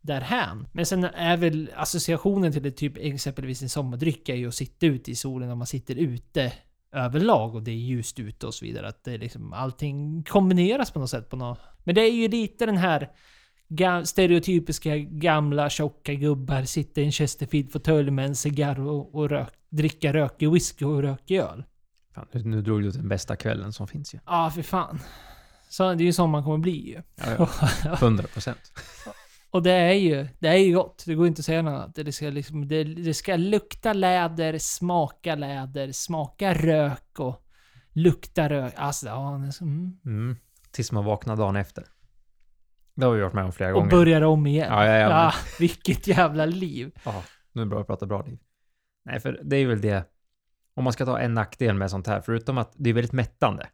därhän. 0.00 0.68
Men 0.72 0.86
sen 0.86 1.04
är 1.04 1.36
väl 1.36 1.70
associationen 1.76 2.52
till 2.52 2.62
det 2.62 2.70
typ 2.70 2.96
exempelvis 2.96 3.62
en 3.62 3.68
sommardryck 3.68 4.28
är 4.28 4.34
ju 4.34 4.48
att 4.48 4.54
sitta 4.54 4.86
ute 4.86 5.10
i 5.10 5.14
solen 5.14 5.48
när 5.48 5.54
man 5.54 5.66
sitter 5.66 5.94
ute 5.94 6.52
överlag 6.92 7.54
och 7.54 7.62
det 7.62 7.70
är 7.70 7.74
ljust 7.74 8.20
ute 8.20 8.46
och 8.46 8.54
så 8.54 8.64
vidare. 8.64 8.88
Att 8.88 9.04
det 9.04 9.18
liksom 9.18 9.52
allting 9.52 10.22
kombineras 10.22 10.90
på 10.90 10.98
något 10.98 11.10
sätt. 11.10 11.30
På 11.30 11.36
något. 11.36 11.58
Men 11.84 11.94
det 11.94 12.00
är 12.00 12.12
ju 12.12 12.28
lite 12.28 12.66
den 12.66 12.76
här 12.76 13.10
ga- 13.68 14.04
stereotypiska 14.04 14.96
gamla 14.96 15.70
tjocka 15.70 16.14
gubbar 16.14 16.62
sitta 16.62 17.00
i 17.00 17.04
en 17.04 17.12
Chesterfield-fåtölj 17.12 18.10
med 18.10 18.26
en 18.26 18.36
cigarr 18.36 18.80
och, 18.80 19.14
och 19.14 19.30
rök, 19.30 19.52
dricka 19.68 20.12
rökig 20.12 20.50
whisky 20.50 20.84
och 20.84 21.02
rökig 21.02 21.36
öl. 21.36 21.64
Fan, 22.14 22.26
nu, 22.32 22.62
drog 22.62 22.82
du 22.82 22.90
den 22.90 23.08
bästa 23.08 23.36
kvällen 23.36 23.72
som 23.72 23.88
finns 23.88 24.14
ju. 24.14 24.18
Ja, 24.18 24.46
ah, 24.46 24.50
för 24.50 24.62
fan. 24.62 25.00
Så 25.74 25.94
det 25.94 26.02
är 26.02 26.06
ju 26.06 26.12
så 26.12 26.26
man 26.26 26.44
kommer 26.44 26.58
bli 26.58 26.88
ju. 26.88 27.02
Ja, 27.14 27.48
ja. 27.84 27.92
100 27.92 28.24
procent. 28.32 28.72
Och 29.50 29.62
det 29.62 29.70
är 29.72 29.92
ju, 29.92 30.28
det 30.38 30.48
är 30.48 30.56
ju 30.56 30.74
gott. 30.74 31.02
Det 31.06 31.14
går 31.14 31.26
inte 31.26 31.40
att 31.40 31.44
säga 31.44 31.62
något 31.62 31.70
annat. 31.70 31.94
Det 31.94 32.12
ska, 32.12 32.30
liksom, 32.30 32.68
det, 32.68 32.84
det 32.84 33.14
ska 33.14 33.36
lukta 33.36 33.92
läder, 33.92 34.58
smaka 34.58 35.34
läder, 35.34 35.92
smaka 35.92 36.54
rök 36.54 37.18
och 37.18 37.44
lukta 37.92 38.48
rök. 38.48 38.72
Alltså, 38.76 39.06
ja, 39.06 39.34
mm. 39.34 39.98
Mm. 40.04 40.36
Tills 40.70 40.92
man 40.92 41.04
vaknar 41.04 41.36
dagen 41.36 41.56
efter. 41.56 41.84
Det 42.94 43.06
har 43.06 43.12
vi 43.12 43.20
varit 43.20 43.34
med 43.34 43.44
om 43.44 43.52
flera 43.52 43.70
Och 43.70 43.80
gånger. 43.80 43.90
börjar 43.90 44.22
om 44.22 44.46
igen. 44.46 44.72
Ja, 44.72 44.86
ja, 44.86 44.96
ja, 44.96 45.10
ja, 45.10 45.32
vilket 45.58 46.06
jävla 46.06 46.46
liv. 46.46 46.92
Ja, 47.04 47.22
nu 47.52 47.62
är 47.62 47.66
det 47.66 47.70
bra 47.70 47.80
att 47.80 47.86
prata 47.86 48.06
bra 48.06 48.22
liv. 48.22 48.38
Nej, 49.04 49.20
för 49.20 49.40
det 49.44 49.56
är 49.56 49.66
väl 49.66 49.80
det. 49.80 50.04
Om 50.74 50.84
man 50.84 50.92
ska 50.92 51.04
ta 51.04 51.18
en 51.18 51.34
nackdel 51.34 51.74
med 51.74 51.90
sånt 51.90 52.06
här, 52.06 52.20
förutom 52.20 52.58
att 52.58 52.72
det 52.76 52.90
är 52.90 52.94
väldigt 52.94 53.12
mättande. 53.12 53.66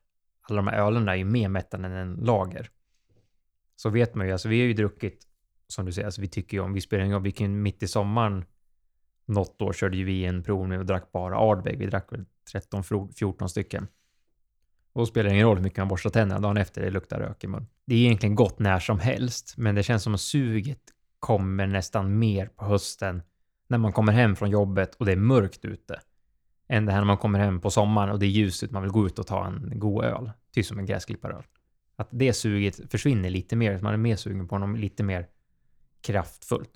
Alla 0.51 0.63
de 0.63 0.67
här 0.67 0.87
ölen 0.87 1.09
är 1.09 1.15
ju 1.15 1.25
mer 1.25 1.49
mättande 1.49 1.89
än 1.89 1.95
en 1.95 2.15
lager. 2.15 2.71
Så 3.77 3.91
vet 3.91 4.15
man 4.15 4.27
ju, 4.27 4.33
alltså 4.33 4.49
vi 4.49 4.61
har 4.61 4.67
ju 4.67 4.75
druckit, 4.75 5.27
som 5.69 5.87
du 5.87 5.93
säger, 5.93 6.07
alltså 6.07 6.21
vi 6.21 6.29
tycker 6.29 6.57
ju 6.57 6.63
om, 6.63 6.73
vi 6.73 6.81
spelar 6.81 7.05
ingen 7.05 7.15
roll, 7.15 7.23
vi 7.23 7.33
kan 7.33 7.63
mitt 7.63 7.83
i 7.83 7.89
sommaren, 7.89 8.45
något 9.27 9.63
år 9.63 9.73
körde 9.73 9.97
ju 9.97 10.05
vi 10.05 10.25
en 10.25 10.43
provning 10.43 10.79
och 10.79 10.87
drack 10.87 11.13
bara 11.13 11.37
Ardbeg. 11.37 11.79
Vi 11.79 11.87
drack 11.87 12.13
väl 12.13 12.25
13-14 12.53 13.47
stycken. 13.47 13.87
Och 14.93 15.01
då 15.01 15.07
spelar 15.07 15.29
det 15.29 15.35
ingen 15.35 15.47
roll 15.47 15.57
hur 15.57 15.65
mycket 15.65 15.79
man 15.79 15.89
borstar 15.89 16.11
tänderna 16.11 16.41
dagen 16.41 16.57
efter, 16.57 16.83
det 16.83 16.91
luktar 16.91 17.21
rök 17.21 17.45
i 17.45 17.47
mun. 17.47 17.67
Det 17.85 17.95
är 17.95 17.99
egentligen 17.99 18.35
gott 18.35 18.59
när 18.59 18.79
som 18.79 18.99
helst, 18.99 19.55
men 19.57 19.75
det 19.75 19.83
känns 19.83 20.03
som 20.03 20.15
att 20.15 20.21
suget 20.21 20.83
kommer 21.19 21.67
nästan 21.67 22.19
mer 22.19 22.47
på 22.47 22.65
hösten 22.65 23.23
när 23.69 23.79
man 23.79 23.93
kommer 23.93 24.13
hem 24.13 24.37
från 24.37 24.51
jobbet 24.51 24.95
och 24.95 25.07
det 25.07 25.13
är 25.13 25.17
mörkt 25.17 25.65
ute. 25.65 26.01
Än 26.73 26.87
det 26.87 26.93
här 26.93 26.99
när 26.99 27.07
man 27.07 27.17
kommer 27.17 27.39
hem 27.39 27.61
på 27.61 27.71
sommaren 27.71 28.11
och 28.11 28.19
det 28.19 28.27
är 28.27 28.31
ljust 28.31 28.63
ut, 28.63 28.71
man 28.71 28.83
vill 28.83 28.91
gå 28.91 29.07
ut 29.07 29.19
och 29.19 29.27
ta 29.27 29.47
en 29.47 29.73
god 29.75 30.05
öl. 30.05 30.31
Typ 30.55 30.67
som 30.67 30.79
en 30.79 30.87
gräsklipparöl. 30.87 31.43
Att 31.97 32.09
det 32.11 32.33
suget 32.33 32.91
försvinner 32.91 33.31
lite 33.31 33.57
mer, 33.57 33.81
man 33.81 33.93
är 33.93 33.97
mer 33.97 34.17
sugen 34.17 34.49
på 34.49 34.59
något 34.59 34.79
lite 34.79 35.03
mer 35.03 35.27
kraftfullt. 36.01 36.71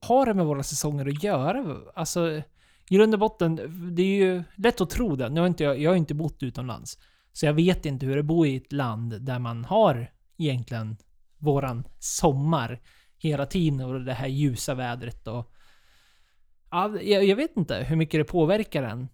Har 0.00 0.26
det 0.26 0.34
med 0.34 0.46
våra 0.46 0.62
säsonger 0.62 1.08
att 1.08 1.22
göra? 1.22 1.76
Alltså, 1.94 2.30
i 2.30 2.44
grund 2.88 3.14
och 3.14 3.20
botten, 3.20 3.56
det 3.96 4.02
är 4.02 4.24
ju 4.24 4.42
lätt 4.56 4.80
att 4.80 4.90
tro 4.90 5.16
det. 5.16 5.28
Nu 5.28 5.40
har 5.40 5.46
inte 5.46 5.64
jag, 5.64 5.78
jag 5.78 5.90
har 5.90 5.96
inte 5.96 6.14
bott 6.14 6.42
utomlands. 6.42 6.98
Så 7.32 7.46
jag 7.46 7.52
vet 7.52 7.86
inte 7.86 8.06
hur 8.06 8.16
det 8.16 8.22
bor 8.22 8.46
i 8.46 8.56
ett 8.56 8.72
land 8.72 9.22
där 9.22 9.38
man 9.38 9.64
har 9.64 10.10
egentligen 10.36 10.96
våran 11.38 11.84
sommar 11.98 12.80
hela 13.18 13.46
tiden 13.46 13.80
och 13.80 14.00
det 14.00 14.14
här 14.14 14.28
ljusa 14.28 14.74
vädret 14.74 15.26
och... 15.26 15.52
Ja, 16.70 17.00
jag, 17.00 17.24
jag 17.24 17.36
vet 17.36 17.56
inte 17.56 17.74
hur 17.74 17.96
mycket 17.96 18.20
det 18.20 18.24
påverkar 18.24 18.82
en. 18.82 19.08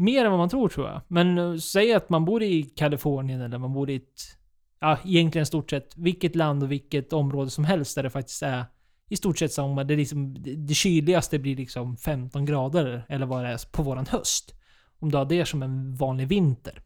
Mer 0.00 0.24
än 0.24 0.30
vad 0.30 0.38
man 0.38 0.48
tror 0.48 0.68
tror 0.68 0.88
jag. 0.88 1.00
Men 1.08 1.38
uh, 1.38 1.58
säg 1.58 1.92
att 1.92 2.08
man 2.08 2.24
bor 2.24 2.42
i 2.42 2.62
Kalifornien 2.62 3.40
eller 3.40 3.58
man 3.58 3.72
bor 3.72 3.90
i 3.90 3.96
ett... 3.96 4.22
Ja, 4.80 4.98
egentligen 5.04 5.46
stort 5.46 5.70
sett 5.70 5.96
vilket 5.96 6.36
land 6.36 6.62
och 6.62 6.72
vilket 6.72 7.12
område 7.12 7.50
som 7.50 7.64
helst 7.64 7.94
där 7.94 8.02
det 8.02 8.10
faktiskt 8.10 8.42
är 8.42 8.64
i 9.08 9.16
stort 9.16 9.38
sett 9.38 9.52
sommar. 9.52 9.84
Det, 9.84 9.96
liksom, 9.96 10.42
det, 10.42 10.54
det 10.54 10.74
kyligaste 10.74 11.38
blir 11.38 11.56
liksom 11.56 11.96
15 11.96 12.44
grader 12.44 13.06
eller 13.08 13.26
vad 13.26 13.44
det 13.44 13.48
är 13.48 13.72
på 13.72 13.82
våran 13.82 14.06
höst. 14.06 14.54
Om 14.98 15.10
du 15.10 15.16
har 15.16 15.24
det 15.24 15.46
som 15.46 15.62
en 15.62 15.96
vanlig 15.96 16.28
vinter. 16.28 16.82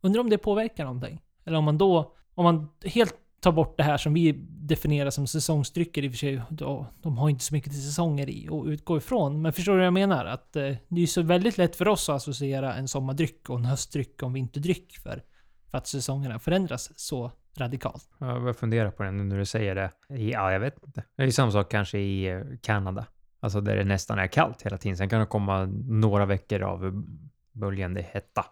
Undrar 0.00 0.20
om 0.20 0.30
det 0.30 0.38
påverkar 0.38 0.84
någonting? 0.84 1.20
Eller 1.44 1.58
om 1.58 1.64
man 1.64 1.78
då, 1.78 2.14
om 2.34 2.44
man 2.44 2.68
helt 2.84 3.14
ta 3.44 3.52
bort 3.52 3.76
det 3.76 3.82
här 3.82 3.96
som 3.96 4.14
vi 4.14 4.32
definierar 4.48 5.10
som 5.10 5.26
säsongsdrycker 5.26 6.04
i 6.04 6.08
och 6.08 6.12
för 6.12 6.18
sig, 6.18 6.42
då, 6.50 6.86
de 7.02 7.18
har 7.18 7.28
inte 7.28 7.44
så 7.44 7.54
mycket 7.54 7.72
till 7.72 7.82
säsonger 7.82 8.30
i 8.30 8.48
och 8.48 8.64
utgå 8.64 8.96
ifrån. 8.96 9.42
Men 9.42 9.52
förstår 9.52 9.72
du 9.72 9.78
vad 9.78 9.86
jag 9.86 9.92
menar? 9.92 10.24
Att 10.24 10.56
eh, 10.56 10.74
det 10.88 11.02
är 11.02 11.06
så 11.06 11.22
väldigt 11.22 11.58
lätt 11.58 11.76
för 11.76 11.88
oss 11.88 12.08
att 12.08 12.16
associera 12.16 12.74
en 12.74 12.88
sommardryck 12.88 13.50
och 13.50 13.58
en 13.58 13.64
höstdryck 13.64 14.22
och 14.22 14.28
en 14.28 14.32
vinterdryck 14.32 14.98
för, 15.02 15.22
för 15.70 15.78
att 15.78 15.86
säsongerna 15.86 16.38
förändras 16.38 16.98
så 16.98 17.32
radikalt. 17.56 18.08
Jag 18.18 18.40
börjar 18.40 18.54
fundera 18.54 18.90
på 18.90 19.02
det 19.02 19.10
nu 19.10 19.24
när 19.24 19.38
du 19.38 19.44
säger 19.44 19.74
det. 19.74 19.90
Ja, 20.08 20.52
jag 20.52 20.60
vet 20.60 20.84
inte. 20.86 21.04
Det 21.16 21.22
är 21.22 21.26
ju 21.26 21.32
samma 21.32 21.50
sak 21.50 21.70
kanske 21.70 21.98
i 21.98 22.26
eh, 22.30 22.40
Kanada. 22.62 23.06
Alltså 23.40 23.60
där 23.60 23.76
det 23.76 23.84
nästan 23.84 24.18
är 24.18 24.26
kallt 24.26 24.62
hela 24.62 24.78
tiden. 24.78 24.96
Sen 24.96 25.08
kan 25.08 25.20
det 25.20 25.26
komma 25.26 25.64
några 25.88 26.26
veckor 26.26 26.62
av 26.62 27.04
böljande 27.52 28.02
hetta. 28.02 28.44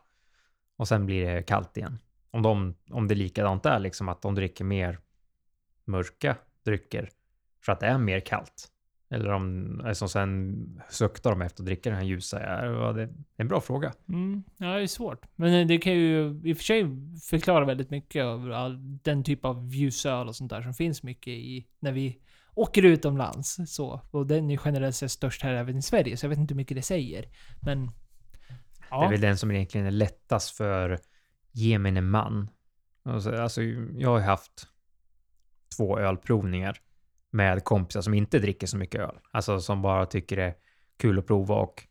Och 0.77 0.89
sen 0.89 1.07
blir 1.07 1.27
det 1.27 1.43
kallt 1.43 1.77
igen. 1.77 1.99
Om, 2.33 2.43
de, 2.43 2.75
om 2.91 3.09
det 3.09 3.15
är 3.15 3.17
likadant 3.17 3.63
där, 3.63 3.79
liksom 3.79 4.09
att 4.09 4.23
de 4.23 4.35
dricker 4.35 4.65
mer 4.65 4.99
mörka 5.85 6.37
drycker 6.65 7.09
för 7.65 7.73
att 7.73 7.81
det 7.81 7.87
är 7.87 7.99
mer 7.99 8.21
kallt. 8.21 8.69
Eller 9.11 9.33
om, 9.33 9.81
alltså 9.85 10.09
sen 10.09 10.83
suktar 10.91 11.31
de 11.31 11.43
efter 11.43 11.63
att 11.63 11.67
dricka 11.67 11.91
den 11.91 11.99
här 11.99 12.05
ljusa. 12.05 12.65
Ja, 12.65 12.93
det 12.93 13.03
är 13.03 13.11
en 13.37 13.49
bra 13.49 13.61
fråga. 13.61 13.93
Mm, 14.09 14.45
ja, 14.57 14.67
det 14.67 14.83
är 14.83 14.87
svårt. 14.87 15.27
Men 15.37 15.55
eh, 15.55 15.67
det 15.67 15.79
kan 15.79 15.93
ju 15.93 16.41
i 16.45 16.53
och 16.53 16.57
för 16.57 16.65
sig 16.65 16.87
förklara 17.31 17.65
väldigt 17.65 17.91
mycket 17.91 18.25
av 18.25 18.53
all 18.53 18.99
den 19.03 19.25
typ 19.25 19.45
av 19.45 19.69
ljusöl 19.75 20.29
och 20.29 20.37
sånt 20.37 20.51
där 20.51 20.63
som 20.63 20.75
finns 20.75 21.03
mycket 21.03 21.29
i 21.29 21.67
när 21.81 21.93
vi 21.93 22.19
åker 22.55 22.83
utomlands. 22.83 23.59
Så. 23.67 24.01
Och 24.11 24.27
den 24.27 24.51
är 24.51 24.61
generellt 24.65 24.97
sett 24.97 25.11
störst 25.11 25.43
här 25.43 25.55
även 25.55 25.77
i 25.77 25.83
Sverige, 25.83 26.17
så 26.17 26.25
jag 26.25 26.29
vet 26.31 26.39
inte 26.39 26.55
hur 26.55 26.57
mycket 26.57 26.77
det 26.77 26.83
säger. 26.83 27.29
Men... 27.61 27.91
Ja. 28.91 29.01
Det 29.01 29.07
är 29.07 29.11
väl 29.11 29.21
den 29.21 29.39
som 29.39 29.51
egentligen 29.51 29.87
är 29.87 29.91
lättast 29.91 30.57
för 30.57 30.99
gemene 31.53 32.01
man. 32.01 32.51
Alltså, 33.05 33.37
alltså, 33.37 33.63
jag 33.97 34.09
har 34.09 34.21
haft 34.21 34.69
två 35.77 35.99
ölprovningar 35.99 36.79
med 37.31 37.65
kompisar 37.65 38.01
som 38.01 38.15
inte 38.15 38.39
dricker 38.39 38.67
så 38.67 38.77
mycket 38.77 39.01
öl. 39.01 39.19
Alltså 39.31 39.61
som 39.61 39.83
bara 39.83 40.07
tycker 40.07 40.37
det 40.37 40.43
är 40.43 40.55
kul 40.97 41.19
att 41.19 41.27
prova 41.27 41.55
och 41.55 41.87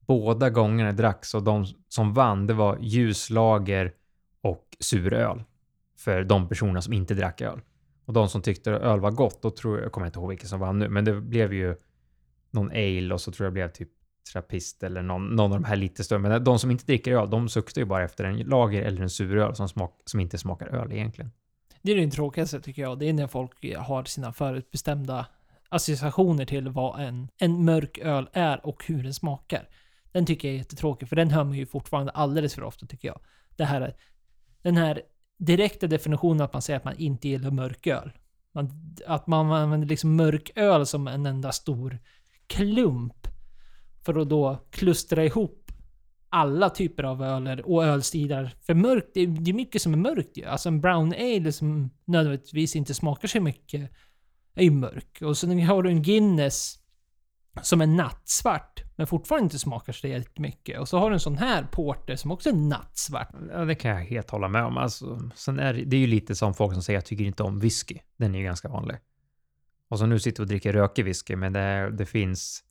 båda 0.00 0.50
gångerna 0.50 0.92
dracks 0.92 1.34
och 1.34 1.42
de 1.42 1.66
som 1.88 2.14
vann 2.14 2.46
det 2.46 2.54
var 2.54 2.78
ljuslager 2.80 3.92
och 4.40 4.76
suröl 4.80 5.44
för 5.98 6.24
de 6.24 6.48
personer 6.48 6.80
som 6.80 6.92
inte 6.92 7.14
drack 7.14 7.40
öl. 7.40 7.60
Och 8.04 8.12
de 8.12 8.28
som 8.28 8.42
tyckte 8.42 8.70
öl 8.70 9.00
var 9.00 9.10
gott, 9.10 9.42
då 9.42 9.50
tror 9.50 9.76
jag, 9.76 9.84
jag 9.84 9.92
kommer 9.92 10.06
inte 10.06 10.18
ihåg 10.18 10.28
vilken 10.28 10.48
som 10.48 10.60
vann 10.60 10.78
nu, 10.78 10.88
men 10.88 11.04
det 11.04 11.20
blev 11.20 11.52
ju 11.52 11.76
någon 12.50 12.70
ale 12.70 13.14
och 13.14 13.20
så 13.20 13.32
tror 13.32 13.44
jag 13.44 13.52
det 13.52 13.54
blev 13.54 13.68
typ 13.68 13.90
trappist 14.32 14.82
eller 14.82 15.02
någon, 15.02 15.36
någon 15.36 15.52
av 15.52 15.60
de 15.60 15.64
här 15.64 15.76
lite 15.76 16.04
större. 16.04 16.18
Men 16.18 16.44
de 16.44 16.58
som 16.58 16.70
inte 16.70 16.84
dricker 16.84 17.12
öl, 17.12 17.30
de 17.30 17.48
suktar 17.48 17.80
ju 17.80 17.84
bara 17.84 18.04
efter 18.04 18.24
en 18.24 18.38
lager 18.38 18.82
eller 18.82 19.02
en 19.02 19.10
suröl 19.10 19.54
som, 19.54 19.68
smak, 19.68 20.02
som 20.04 20.20
inte 20.20 20.38
smakar 20.38 20.66
öl 20.66 20.92
egentligen. 20.92 21.30
Det 21.82 21.92
är 21.92 21.96
det 21.96 22.10
tråkigaste 22.10 22.60
tycker 22.60 22.82
jag. 22.82 22.98
Det 22.98 23.08
är 23.08 23.12
när 23.12 23.26
folk 23.26 23.76
har 23.76 24.04
sina 24.04 24.32
förutbestämda 24.32 25.26
associationer 25.68 26.44
till 26.44 26.68
vad 26.68 27.00
en, 27.00 27.28
en 27.38 27.64
mörk 27.64 27.98
öl 27.98 28.28
är 28.32 28.66
och 28.66 28.84
hur 28.86 29.02
den 29.02 29.14
smakar. 29.14 29.68
Den 30.12 30.26
tycker 30.26 30.48
jag 30.48 30.54
är 30.54 30.58
jättetråkig, 30.58 31.08
för 31.08 31.16
den 31.16 31.30
hör 31.30 31.44
man 31.44 31.54
ju 31.54 31.66
fortfarande 31.66 32.12
alldeles 32.12 32.54
för 32.54 32.62
ofta 32.62 32.86
tycker 32.86 33.08
jag. 33.08 33.20
Det 33.56 33.64
här, 33.64 33.96
den 34.62 34.76
här 34.76 35.02
direkta 35.38 35.86
definitionen 35.86 36.40
att 36.40 36.52
man 36.52 36.62
säger 36.62 36.76
att 36.76 36.84
man 36.84 36.96
inte 36.96 37.28
gillar 37.28 37.50
mörköl. 37.50 38.12
Man, 38.54 38.96
att 39.06 39.26
man 39.26 39.52
använder 39.52 39.88
liksom 39.88 40.16
mörk 40.16 40.50
öl 40.54 40.86
som 40.86 41.08
en 41.08 41.26
enda 41.26 41.52
stor 41.52 41.98
klump. 42.46 43.25
För 44.06 44.20
att 44.20 44.28
då 44.28 44.66
klustra 44.70 45.24
ihop 45.24 45.72
alla 46.28 46.70
typer 46.70 47.02
av 47.02 47.22
öler 47.22 47.66
och 47.68 47.84
ölstilar. 47.84 48.54
För 48.66 48.74
mörkt, 48.74 49.10
det 49.14 49.20
är, 49.20 49.26
det 49.26 49.50
är 49.50 49.54
mycket 49.54 49.82
som 49.82 49.92
är 49.92 49.98
mörkt 49.98 50.36
ju. 50.36 50.44
Alltså 50.44 50.68
en 50.68 50.80
brown 50.80 51.12
ale 51.12 51.52
som 51.52 51.90
nödvändigtvis 52.04 52.76
inte 52.76 52.94
smakar 52.94 53.28
så 53.28 53.40
mycket 53.40 53.90
är 54.54 54.64
ju 54.64 54.70
mörk. 54.70 55.18
Och 55.22 55.38
sen 55.38 55.60
har 55.66 55.82
du 55.82 55.90
en 55.90 56.02
Guinness 56.02 56.78
som 57.62 57.80
är 57.80 57.86
nattsvart, 57.86 58.82
men 58.96 59.06
fortfarande 59.06 59.44
inte 59.44 59.58
smakar 59.58 59.92
så 59.92 60.06
jättemycket. 60.06 60.80
Och 60.80 60.88
så 60.88 60.98
har 60.98 61.10
du 61.10 61.14
en 61.14 61.20
sån 61.20 61.38
här 61.38 61.66
porter 61.72 62.16
som 62.16 62.30
också 62.30 62.48
är 62.48 62.54
nattsvart. 62.54 63.28
Ja, 63.52 63.64
det 63.64 63.74
kan 63.74 63.90
jag 63.90 64.04
helt 64.04 64.30
hålla 64.30 64.48
med 64.48 64.64
om. 64.64 64.76
Alltså, 64.76 65.30
sen 65.34 65.58
är 65.58 65.74
det, 65.74 65.84
det 65.84 65.96
är 65.96 66.00
ju 66.00 66.06
lite 66.06 66.34
som 66.34 66.54
folk 66.54 66.72
som 66.72 66.82
säger 66.82 66.96
jag 66.96 67.04
tycker 67.04 67.24
inte 67.24 67.42
om 67.42 67.60
whisky. 67.60 67.98
Den 68.16 68.34
är 68.34 68.38
ju 68.38 68.44
ganska 68.44 68.68
vanlig. 68.68 68.96
Och 69.88 69.98
så 69.98 70.06
nu 70.06 70.18
sitter 70.18 70.42
vi 70.42 70.44
och 70.44 70.48
dricker 70.48 70.72
rökig 70.72 71.04
whisky, 71.04 71.36
men 71.36 71.52
det, 71.52 71.90
det 71.90 72.06
finns... 72.06 72.62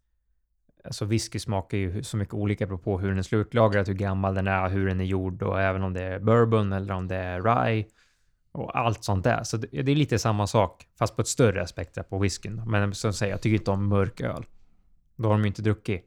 Alltså 0.86 1.06
whisky 1.06 1.40
smakar 1.40 1.78
ju 1.78 2.04
så 2.04 2.18
mycket 2.18 2.34
olika 2.34 2.66
beroende 2.66 2.84
på 2.84 3.00
hur 3.00 3.10
den 3.10 3.18
är 3.18 3.24
slutlagrad, 3.24 3.88
hur 3.88 3.94
gammal 3.94 4.36
den 4.36 4.48
är, 4.48 4.70
hur 4.70 4.88
den 4.88 5.00
är 5.00 5.06
gjord 5.06 5.44
och 5.44 5.62
även 5.62 5.84
om 5.84 5.94
det 5.94 6.02
är 6.02 6.20
bourbon 6.20 6.74
eller 6.74 6.94
om 6.94 7.08
det 7.08 7.16
är 7.16 7.42
rye 7.42 7.86
och 8.52 8.80
allt 8.80 9.04
sånt 9.04 9.24
där. 9.24 9.44
Så 9.44 9.58
det, 9.58 9.68
det 9.82 9.92
är 9.92 9.96
lite 9.96 10.20
samma 10.20 10.48
sak, 10.48 10.88
fast 11.00 11.16
på 11.16 11.22
ett 11.22 11.28
större 11.28 11.68
spektra 11.68 12.04
på 12.04 12.20
whiskyn. 12.20 12.62
Men 12.66 12.94
som 12.94 13.14
säger, 13.14 13.34
jag 13.34 13.42
tycker 13.42 13.58
inte 13.58 13.72
om 13.72 13.88
mörk 13.88 14.22
öl. 14.22 14.46
Då 15.16 15.28
har 15.28 15.34
de 15.34 15.42
ju 15.42 15.48
inte 15.48 15.62
druckit 15.62 16.06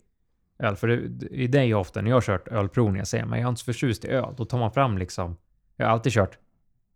öl. 0.58 0.76
För 0.76 0.88
det, 0.88 1.46
det 1.46 1.58
är 1.58 1.62
ju 1.62 1.74
ofta 1.74 2.00
när 2.00 2.10
jag 2.10 2.16
har 2.16 2.20
kört 2.20 2.48
ölprovningar 2.48 3.04
säger 3.04 3.24
man 3.24 3.38
jag 3.38 3.46
är 3.46 3.48
inte 3.48 3.60
så 3.60 3.64
förtjust 3.64 4.04
i 4.04 4.08
öl. 4.08 4.34
Då 4.36 4.44
tar 4.44 4.58
man 4.58 4.72
fram 4.72 4.98
liksom, 4.98 5.36
jag 5.76 5.86
har 5.86 5.92
alltid 5.92 6.12
kört 6.12 6.38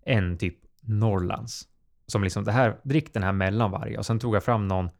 en 0.04 0.38
typ 0.38 0.58
Norrlands. 0.80 1.68
Som 2.06 2.24
liksom 2.24 2.44
det 2.44 2.52
här, 2.52 2.76
drick 2.82 3.14
den 3.14 3.22
här 3.22 3.32
mellan 3.32 3.70
varje. 3.70 3.98
Och 3.98 4.06
sen 4.06 4.18
tog 4.18 4.36
jag 4.36 4.44
fram 4.44 4.68
någon 4.68 4.90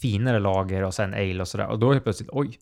finare 0.00 0.38
lager 0.38 0.82
och 0.82 0.94
sen 0.94 1.14
ale 1.14 1.40
och 1.40 1.48
sådär. 1.48 1.66
Och 1.66 1.78
då 1.78 1.90
är 1.90 1.94
det 1.94 2.00
plötsligt, 2.00 2.30
oj. 2.32 2.58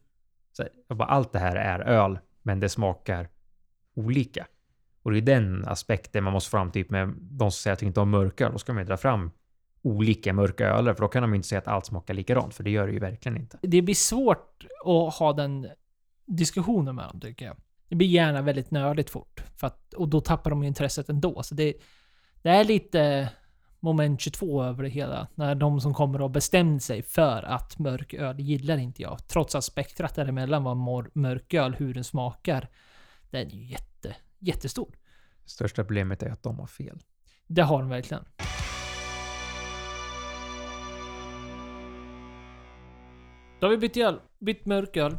Så 0.53 0.65
jag 0.89 0.97
bara, 0.97 1.09
allt 1.09 1.33
det 1.33 1.39
här 1.39 1.57
är 1.57 1.81
öl, 1.81 2.19
men 2.43 2.61
det 2.61 2.69
smakar 2.69 3.29
olika. 3.95 4.47
Och 5.03 5.11
det 5.11 5.19
är 5.19 5.23
den 5.23 5.65
aspekten 5.69 6.25
man 6.25 6.33
måste 6.33 6.51
fram 6.51 6.71
typ 6.71 6.91
med 6.91 7.09
de 7.19 7.51
som 7.51 7.63
säger 7.63 7.73
att 7.73 7.79
de 7.81 7.87
inte 7.87 8.01
har 8.01 8.07
mörköl. 8.07 8.53
Då 8.53 8.59
ska 8.59 8.73
man 8.73 8.83
ju 8.83 8.87
dra 8.87 8.97
fram 8.97 9.31
olika 9.83 10.33
mörka 10.33 10.67
öler, 10.67 10.95
för 10.95 11.01
då 11.03 11.09
kan 11.09 11.23
de 11.23 11.35
inte 11.35 11.49
säga 11.49 11.59
att 11.59 11.69
allt 11.69 11.87
smakar 11.87 12.15
likadant, 12.15 12.55
för 12.55 12.65
det 12.65 12.71
gör 12.71 12.87
det 12.87 12.93
ju 12.93 12.99
verkligen 12.99 13.39
inte. 13.39 13.59
Det 13.63 13.83
blir 13.83 13.95
svårt 13.95 14.67
att 14.85 15.15
ha 15.15 15.33
den 15.33 15.69
diskussionen 16.27 16.95
med 16.95 17.09
dem, 17.09 17.21
tycker 17.21 17.47
jag. 17.47 17.57
Det 17.89 17.97
blir 17.97 18.09
gärna 18.09 18.43
väldigt 18.43 18.71
nördigt 18.71 19.11
fort. 19.11 19.43
För 19.57 19.67
att, 19.67 19.95
och 19.95 20.09
då 20.09 20.21
tappar 20.21 20.51
de 20.51 20.63
ju 20.63 20.69
intresset 20.69 21.09
ändå. 21.09 21.43
Så 21.43 21.55
det, 21.55 21.75
det 22.43 22.49
är 22.51 22.65
lite 22.65 23.29
moment 23.81 24.21
22 24.21 24.63
över 24.63 24.83
det 24.83 24.89
hela. 24.89 25.29
När 25.35 25.55
de 25.55 25.81
som 25.81 25.95
kommer 25.95 26.21
och 26.21 26.31
bestämt 26.31 26.83
sig 26.83 27.03
för 27.03 27.43
att 27.43 27.79
mörk 27.79 28.15
öl 28.15 28.41
gillar 28.41 28.77
inte 28.77 29.03
jag. 29.03 29.29
Trots 29.29 29.55
att 29.55 29.65
spektrat 29.65 30.15
däremellan 30.15 30.65
var 30.65 30.75
mörk 31.19 31.55
öl, 31.55 31.75
hur 31.75 31.95
den 31.95 32.05
smakar. 32.05 32.69
Den 33.31 33.47
är 33.47 33.51
ju 33.51 33.65
jätte, 33.65 34.17
jättestor. 34.39 34.95
Största 35.45 35.85
problemet 35.85 36.23
är 36.23 36.31
att 36.31 36.43
de 36.43 36.59
har 36.59 36.67
fel. 36.67 37.03
Det 37.47 37.63
har 37.63 37.81
de 37.81 37.89
verkligen. 37.89 38.25
Då 43.61 43.67
har 43.67 43.71
vi 43.71 43.77
bytt 43.77 43.97
öl. 43.97 44.21
Bytt 44.39 44.67
mörköl. 44.67 45.17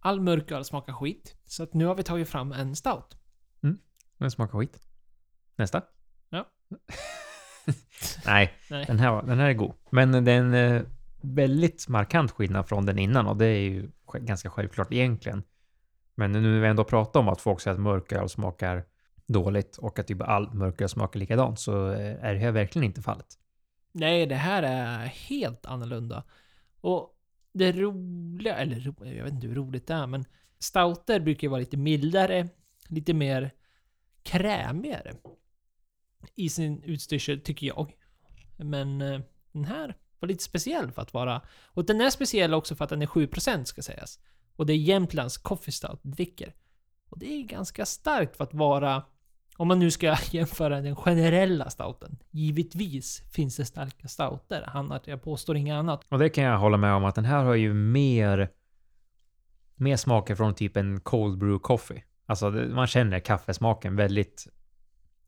All 0.00 0.20
mörköl 0.20 0.64
smakar 0.64 0.92
skit. 0.92 1.36
Så 1.44 1.62
att 1.62 1.74
nu 1.74 1.86
har 1.86 1.94
vi 1.94 2.02
tagit 2.02 2.28
fram 2.28 2.52
en 2.52 2.76
stout. 2.76 3.16
Mm, 3.62 3.78
den 4.18 4.30
smakar 4.30 4.58
skit. 4.58 4.80
Nästa. 5.56 5.82
Ja. 6.28 6.48
Nej, 8.26 8.52
Nej, 8.70 8.84
Den, 8.86 8.98
här, 8.98 9.22
den 9.22 9.38
här 9.38 9.48
är 9.48 9.54
god. 9.54 9.72
Men 9.90 10.24
det 10.24 10.32
är 10.32 10.38
en 10.38 10.54
eh, 10.54 10.82
väldigt 11.20 11.88
markant 11.88 12.30
skillnad 12.30 12.68
från 12.68 12.86
den 12.86 12.98
innan 12.98 13.26
och 13.26 13.36
det 13.36 13.46
är 13.46 13.60
ju 13.60 13.90
ganska 14.12 14.50
självklart 14.50 14.92
egentligen. 14.92 15.42
Men 16.14 16.32
nu 16.32 16.40
när 16.40 16.60
vi 16.60 16.66
ändå 16.66 16.84
pratar 16.84 17.20
om 17.20 17.28
att 17.28 17.40
folk 17.40 17.60
säger 17.60 17.74
att 17.74 17.80
mörköl 17.80 18.28
smakar 18.28 18.84
dåligt 19.26 19.76
och 19.76 19.98
att 19.98 20.06
typ 20.06 20.22
all 20.22 20.54
mörköl 20.54 20.88
smakar 20.88 21.20
likadant 21.20 21.60
så 21.60 21.92
eh, 21.92 22.24
är 22.24 22.34
det 22.34 22.40
här 22.40 22.52
verkligen 22.52 22.84
inte 22.84 23.02
fallet. 23.02 23.26
Nej, 23.92 24.26
det 24.26 24.34
här 24.34 24.62
är 24.62 25.06
helt 25.06 25.66
annorlunda. 25.66 26.22
Och 26.80 27.12
det 27.52 27.72
roliga, 27.72 28.56
eller 28.56 28.94
jag 29.16 29.24
vet 29.24 29.32
inte 29.32 29.46
hur 29.46 29.54
roligt 29.54 29.86
det 29.86 29.94
är, 29.94 30.06
men 30.06 30.24
stouter 30.58 31.20
brukar 31.20 31.42
ju 31.42 31.48
vara 31.50 31.60
lite 31.60 31.76
mildare, 31.76 32.48
lite 32.88 33.14
mer 33.14 33.50
krämigare 34.22 35.12
i 36.34 36.48
sin 36.48 36.82
utstyrsel, 36.82 37.40
tycker 37.40 37.66
jag. 37.66 37.92
Men 38.56 39.02
eh, 39.02 39.20
den 39.52 39.64
här 39.64 39.96
var 40.20 40.28
lite 40.28 40.44
speciell 40.44 40.92
för 40.92 41.02
att 41.02 41.14
vara... 41.14 41.42
Och 41.64 41.84
den 41.84 42.00
är 42.00 42.10
speciell 42.10 42.54
också 42.54 42.76
för 42.76 42.84
att 42.84 42.90
den 42.90 43.02
är 43.02 43.06
7% 43.06 43.64
ska 43.64 43.82
sägas. 43.82 44.18
Och 44.56 44.66
det 44.66 44.72
är 44.72 44.76
Jämtlands 44.76 45.38
Coffee 45.38 45.72
Stout 45.72 46.00
dricker. 46.02 46.54
Och 47.08 47.18
det 47.18 47.32
är 47.32 47.42
ganska 47.42 47.86
starkt 47.86 48.36
för 48.36 48.44
att 48.44 48.54
vara 48.54 49.02
om 49.56 49.68
man 49.68 49.78
nu 49.78 49.90
ska 49.90 50.16
jämföra 50.30 50.80
den 50.80 50.96
generella 50.96 51.70
stouten. 51.70 52.18
Givetvis 52.30 53.22
finns 53.32 53.56
det 53.56 53.64
starka 53.64 54.08
stouter. 54.08 54.70
annat, 54.76 55.06
jag 55.06 55.22
påstår 55.22 55.56
inget 55.56 55.74
annat. 55.74 56.04
Och 56.08 56.18
det 56.18 56.28
kan 56.28 56.44
jag 56.44 56.58
hålla 56.58 56.76
med 56.76 56.94
om 56.94 57.04
att 57.04 57.14
den 57.14 57.24
här 57.24 57.44
har 57.44 57.54
ju 57.54 57.74
mer... 57.74 58.50
Mer 59.78 59.96
smaker 59.96 60.34
från 60.34 60.54
typ 60.54 60.76
en 60.76 61.00
cold 61.00 61.38
brew 61.38 61.58
coffee. 61.58 62.04
Alltså 62.26 62.50
man 62.50 62.86
känner 62.86 63.20
kaffesmaken 63.20 63.96
väldigt... 63.96 64.46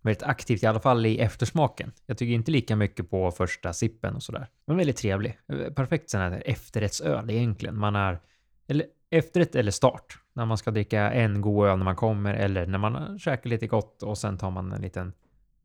Väldigt 0.01 0.23
aktivt, 0.23 0.63
i 0.63 0.67
alla 0.67 0.81
fall 0.81 1.07
i 1.07 1.19
eftersmaken. 1.19 1.93
Jag 2.07 2.19
tycker 2.19 2.33
inte 2.33 2.51
lika 2.51 2.77
mycket 2.77 3.11
på 3.11 3.31
första 3.31 3.73
sippen 3.73 4.15
och 4.15 4.23
sådär. 4.23 4.49
Men 4.65 4.77
väldigt 4.77 4.97
trevlig. 4.97 5.39
Perfekt 5.77 6.11
sån 6.11 6.21
här 6.21 6.43
efterrättsöl 6.47 7.31
egentligen. 7.31 7.79
Man 7.79 7.97
är... 7.97 8.21
Eller 8.67 8.87
efterrätt 9.11 9.55
eller 9.55 9.71
start. 9.71 10.19
När 10.33 10.47
man 10.47 10.59
ska 10.59 10.71
dricka 10.71 11.13
en 11.13 11.41
god 11.41 11.67
öl 11.67 11.79
när 11.79 11.85
man 11.85 11.97
kommer 11.97 12.35
eller 12.35 12.67
när 12.67 12.79
man 12.79 13.19
käkar 13.19 13.51
lite 13.51 13.67
gott 13.67 14.03
och 14.03 14.19
sen 14.19 14.39
tar 14.39 14.51
man 14.51 14.73
en 14.73 14.83
liten 14.83 15.13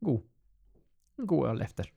god, 0.00 0.22
god 1.16 1.48
öl 1.48 1.62
efter. 1.62 1.92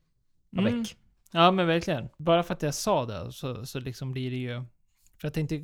Mm. 0.56 0.84
Ja 1.32 1.50
men 1.50 1.66
verkligen. 1.66 2.08
Bara 2.16 2.42
för 2.42 2.54
att 2.54 2.62
jag 2.62 2.74
sa 2.74 3.06
det 3.06 3.32
så, 3.32 3.66
så 3.66 3.80
liksom 3.80 4.12
blir 4.12 4.30
det 4.30 4.36
ju... 4.36 4.64
För 5.16 5.26
jag 5.26 5.34
tänkte 5.34 5.58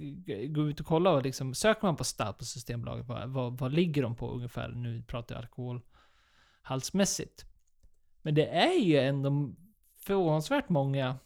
gå 0.48 0.68
ut 0.68 0.80
och 0.80 0.86
kolla 0.86 1.10
och 1.10 1.22
liksom, 1.22 1.54
söker 1.54 1.86
man 1.86 1.96
på 1.96 2.04
stout 2.04 2.38
på 2.38 2.44
Systembolaget, 2.44 3.06
vad, 3.06 3.28
vad, 3.28 3.58
vad 3.58 3.72
ligger 3.72 4.02
de 4.02 4.16
på 4.16 4.30
ungefär? 4.30 4.68
Nu 4.68 5.02
pratar 5.02 5.34
jag 5.34 5.44
Halsmässigt. 6.64 7.44
Men 8.22 8.34
det 8.34 8.46
är 8.46 8.80
ju 8.80 8.98
ändå 8.98 9.54
förvånansvärt 9.96 10.68
många 10.68 11.16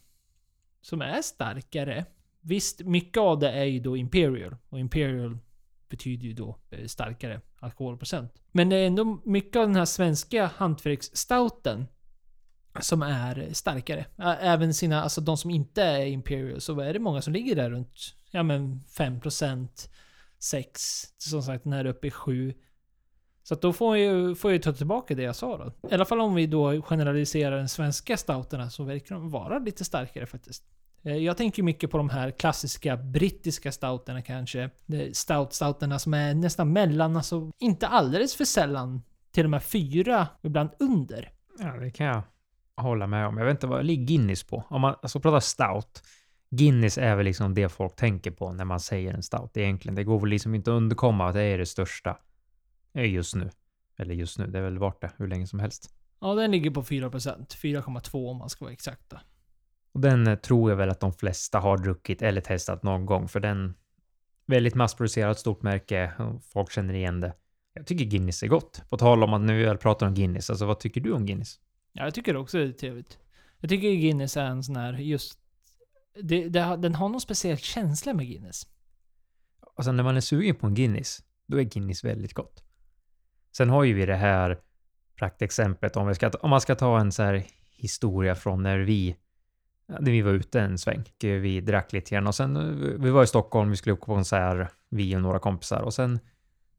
som 0.81 1.01
är 1.01 1.21
starkare 1.21 2.05
Visst, 2.41 2.81
mycket 2.81 3.17
av 3.17 3.39
det 3.39 3.51
är 3.51 3.63
ju 3.63 3.79
då 3.79 3.97
Imperial. 3.97 4.55
Och 4.69 4.79
Imperial 4.79 5.37
betyder 5.89 6.27
ju 6.27 6.33
då 6.33 6.57
eh, 6.69 6.85
starkare 6.85 7.41
alkoholprocent. 7.59 8.33
Men 8.51 8.69
det 8.69 8.75
är 8.75 8.87
ändå 8.87 9.21
mycket 9.25 9.55
av 9.55 9.67
den 9.67 9.75
här 9.75 9.85
svenska 9.85 10.45
hantverksstouten 10.55 11.87
som 12.79 13.01
är 13.01 13.53
starkare. 13.53 14.05
Även 14.41 14.73
sina, 14.73 15.03
alltså 15.03 15.21
de 15.21 15.37
som 15.37 15.51
inte 15.51 15.83
är 15.83 16.05
Imperial, 16.05 16.61
så 16.61 16.79
är 16.79 16.93
det 16.93 16.99
många 16.99 17.21
som 17.21 17.33
ligger 17.33 17.55
där 17.55 17.69
runt, 17.69 18.15
ja 18.31 18.43
men 18.43 18.79
5%, 18.79 19.89
6, 20.39 20.81
som 21.17 21.43
sagt 21.43 21.63
den 21.63 21.73
här 21.73 21.85
uppe 21.85 22.07
i 22.07 22.11
7. 22.11 22.53
Så 23.49 23.53
att 23.55 23.61
då 23.61 23.73
får 23.73 23.97
jag 23.97 24.15
ju 24.15 24.35
får 24.35 24.51
jag 24.51 24.55
ju 24.55 24.61
ta 24.61 24.73
tillbaka 24.73 25.15
det 25.15 25.23
jag 25.23 25.35
sa 25.35 25.57
då. 25.57 25.89
I 25.89 25.93
alla 25.93 26.05
fall 26.05 26.19
om 26.19 26.35
vi 26.35 26.47
då 26.47 26.81
generaliserar 26.81 27.57
den 27.57 27.69
svenska 27.69 28.17
stouterna 28.17 28.69
så 28.69 28.83
verkar 28.83 29.15
de 29.15 29.29
vara 29.29 29.59
lite 29.59 29.85
starkare 29.85 30.25
faktiskt. 30.25 30.63
Eh, 31.03 31.17
jag 31.17 31.37
tänker 31.37 31.63
mycket 31.63 31.91
på 31.91 31.97
de 31.97 32.09
här 32.09 32.31
klassiska 32.31 32.97
brittiska 32.97 33.71
stouterna 33.71 34.21
kanske. 34.21 34.69
Stout-stouterna 35.13 35.99
som 35.99 36.13
är 36.13 36.33
nästan 36.33 36.73
mellan, 36.73 37.17
alltså 37.17 37.51
inte 37.59 37.87
alldeles 37.87 38.35
för 38.35 38.45
sällan 38.45 39.01
till 39.31 39.43
och 39.43 39.49
med 39.49 39.63
fyra, 39.63 40.27
ibland 40.41 40.69
under. 40.79 41.31
Ja, 41.59 41.71
det 41.71 41.91
kan 41.91 42.05
jag 42.05 42.21
hålla 42.77 43.07
med 43.07 43.27
om. 43.27 43.37
Jag 43.37 43.45
vet 43.45 43.51
inte 43.51 43.67
vad 43.67 43.85
ligger 43.85 44.05
Guinness 44.05 44.43
på? 44.43 44.63
Om 44.67 44.81
man 44.81 44.95
alltså 45.01 45.19
pratar 45.19 45.39
stout. 45.39 46.03
Guinness 46.49 46.97
är 46.97 47.15
väl 47.15 47.25
liksom 47.25 47.53
det 47.53 47.69
folk 47.69 47.95
tänker 47.95 48.31
på 48.31 48.53
när 48.53 48.65
man 48.65 48.79
säger 48.79 49.13
en 49.13 49.23
stout 49.23 49.57
egentligen. 49.57 49.95
Det 49.95 50.03
går 50.03 50.19
väl 50.19 50.29
liksom 50.29 50.55
inte 50.55 50.71
att 50.71 50.75
underkomma 50.75 51.27
att 51.27 51.33
det 51.33 51.41
är 51.41 51.57
det 51.57 51.65
största 51.65 52.17
just 52.93 53.35
nu. 53.35 53.49
Eller 53.97 54.15
just 54.15 54.37
nu, 54.39 54.47
det 54.47 54.57
är 54.57 54.63
väl 54.63 54.77
varit 54.77 55.01
det 55.01 55.11
hur 55.17 55.27
länge 55.27 55.47
som 55.47 55.59
helst. 55.59 55.93
Ja, 56.21 56.33
den 56.33 56.51
ligger 56.51 56.71
på 56.71 56.83
4%. 56.83 57.11
4,2 57.11 58.29
om 58.29 58.37
man 58.37 58.49
ska 58.49 58.65
vara 58.65 58.73
exakta. 58.73 59.21
Och 59.91 59.99
den 59.99 60.27
eh, 60.27 60.35
tror 60.35 60.69
jag 60.69 60.77
väl 60.77 60.89
att 60.89 60.99
de 60.99 61.13
flesta 61.13 61.59
har 61.59 61.77
druckit 61.77 62.21
eller 62.21 62.41
testat 62.41 62.83
någon 62.83 63.05
gång, 63.05 63.27
för 63.27 63.39
den 63.39 63.73
väldigt 64.45 64.75
massproducerat 64.75 65.39
stort 65.39 65.61
märke. 65.61 66.11
och 66.17 66.43
Folk 66.43 66.71
känner 66.71 66.93
igen 66.93 67.19
det. 67.19 67.33
Jag 67.73 67.87
tycker 67.87 68.05
Guinness 68.05 68.43
är 68.43 68.47
gott. 68.47 68.83
På 68.89 68.97
tal 68.97 69.23
om 69.23 69.33
att 69.33 69.41
nu 69.41 69.77
pratar 69.77 70.07
om 70.07 70.13
Guinness, 70.13 70.49
alltså 70.49 70.65
vad 70.65 70.79
tycker 70.79 71.01
du 71.01 71.13
om 71.13 71.25
Guinness? 71.25 71.59
Ja, 71.93 72.03
jag 72.03 72.13
tycker 72.13 72.35
också 72.35 72.57
det 72.57 72.63
är 72.63 72.71
trevligt. 72.71 73.17
Jag 73.59 73.69
tycker 73.69 73.91
Guinness 73.93 74.37
är 74.37 74.45
en 74.45 74.63
sån 74.63 74.75
här 74.75 74.93
just... 74.93 75.39
Det, 76.21 76.49
det, 76.49 76.77
den 76.77 76.95
har 76.95 77.09
någon 77.09 77.21
speciell 77.21 77.57
känsla 77.57 78.13
med 78.13 78.27
Guinness. 78.27 78.67
Alltså 79.75 79.91
när 79.91 80.03
man 80.03 80.17
är 80.17 80.21
sugen 80.21 80.55
på 80.55 80.67
en 80.67 80.75
Guinness, 80.75 81.23
då 81.47 81.59
är 81.59 81.63
Guinness 81.63 82.03
väldigt 82.03 82.33
gott. 82.33 82.63
Sen 83.57 83.69
har 83.69 83.83
ju 83.83 83.93
vi 83.93 84.05
det 84.05 84.15
här 84.15 84.57
praktexemplet 85.19 85.95
om, 85.95 86.07
vi 86.07 86.15
ska, 86.15 86.29
om 86.29 86.49
man 86.49 86.61
ska 86.61 86.75
ta 86.75 86.99
en 86.99 87.11
så 87.11 87.23
här 87.23 87.43
historia 87.71 88.35
från 88.35 88.63
när 88.63 88.79
vi, 88.79 89.15
när 89.87 90.11
vi 90.11 90.21
var 90.21 90.31
ute 90.31 90.61
en 90.61 90.77
sväng. 90.77 91.03
Vi 91.19 91.61
drack 91.61 91.93
lite 91.93 92.15
grann 92.15 92.27
och 92.27 92.35
sen, 92.35 92.55
eh, 92.55 92.63
vi 92.99 93.09
var 93.09 93.23
i 93.23 93.27
Stockholm, 93.27 93.69
vi 93.69 93.77
skulle 93.77 93.93
åka 93.93 94.05
på 94.05 94.15
konsert, 94.15 94.71
vi 94.89 95.15
och 95.15 95.21
några 95.21 95.39
kompisar 95.39 95.81
och 95.81 95.93
sen 95.93 96.19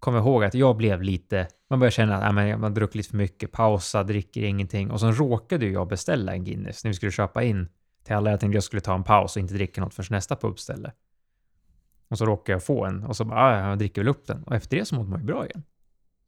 kom 0.00 0.14
jag 0.14 0.22
ihåg 0.22 0.44
att 0.44 0.54
jag 0.54 0.76
blev 0.76 1.02
lite, 1.02 1.48
man 1.70 1.78
började 1.78 1.92
känna 1.92 2.16
att 2.16 2.24
äh, 2.24 2.32
men 2.32 2.60
man 2.60 2.74
druckit 2.74 2.94
lite 2.94 3.08
för 3.08 3.16
mycket, 3.16 3.52
pausa, 3.52 4.02
dricker 4.02 4.42
ingenting 4.42 4.90
och 4.90 5.00
sen 5.00 5.14
råkade 5.14 5.66
ju 5.66 5.72
jag 5.72 5.88
beställa 5.88 6.32
en 6.32 6.44
Guinness 6.44 6.84
när 6.84 6.88
vi 6.88 6.94
skulle 6.94 7.12
köpa 7.12 7.42
in 7.42 7.68
till 8.04 8.14
alla. 8.14 8.30
Jag 8.30 8.40
tänkte 8.40 8.56
jag 8.56 8.64
skulle 8.64 8.80
ta 8.80 8.94
en 8.94 9.04
paus 9.04 9.36
och 9.36 9.40
inte 9.40 9.54
dricka 9.54 9.80
något 9.80 9.94
förrän 9.94 10.06
nästa 10.10 10.36
pubställe. 10.36 10.92
Och 12.08 12.18
så 12.18 12.26
råkade 12.26 12.54
jag 12.54 12.64
få 12.64 12.84
en 12.84 13.04
och 13.04 13.16
så 13.16 13.24
bara, 13.24 13.60
äh, 13.60 13.68
jag 13.68 13.78
dricker 13.78 14.00
väl 14.00 14.08
upp 14.08 14.26
den. 14.26 14.42
Och 14.42 14.54
efter 14.54 14.76
det 14.76 14.84
så 14.84 14.94
mådde 14.94 15.10
man 15.10 15.20
ju 15.20 15.26
bra 15.26 15.46
igen. 15.46 15.62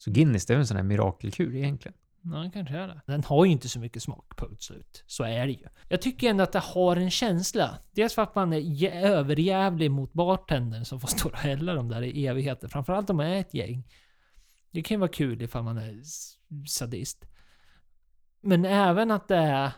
Så 0.04 0.10
Guinness, 0.10 0.46
det 0.46 0.52
är 0.52 0.56
väl 0.56 0.60
en 0.60 0.66
sån 0.66 0.76
här 0.76 0.84
mirakelkur 0.84 1.56
egentligen. 1.56 1.96
Ja, 2.22 2.38
det 2.38 2.50
kanske 2.50 2.76
är 2.76 2.88
det. 2.88 3.00
Den 3.06 3.24
har 3.24 3.44
ju 3.44 3.50
inte 3.50 3.68
så 3.68 3.80
mycket 3.80 4.02
smak, 4.02 4.36
punkt 4.36 4.62
slut. 4.62 5.04
Så 5.06 5.24
är 5.24 5.46
det 5.46 5.52
ju. 5.52 5.66
Jag 5.88 6.02
tycker 6.02 6.30
ändå 6.30 6.44
att 6.44 6.52
det 6.52 6.58
har 6.58 6.96
en 6.96 7.10
känsla. 7.10 7.78
Dels 7.90 8.14
för 8.14 8.22
att 8.22 8.34
man 8.34 8.52
är 8.52 8.90
överjävlig 8.90 9.90
mot 9.90 10.12
bartendern 10.12 10.84
som 10.84 11.00
får 11.00 11.08
stå 11.08 11.28
och 11.28 11.36
hälla 11.36 11.74
dem 11.74 11.88
där 11.88 12.02
i 12.02 12.26
evigheter. 12.26 12.68
Framförallt 12.68 13.10
om 13.10 13.16
man 13.16 13.26
är 13.26 13.40
ett 13.40 13.54
gäng. 13.54 13.84
Det 14.70 14.82
kan 14.82 14.94
ju 14.94 14.98
vara 14.98 15.10
kul 15.10 15.42
ifall 15.42 15.62
man 15.62 15.78
är 15.78 16.00
sadist. 16.68 17.24
Men 18.40 18.64
även 18.64 19.10
att 19.10 19.28
det 19.28 19.36
är... 19.36 19.72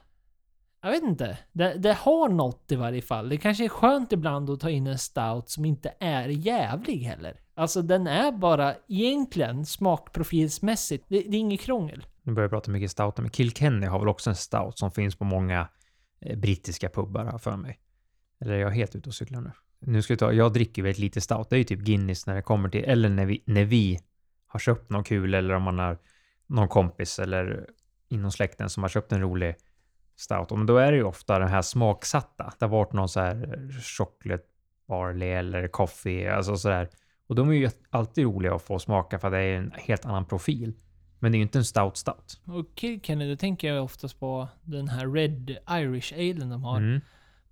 Jag 0.82 0.90
vet 0.90 1.02
inte. 1.02 1.38
Det, 1.52 1.74
det 1.74 1.92
har 1.92 2.28
något 2.28 2.72
i 2.72 2.76
varje 2.76 3.02
fall. 3.02 3.28
Det 3.28 3.36
kanske 3.36 3.64
är 3.64 3.68
skönt 3.68 4.12
ibland 4.12 4.50
att 4.50 4.60
ta 4.60 4.70
in 4.70 4.86
en 4.86 4.98
stout 4.98 5.50
som 5.50 5.64
inte 5.64 5.94
är 6.00 6.28
jävlig 6.28 6.98
heller. 6.98 7.43
Alltså 7.54 7.82
den 7.82 8.06
är 8.06 8.32
bara 8.32 8.74
egentligen 8.88 9.66
smakprofilsmässigt. 9.66 11.04
Det, 11.08 11.18
det 11.18 11.36
är 11.36 11.40
inget 11.40 11.60
krångel. 11.60 12.06
Nu 12.22 12.32
börjar 12.32 12.44
jag 12.44 12.50
prata 12.50 12.70
mycket 12.70 12.90
stout, 12.90 13.18
men 13.18 13.30
Kilkenny 13.30 13.86
har 13.86 13.98
väl 13.98 14.08
också 14.08 14.30
en 14.30 14.36
stout 14.36 14.78
som 14.78 14.90
finns 14.90 15.16
på 15.16 15.24
många 15.24 15.68
eh, 16.20 16.38
brittiska 16.38 16.88
pubbar 16.88 17.24
här 17.24 17.38
för 17.38 17.56
mig. 17.56 17.78
Eller 18.40 18.54
är 18.54 18.58
jag 18.58 18.70
helt 18.70 18.96
ute 18.96 19.08
och 19.08 19.14
cyklar 19.14 19.40
nu? 19.40 19.50
Nu 19.78 20.02
ska 20.02 20.12
vi 20.12 20.18
ta, 20.18 20.32
jag 20.32 20.52
dricker 20.52 20.82
väldigt 20.82 20.98
lite 20.98 21.20
stout. 21.20 21.50
Det 21.50 21.56
är 21.56 21.58
ju 21.58 21.64
typ 21.64 21.80
Guinness 21.80 22.26
när 22.26 22.34
det 22.34 22.42
kommer 22.42 22.68
till, 22.68 22.84
eller 22.84 23.08
när 23.08 23.26
vi, 23.26 23.42
när 23.46 23.64
vi 23.64 24.00
har 24.46 24.60
köpt 24.60 24.90
någon 24.90 25.04
kul 25.04 25.34
eller 25.34 25.54
om 25.54 25.62
man 25.62 25.78
har 25.78 25.98
någon 26.46 26.68
kompis 26.68 27.18
eller 27.18 27.66
inom 28.08 28.30
släkten 28.30 28.70
som 28.70 28.82
har 28.82 28.88
köpt 28.88 29.12
en 29.12 29.20
rolig 29.20 29.54
stout. 30.16 30.52
Och 30.52 30.66
då 30.66 30.76
är 30.76 30.92
det 30.92 30.96
ju 30.98 31.04
ofta 31.04 31.38
den 31.38 31.48
här 31.48 31.62
smaksatta. 31.62 32.52
Det 32.58 32.64
har 32.64 32.70
varit 32.70 32.92
någon 32.92 33.08
så 33.08 33.20
här 33.20 33.68
chocolate 33.82 34.44
barley 34.88 35.28
eller 35.28 35.68
coffee, 35.68 36.28
alltså 36.28 36.56
sådär. 36.56 36.88
Och 37.26 37.34
de 37.34 37.48
är 37.48 37.54
ju 37.54 37.70
alltid 37.90 38.24
roliga 38.24 38.54
att 38.54 38.62
få 38.62 38.78
smaka 38.78 39.18
för 39.18 39.30
det 39.30 39.38
är 39.38 39.56
en 39.56 39.72
helt 39.76 40.04
annan 40.04 40.24
profil. 40.24 40.74
Men 41.18 41.32
det 41.32 41.36
är 41.36 41.38
ju 41.38 41.42
inte 41.42 41.58
en 41.58 41.64
stout 41.64 41.96
stout. 41.96 42.40
Och 42.44 42.66
Kilkenny, 42.74 43.30
då 43.30 43.36
tänker 43.36 43.74
jag 43.74 43.84
oftast 43.84 44.20
på 44.20 44.48
den 44.62 44.88
här 44.88 45.08
Red 45.08 45.58
Irish 45.70 46.12
Alen 46.12 46.48
de 46.48 46.64
har. 46.64 46.76
Mm. 46.76 47.00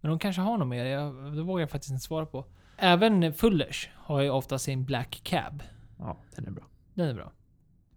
Men 0.00 0.11
de 0.11 0.18
kanske 0.18 0.42
har 0.42 0.58
något 0.58 0.68
mer, 0.68 0.85
jag, 0.85 1.37
det 1.37 1.42
vågar 1.42 1.61
jag 1.61 1.70
faktiskt 1.70 1.90
inte 1.90 2.04
svara 2.04 2.26
på. 2.26 2.46
Även 2.76 3.35
Fullers 3.35 3.90
har 3.94 4.20
ju 4.20 4.30
ofta 4.30 4.58
sin 4.58 4.85
Black 4.85 5.20
Cab. 5.22 5.62
Ja, 5.98 6.16
den 6.37 6.46
är 6.46 6.50
bra. 6.50 6.64
Den 6.94 7.08
är 7.08 7.14
bra. 7.14 7.32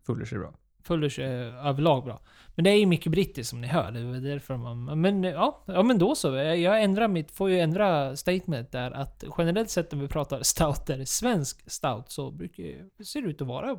Fullers 0.05 0.33
är 0.33 0.38
bra. 0.38 0.53
Fullers 0.86 1.19
är 1.19 1.48
eh, 1.48 1.67
överlag 1.67 2.04
bra. 2.04 2.21
Men 2.56 2.63
det 2.63 2.69
är 2.69 2.80
ju 2.80 2.86
mycket 2.86 3.12
brittiskt 3.12 3.50
som 3.50 3.62
ni 3.62 3.67
hör. 3.67 3.91
Det 3.91 4.00
är 4.00 4.34
därför 4.34 4.58
man... 4.58 5.02
Men 5.02 5.26
eh, 5.26 5.32
ja, 5.32 5.63
ja 5.65 5.84
men 5.84 5.98
då 5.98 6.15
så. 6.15 6.36
Jag 6.36 6.84
ändrar 6.84 7.08
mitt, 7.08 7.32
får 7.32 7.50
ju 7.50 7.60
ändra 7.60 8.15
statement 8.15 8.71
där 8.71 8.91
att 8.91 9.24
generellt 9.38 9.69
sett 9.69 9.91
när 9.91 10.00
vi 10.00 10.08
pratar 10.08 10.43
stouter, 10.43 11.06
svensk 11.06 11.71
stout, 11.71 12.12
så 12.12 12.32
brukar, 12.32 13.04
ser 13.04 13.21
det 13.21 13.28
ut 13.28 13.41
att 13.41 13.48
vara 13.48 13.78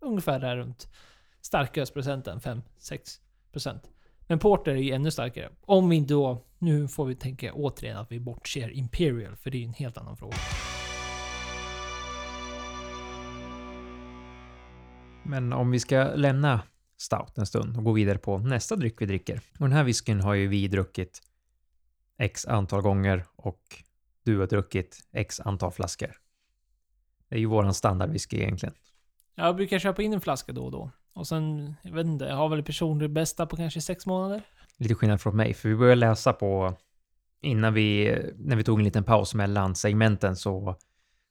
ungefär 0.00 0.40
där 0.40 0.56
runt 0.56 0.88
starkölsprocenten, 1.40 2.40
5-6%. 2.40 3.78
Men 4.26 4.38
porter 4.38 4.72
är 4.72 4.76
ju 4.76 4.92
ännu 4.92 5.10
starkare. 5.10 5.50
Om 5.60 5.88
vi 5.88 6.00
då, 6.00 6.44
nu 6.58 6.88
får 6.88 7.04
vi 7.04 7.14
tänka 7.14 7.52
återigen 7.52 7.96
att 7.96 8.12
vi 8.12 8.20
bortser 8.20 8.70
Imperial, 8.70 9.36
för 9.36 9.50
det 9.50 9.56
är 9.56 9.60
ju 9.60 9.66
en 9.66 9.74
helt 9.74 9.98
annan 9.98 10.16
fråga. 10.16 10.36
Men 15.30 15.52
om 15.52 15.70
vi 15.70 15.80
ska 15.80 16.04
lämna 16.04 16.62
stout 16.96 17.38
en 17.38 17.46
stund 17.46 17.76
och 17.76 17.84
gå 17.84 17.92
vidare 17.92 18.18
på 18.18 18.38
nästa 18.38 18.76
dryck 18.76 19.00
vi 19.00 19.06
dricker. 19.06 19.40
Och 19.58 19.68
den 19.68 19.72
här 19.72 19.84
whiskyn 19.84 20.20
har 20.20 20.34
ju 20.34 20.48
vi 20.48 20.68
druckit 20.68 21.22
x 22.18 22.46
antal 22.46 22.82
gånger 22.82 23.24
och 23.36 23.60
du 24.24 24.38
har 24.38 24.46
druckit 24.46 24.98
x 25.12 25.40
antal 25.40 25.72
flaskor. 25.72 26.10
Det 27.28 27.36
är 27.36 27.38
ju 27.38 27.46
våran 27.46 27.74
standardwhisky 27.74 28.36
egentligen. 28.36 28.74
Jag 29.34 29.56
brukar 29.56 29.78
köpa 29.78 30.02
in 30.02 30.12
en 30.12 30.20
flaska 30.20 30.52
då 30.52 30.64
och 30.64 30.72
då. 30.72 30.90
Och 31.12 31.26
sen, 31.26 31.74
jag 31.82 31.92
vet 31.92 32.06
inte, 32.06 32.24
jag 32.24 32.36
har 32.36 32.48
väl 32.48 32.62
personligt 32.62 33.10
bästa 33.10 33.46
på 33.46 33.56
kanske 33.56 33.80
sex 33.80 34.06
månader. 34.06 34.42
Lite 34.76 34.94
skillnad 34.94 35.20
från 35.20 35.36
mig, 35.36 35.54
för 35.54 35.68
vi 35.68 35.76
började 35.76 36.00
läsa 36.00 36.32
på 36.32 36.74
innan 37.40 37.74
vi, 37.74 38.18
när 38.36 38.56
vi 38.56 38.64
tog 38.64 38.78
en 38.78 38.84
liten 38.84 39.04
paus 39.04 39.34
mellan 39.34 39.74
segmenten 39.74 40.36
så 40.36 40.76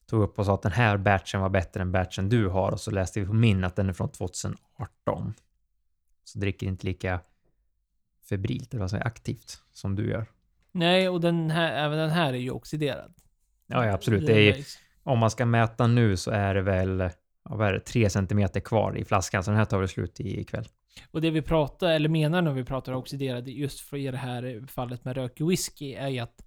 tog 0.09 0.23
upp 0.23 0.39
och 0.39 0.45
sa 0.45 0.53
att 0.53 0.61
den 0.61 0.71
här 0.71 0.97
batchen 0.97 1.41
var 1.41 1.49
bättre 1.49 1.81
än 1.81 1.91
batchen 1.91 2.29
du 2.29 2.47
har 2.47 2.71
och 2.71 2.79
så 2.79 2.91
läste 2.91 3.19
vi 3.19 3.25
på 3.25 3.33
min 3.33 3.63
att 3.63 3.75
den 3.75 3.89
är 3.89 3.93
från 3.93 4.11
2018. 4.11 5.33
Så 6.23 6.39
dricker 6.39 6.67
inte 6.67 6.87
lika 6.87 7.19
febrilt, 8.29 8.73
eller 8.73 8.81
vad 8.81 8.89
säger 8.89 9.07
aktivt 9.07 9.61
som 9.71 9.95
du 9.95 10.09
gör. 10.09 10.25
Nej, 10.71 11.09
och 11.09 11.21
den 11.21 11.51
här, 11.51 11.85
även 11.85 11.97
den 11.97 12.09
här 12.09 12.33
är 12.33 12.37
ju 12.37 12.51
oxiderad. 12.51 13.13
Ja, 13.67 13.85
ja 13.85 13.93
absolut. 13.93 14.29
Är, 14.29 14.65
om 15.03 15.19
man 15.19 15.31
ska 15.31 15.45
mäta 15.45 15.87
nu 15.87 16.17
så 16.17 16.31
är 16.31 16.55
det 16.55 16.61
väl 16.61 16.99
ja, 17.49 17.55
vad 17.55 17.67
är 17.67 17.73
det, 17.73 17.79
3 17.79 18.09
centimeter 18.09 18.59
kvar 18.59 18.97
i 18.97 19.05
flaskan, 19.05 19.43
så 19.43 19.51
den 19.51 19.57
här 19.57 19.65
tar 19.65 19.79
väl 19.79 19.87
slut 19.87 20.19
i 20.19 20.39
ikväll. 20.39 20.65
Och 21.11 21.21
det 21.21 21.31
vi 21.31 21.41
pratar, 21.41 21.91
eller 21.91 22.09
menar 22.09 22.41
när 22.41 22.51
vi 22.51 22.63
pratar 22.63 22.93
oxiderad, 22.93 23.47
just 23.47 23.79
för 23.79 23.97
i 23.97 24.11
det 24.11 24.17
här 24.17 24.65
fallet 24.67 25.05
med 25.05 25.15
rökig 25.15 25.47
whisky, 25.47 25.93
är 25.93 26.07
ju 26.07 26.19
att 26.19 26.45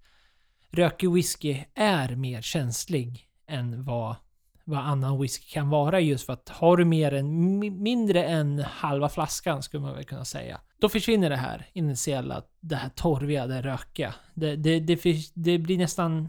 rökig 0.70 1.12
whisky 1.12 1.64
är 1.74 2.16
mer 2.16 2.42
känslig 2.42 3.28
än 3.52 3.84
vad, 3.84 4.16
vad 4.64 4.78
annan 4.78 5.20
whisky 5.20 5.44
kan 5.52 5.68
vara. 5.68 6.00
Just 6.00 6.26
för 6.26 6.32
att 6.32 6.48
har 6.48 6.76
du 6.76 6.84
mer 6.84 7.14
än, 7.14 7.58
mindre 7.82 8.24
än 8.24 8.58
halva 8.58 9.08
flaskan, 9.08 9.62
skulle 9.62 9.80
man 9.80 9.94
väl 9.94 10.04
kunna 10.04 10.24
säga, 10.24 10.60
då 10.78 10.88
försvinner 10.88 11.30
det 11.30 11.36
här 11.36 11.66
initiella, 11.72 12.42
det 12.60 12.76
här 12.76 12.88
torviga, 12.88 13.46
det 13.46 13.62
rökiga. 13.62 14.14
Det, 14.34 14.56
det, 14.56 14.80
det, 14.80 15.00
det 15.34 15.58
blir 15.58 15.78
nästan... 15.78 16.28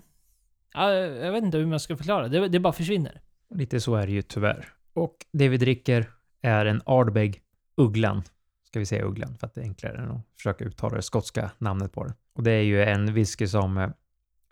Jag 0.73 1.31
vet 1.31 1.43
inte 1.43 1.57
hur 1.57 1.65
man 1.65 1.79
ska 1.79 1.97
förklara. 1.97 2.27
Det, 2.27 2.47
det 2.47 2.59
bara 2.59 2.73
försvinner. 2.73 3.21
Lite 3.55 3.79
så 3.79 3.95
är 3.95 4.07
det 4.07 4.13
ju 4.13 4.21
tyvärr. 4.21 4.73
Och 4.93 5.15
det 5.31 5.49
vi 5.49 5.57
dricker 5.57 6.09
är 6.41 6.65
en 6.65 6.81
Ardbeg 6.85 7.41
Ugglan. 7.75 8.23
Ska 8.67 8.79
vi 8.79 8.85
säga 8.85 9.05
Ugglan 9.05 9.37
för 9.37 9.47
att 9.47 9.53
det 9.53 9.61
är 9.61 9.65
enklare 9.65 9.97
än 9.97 10.11
att 10.11 10.21
försöka 10.37 10.65
uttala 10.65 10.95
det 10.95 11.01
skotska 11.01 11.51
namnet 11.57 11.91
på 11.91 12.03
den. 12.03 12.13
Och 12.35 12.43
det 12.43 12.51
är 12.51 12.61
ju 12.61 12.83
en 12.83 13.13
whisky 13.13 13.47
som 13.47 13.77
eh, 13.77 13.89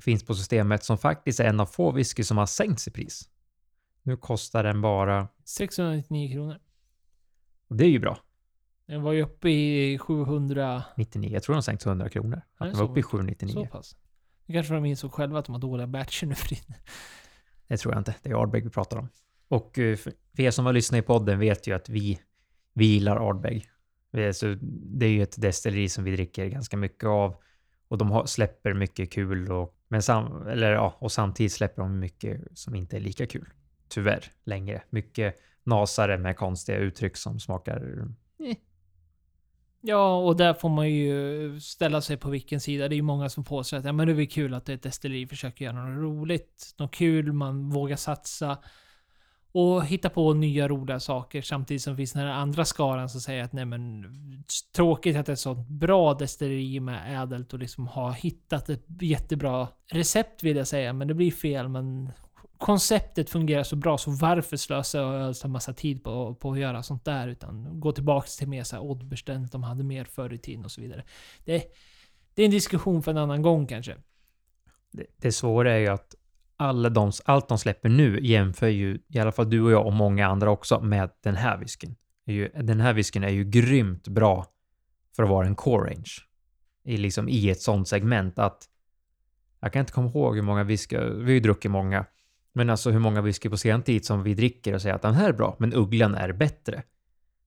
finns 0.02 0.24
på 0.26 0.36
systemet 0.36 0.84
som 0.84 0.98
faktiskt 0.98 1.40
är 1.40 1.44
en 1.46 1.60
av 1.60 1.66
få 1.66 1.92
whisky 1.92 2.24
som 2.24 2.38
har 2.38 2.46
sänkts 2.46 2.88
i 2.88 2.92
pris. 2.92 3.30
Nu 4.04 4.18
kostar 4.18 4.64
den 4.64 4.82
bara, 4.82 5.28
699 5.46 6.34
kronor. 6.34 6.60
och 7.68 7.76
det 7.76 7.86
är 7.86 7.90
ju 7.90 8.00
bra, 8.00 8.18
Den 8.86 9.02
var 9.02 9.12
ju 9.12 9.22
uppe 9.24 9.50
i 9.50 9.98
700... 10.00 10.84
99. 10.98 11.30
Jag 11.34 11.44
tror 11.44 11.56
de 11.56 11.64
sänkt 11.64 11.86
100 11.86 12.10
kronor. 12.10 12.42
Att 12.58 12.68
den 12.70 12.78
var 12.78 12.84
uppe 12.84 12.92
i 12.92 12.96
mycket? 12.96 13.12
799. 13.12 13.54
Så 13.54 13.66
pass. 13.66 13.96
Det 14.46 14.54
kanske 14.54 14.74
de 14.74 14.86
insåg 14.86 15.12
själva 15.12 15.40
att 15.40 15.46
de 15.46 15.52
har 15.52 15.60
dåliga 15.60 15.88
batcher 15.88 16.26
nu 16.26 16.36
för 16.36 16.48
tiden. 16.48 16.74
Det 17.68 17.78
tror 17.78 17.94
jag 17.94 18.00
inte. 18.02 18.16
Det 18.24 18.30
är 18.30 18.42
Ardbeg 18.42 18.64
vi 18.64 18.70
pratar 18.70 18.98
om. 18.98 19.10
Och 19.48 19.80
eh, 19.80 19.96
för 19.98 20.14
er 20.38 20.52
som 20.52 20.66
har 20.66 20.74
lyssnat 20.74 21.00
i 21.00 21.02
podden 21.02 21.40
vet 21.40 21.68
ju 21.68 21.76
att 21.76 21.90
vi, 21.90 22.20
vi 22.74 22.86
gillar 22.86 23.30
Ardbeg. 23.30 23.70
Så- 24.34 24.58
Det 24.62 25.06
är 25.06 25.10
ju 25.10 25.24
ett 25.24 25.42
destilleri 25.42 25.90
som 25.90 26.04
vi 26.04 26.12
dricker 26.12 26.46
ganska 26.48 26.78
mycket 26.78 27.04
av. 27.08 27.36
Och 27.88 27.98
de 27.98 28.28
släpper 28.28 28.74
mycket 28.74 29.12
kul 29.12 29.52
och, 29.52 29.76
men 29.92 30.02
sam, 30.02 30.48
eller, 30.48 30.72
ja, 30.72 30.98
och 31.00 31.12
samtidigt 31.12 31.52
släpper 31.52 31.82
de 31.82 32.00
mycket 32.00 32.42
som 32.54 32.76
inte 32.76 32.98
är 32.98 33.02
lika 33.02 33.28
kul. 33.28 33.50
Tyvärr, 33.88 34.32
längre. 34.44 34.84
Mycket 34.90 35.36
nasare 35.64 36.18
med 36.18 36.38
konstiga 36.38 36.78
uttryck 36.78 37.18
som 37.18 37.40
smakar... 37.40 38.06
eh, 38.40 38.56
Ja, 39.82 40.18
och 40.18 40.36
där 40.38 40.54
får 40.54 40.70
man 40.70 40.90
ju 40.90 41.60
ställa 41.60 42.02
sig 42.02 42.18
på 42.18 42.30
vilken 42.30 42.60
sida. 42.60 42.88
Det 42.88 42.96
är 42.96 42.98
ju 42.98 43.02
många 43.02 43.30
som 43.30 43.44
påstår 43.44 43.78
att 43.78 43.86
ja, 43.86 43.92
men 43.92 44.08
det 44.08 44.14
är 44.14 44.16
väl 44.16 44.28
kul 44.28 44.54
att 44.54 44.70
ett 44.70 44.84
destilleri 44.84 45.28
försöker 45.28 45.66
göra 45.66 45.86
något 45.86 46.04
roligt, 46.04 46.76
något 46.78 46.92
kul, 46.92 47.34
man 47.34 47.70
vågar 47.70 47.96
satsa 47.96 48.58
och 49.52 49.86
hitta 49.86 50.10
på 50.10 50.34
nya 50.34 50.68
roliga 50.68 51.00
saker 51.00 51.42
samtidigt 51.42 51.84
som 51.84 51.98
finns 51.98 52.14
den 52.14 52.22
här 52.22 52.30
andra 52.30 52.66
skaran 52.66 53.10
som 53.10 53.22
säger 53.22 53.44
att 53.44 53.54
nej 53.54 53.66
men 53.66 54.06
tråkigt 54.76 55.18
att 55.18 55.30
ett 55.30 55.40
sånt 55.40 55.68
bra 55.68 56.14
destilleri 56.14 56.80
med 56.80 57.24
ädelt 57.24 57.54
och 57.54 57.60
liksom 57.60 57.88
har 57.88 58.12
hittat 58.12 58.70
ett 58.70 58.86
jättebra 59.02 59.68
recept 59.92 60.44
vill 60.44 60.58
jag 60.58 60.68
säga, 60.68 60.94
men 60.94 61.08
det 61.08 61.14
blir 61.14 61.32
fel. 61.32 61.68
Men 61.68 62.12
konceptet 62.58 63.30
fungerar 63.30 63.64
så 63.64 63.76
bra, 63.76 63.98
så 63.98 64.12
varför 64.12 64.58
slösa 64.58 65.06
och 65.06 65.14
ödsla 65.14 65.50
massa 65.50 65.74
tid 65.74 66.04
på, 66.04 66.36
på 66.36 66.52
att 66.52 66.60
göra 66.60 66.84
sånt 66.84 67.06
där? 67.06 67.28
Utan 67.28 67.80
gå 67.80 67.92
tillbaks 67.92 68.38
till 68.38 68.48
mer 68.48 68.64
såhär 68.64 68.84
oddbeständigt 68.84 69.52
de 69.52 69.64
hade 69.64 69.84
mer 69.84 70.06
förr 70.06 70.34
i 70.34 70.38
tiden 70.38 70.66
och 70.66 70.72
så 70.72 70.82
vidare. 70.82 71.04
Det, 71.46 71.64
det 72.34 72.42
är 72.42 72.46
en 72.46 72.52
diskussion 72.52 73.04
för 73.04 73.12
en 73.12 73.18
annan 73.18 73.42
gång 73.42 73.68
kanske. 73.68 73.98
Det, 74.92 75.06
det 75.18 75.32
svåra 75.32 75.74
är 75.74 75.78
ju 75.78 75.88
att 75.88 76.16
alla 76.62 76.90
de, 76.90 77.12
allt 77.26 77.48
de 77.48 77.58
släpper 77.58 77.90
nu 77.90 78.20
jämför 78.22 78.68
ju, 78.68 79.00
i 79.08 79.20
alla 79.20 79.32
fall 79.32 79.50
du 79.50 79.62
och 79.62 79.72
jag 79.72 79.86
och 79.86 79.94
många 79.94 80.28
andra 80.28 80.50
också, 80.52 80.82
med 80.82 81.10
den 81.24 81.36
här 81.36 81.58
whiskyn. 81.58 81.96
Den 82.64 82.82
här 82.82 82.94
whiskyn 82.94 83.24
är 83.24 83.30
ju 83.30 83.44
grymt 83.44 84.08
bra 84.08 84.46
för 85.16 85.24
att 85.24 85.30
vara 85.30 85.48
en 85.48 85.56
core 85.56 85.92
range. 85.92 86.12
I, 86.86 86.98
liksom, 86.98 87.30
I 87.30 87.50
ett 87.50 87.62
sånt 87.62 87.88
segment 87.88 88.40
att 88.40 88.64
jag 89.62 89.74
kan 89.74 89.80
inte 89.80 89.94
komma 89.94 90.10
ihåg 90.10 90.36
hur 90.36 90.44
många 90.44 90.64
whisky, 90.64 90.98
vi 90.98 91.24
har 91.24 91.32
ju 91.32 91.40
druckit 91.40 91.72
många, 91.72 92.06
men 92.54 92.70
alltså 92.70 92.92
hur 92.92 93.00
många 93.00 93.22
whisky 93.22 93.50
på 93.50 93.58
sen 93.58 93.84
tid 93.84 94.06
som 94.06 94.24
vi 94.24 94.34
dricker 94.34 94.74
och 94.74 94.82
säger 94.82 94.96
att 94.96 95.02
den 95.02 95.14
här 95.14 95.30
är 95.30 95.34
bra, 95.34 95.56
men 95.60 95.74
ugglan 95.74 96.16
är 96.16 96.32
bättre. 96.32 96.84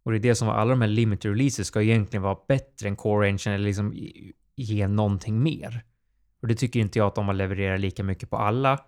Och 0.03 0.13
det 0.13 0.19
är 0.19 0.21
det 0.21 0.35
som 0.35 0.49
var 0.49 0.55
alla 0.55 0.71
de 0.71 0.81
här 0.81 0.89
limited 0.89 1.31
releases 1.31 1.67
ska 1.67 1.83
egentligen 1.83 2.23
vara 2.23 2.39
bättre 2.49 2.89
än 2.89 2.97
core 2.97 3.29
range 3.29 3.43
eller 3.47 3.59
liksom 3.59 3.95
ge 4.57 4.89
någonting 4.89 5.43
mer. 5.43 5.85
Och 6.43 6.49
det 6.49 6.55
tycker 6.55 6.81
inte 6.81 6.99
jag 6.99 7.07
att 7.07 7.15
de 7.15 7.27
har 7.27 7.35
levererat 7.35 7.81
lika 7.81 8.03
mycket 8.03 8.31
på 8.31 8.37
alla. 8.37 8.81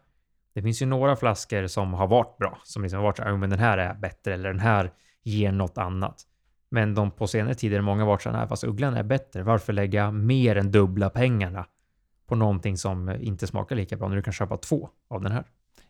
Det 0.56 0.62
finns 0.62 0.82
ju 0.82 0.86
några 0.86 1.16
flaskor 1.16 1.66
som 1.66 1.94
har 1.94 2.06
varit 2.06 2.38
bra, 2.38 2.58
som 2.64 2.82
liksom 2.82 2.96
har 2.96 3.04
varit 3.04 3.16
så 3.16 3.22
här, 3.22 3.36
men 3.36 3.50
den 3.50 3.58
här 3.58 3.78
är 3.78 3.94
bättre 3.94 4.34
eller 4.34 4.48
den 4.48 4.60
här 4.60 4.92
ger 5.22 5.52
något 5.52 5.78
annat. 5.78 6.22
Men 6.68 6.94
de 6.94 7.10
på 7.10 7.26
senare 7.26 7.54
tid 7.54 7.74
är 7.74 7.80
många 7.80 8.04
varit 8.04 8.22
så 8.22 8.30
här, 8.30 8.46
fast 8.46 8.64
ugglan 8.64 8.94
är 8.94 9.02
bättre. 9.02 9.42
Varför 9.42 9.72
lägga 9.72 10.10
mer 10.10 10.56
än 10.56 10.70
dubbla 10.70 11.10
pengarna 11.10 11.66
på 12.26 12.34
någonting 12.34 12.76
som 12.76 13.10
inte 13.10 13.46
smakar 13.46 13.76
lika 13.76 13.96
bra 13.96 14.08
när 14.08 14.16
du 14.16 14.22
kan 14.22 14.32
köpa 14.32 14.56
två 14.56 14.88
av 15.08 15.22
den 15.22 15.32
här? 15.32 15.44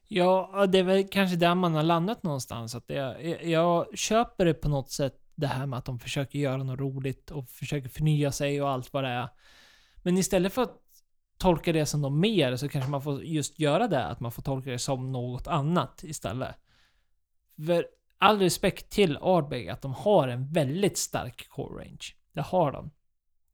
Ja, 0.09 0.66
det 0.68 0.79
är 0.79 0.83
väl 0.83 1.09
kanske 1.09 1.37
där 1.37 1.55
man 1.55 1.74
har 1.74 1.83
landat 1.83 2.22
någonstans. 2.22 2.74
Att 2.74 2.85
jag, 2.87 3.44
jag 3.44 3.98
köper 3.98 4.44
det 4.44 4.55
på 4.55 4.68
något 4.68 4.90
sätt, 4.90 5.14
det 5.35 5.46
här 5.46 5.66
med 5.66 5.79
att 5.79 5.85
de 5.85 5.98
försöker 5.98 6.38
göra 6.38 6.62
något 6.62 6.81
roligt 6.81 7.31
och 7.31 7.48
försöker 7.48 7.88
förnya 7.88 8.33
sig 8.33 8.62
och 8.62 8.70
allt 8.70 8.92
vad 8.92 9.05
det 9.05 9.11
är. 9.11 9.29
Men 9.96 10.18
istället 10.18 10.52
för 10.52 10.62
att 10.62 10.83
tolka 11.38 11.72
det 11.72 11.87
som 11.87 12.03
något 12.03 12.18
mer 12.18 12.57
så 12.57 12.68
kanske 12.68 12.90
man 12.90 13.03
får 13.03 13.25
just 13.25 13.59
göra 13.59 13.88
det, 13.88 14.05
att 14.05 14.20
man 14.20 14.33
får 14.33 14.42
tolka 14.42 14.70
det 14.70 14.79
som 14.79 15.12
något 15.12 15.46
annat 15.46 16.05
istället. 16.05 16.55
För 17.66 17.87
all 18.18 18.38
respekt 18.38 18.90
till 18.90 19.18
Ardbeg, 19.20 19.68
att 19.68 19.83
de 19.83 19.94
har 19.94 20.29
en 20.29 20.53
väldigt 20.53 20.99
stark 20.99 21.49
core 21.49 21.85
range. 21.85 22.14
Det 22.33 22.40
har 22.40 22.72
de. 22.72 22.90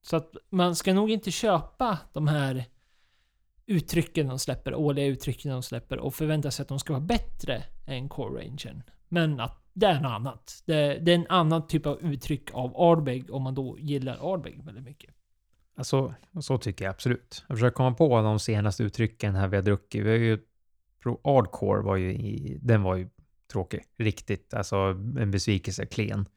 Så 0.02 0.16
att 0.16 0.36
man 0.50 0.76
ska 0.76 0.94
nog 0.94 1.10
inte 1.10 1.30
köpa 1.30 1.98
de 2.12 2.28
här 2.28 2.64
uttrycken 3.66 4.26
de 4.26 4.38
släpper, 4.38 4.74
årliga 4.74 5.06
uttrycken 5.06 5.50
de 5.50 5.62
släpper 5.62 5.98
och 5.98 6.14
förvänta 6.14 6.50
sig 6.50 6.62
att 6.62 6.68
de 6.68 6.78
ska 6.78 6.92
vara 6.92 7.04
bättre 7.04 7.62
än 7.86 8.08
core 8.08 8.44
rangen. 8.44 8.82
Men 9.08 9.40
att 9.40 9.62
det 9.72 9.86
är 9.86 10.00
något 10.00 10.10
annat. 10.10 10.62
Det, 10.66 10.98
det 10.98 11.12
är 11.12 11.16
en 11.16 11.26
annan 11.28 11.66
typ 11.66 11.86
av 11.86 12.00
uttryck 12.00 12.50
av 12.54 12.76
Ardbeg 12.76 13.30
om 13.30 13.42
man 13.42 13.54
då 13.54 13.78
gillar 13.78 14.32
Ardbeg 14.32 14.64
väldigt 14.64 14.84
mycket. 14.84 15.14
Alltså, 15.74 16.14
så 16.40 16.58
tycker 16.58 16.84
jag 16.84 16.92
absolut. 16.92 17.44
Jag 17.48 17.56
försöker 17.56 17.74
komma 17.74 17.94
på 17.94 18.22
de 18.22 18.38
senaste 18.38 18.82
uttrycken 18.82 19.34
här 19.34 19.48
vi 19.48 19.56
har 19.56 19.62
druckit. 19.62 20.04
Vi 20.04 20.10
har 20.10 20.16
ju... 20.16 20.38
Hardcore 21.24 21.82
var 21.82 21.96
ju 21.96 22.12
i... 22.12 22.58
Den 22.62 22.82
var 22.82 22.96
ju 22.96 23.08
tråkig. 23.52 23.84
Riktigt. 23.96 24.54
Alltså 24.54 24.76
en 25.18 25.30
besvikelse. 25.30 25.86
Klen. 25.86 26.28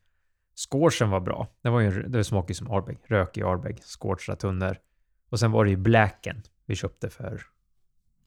Scorchen 0.70 1.10
var 1.10 1.20
bra. 1.20 1.48
Det 1.62 1.70
var 1.70 1.80
ju... 1.80 2.04
Det 2.04 2.24
smakade 2.24 2.52
ju 2.52 2.56
som 2.56 2.72
Ardbeg. 2.72 2.98
Rök 3.04 3.38
i 3.38 3.44
Ardbeg. 3.44 3.80
Scorchade 3.84 4.40
tunnor. 4.40 4.78
Och 5.30 5.40
sen 5.40 5.52
var 5.52 5.64
det 5.66 5.70
ju 5.70 5.78
Blacken 5.78 6.44
vi 6.66 6.76
köpte 6.76 7.10
för... 7.10 7.42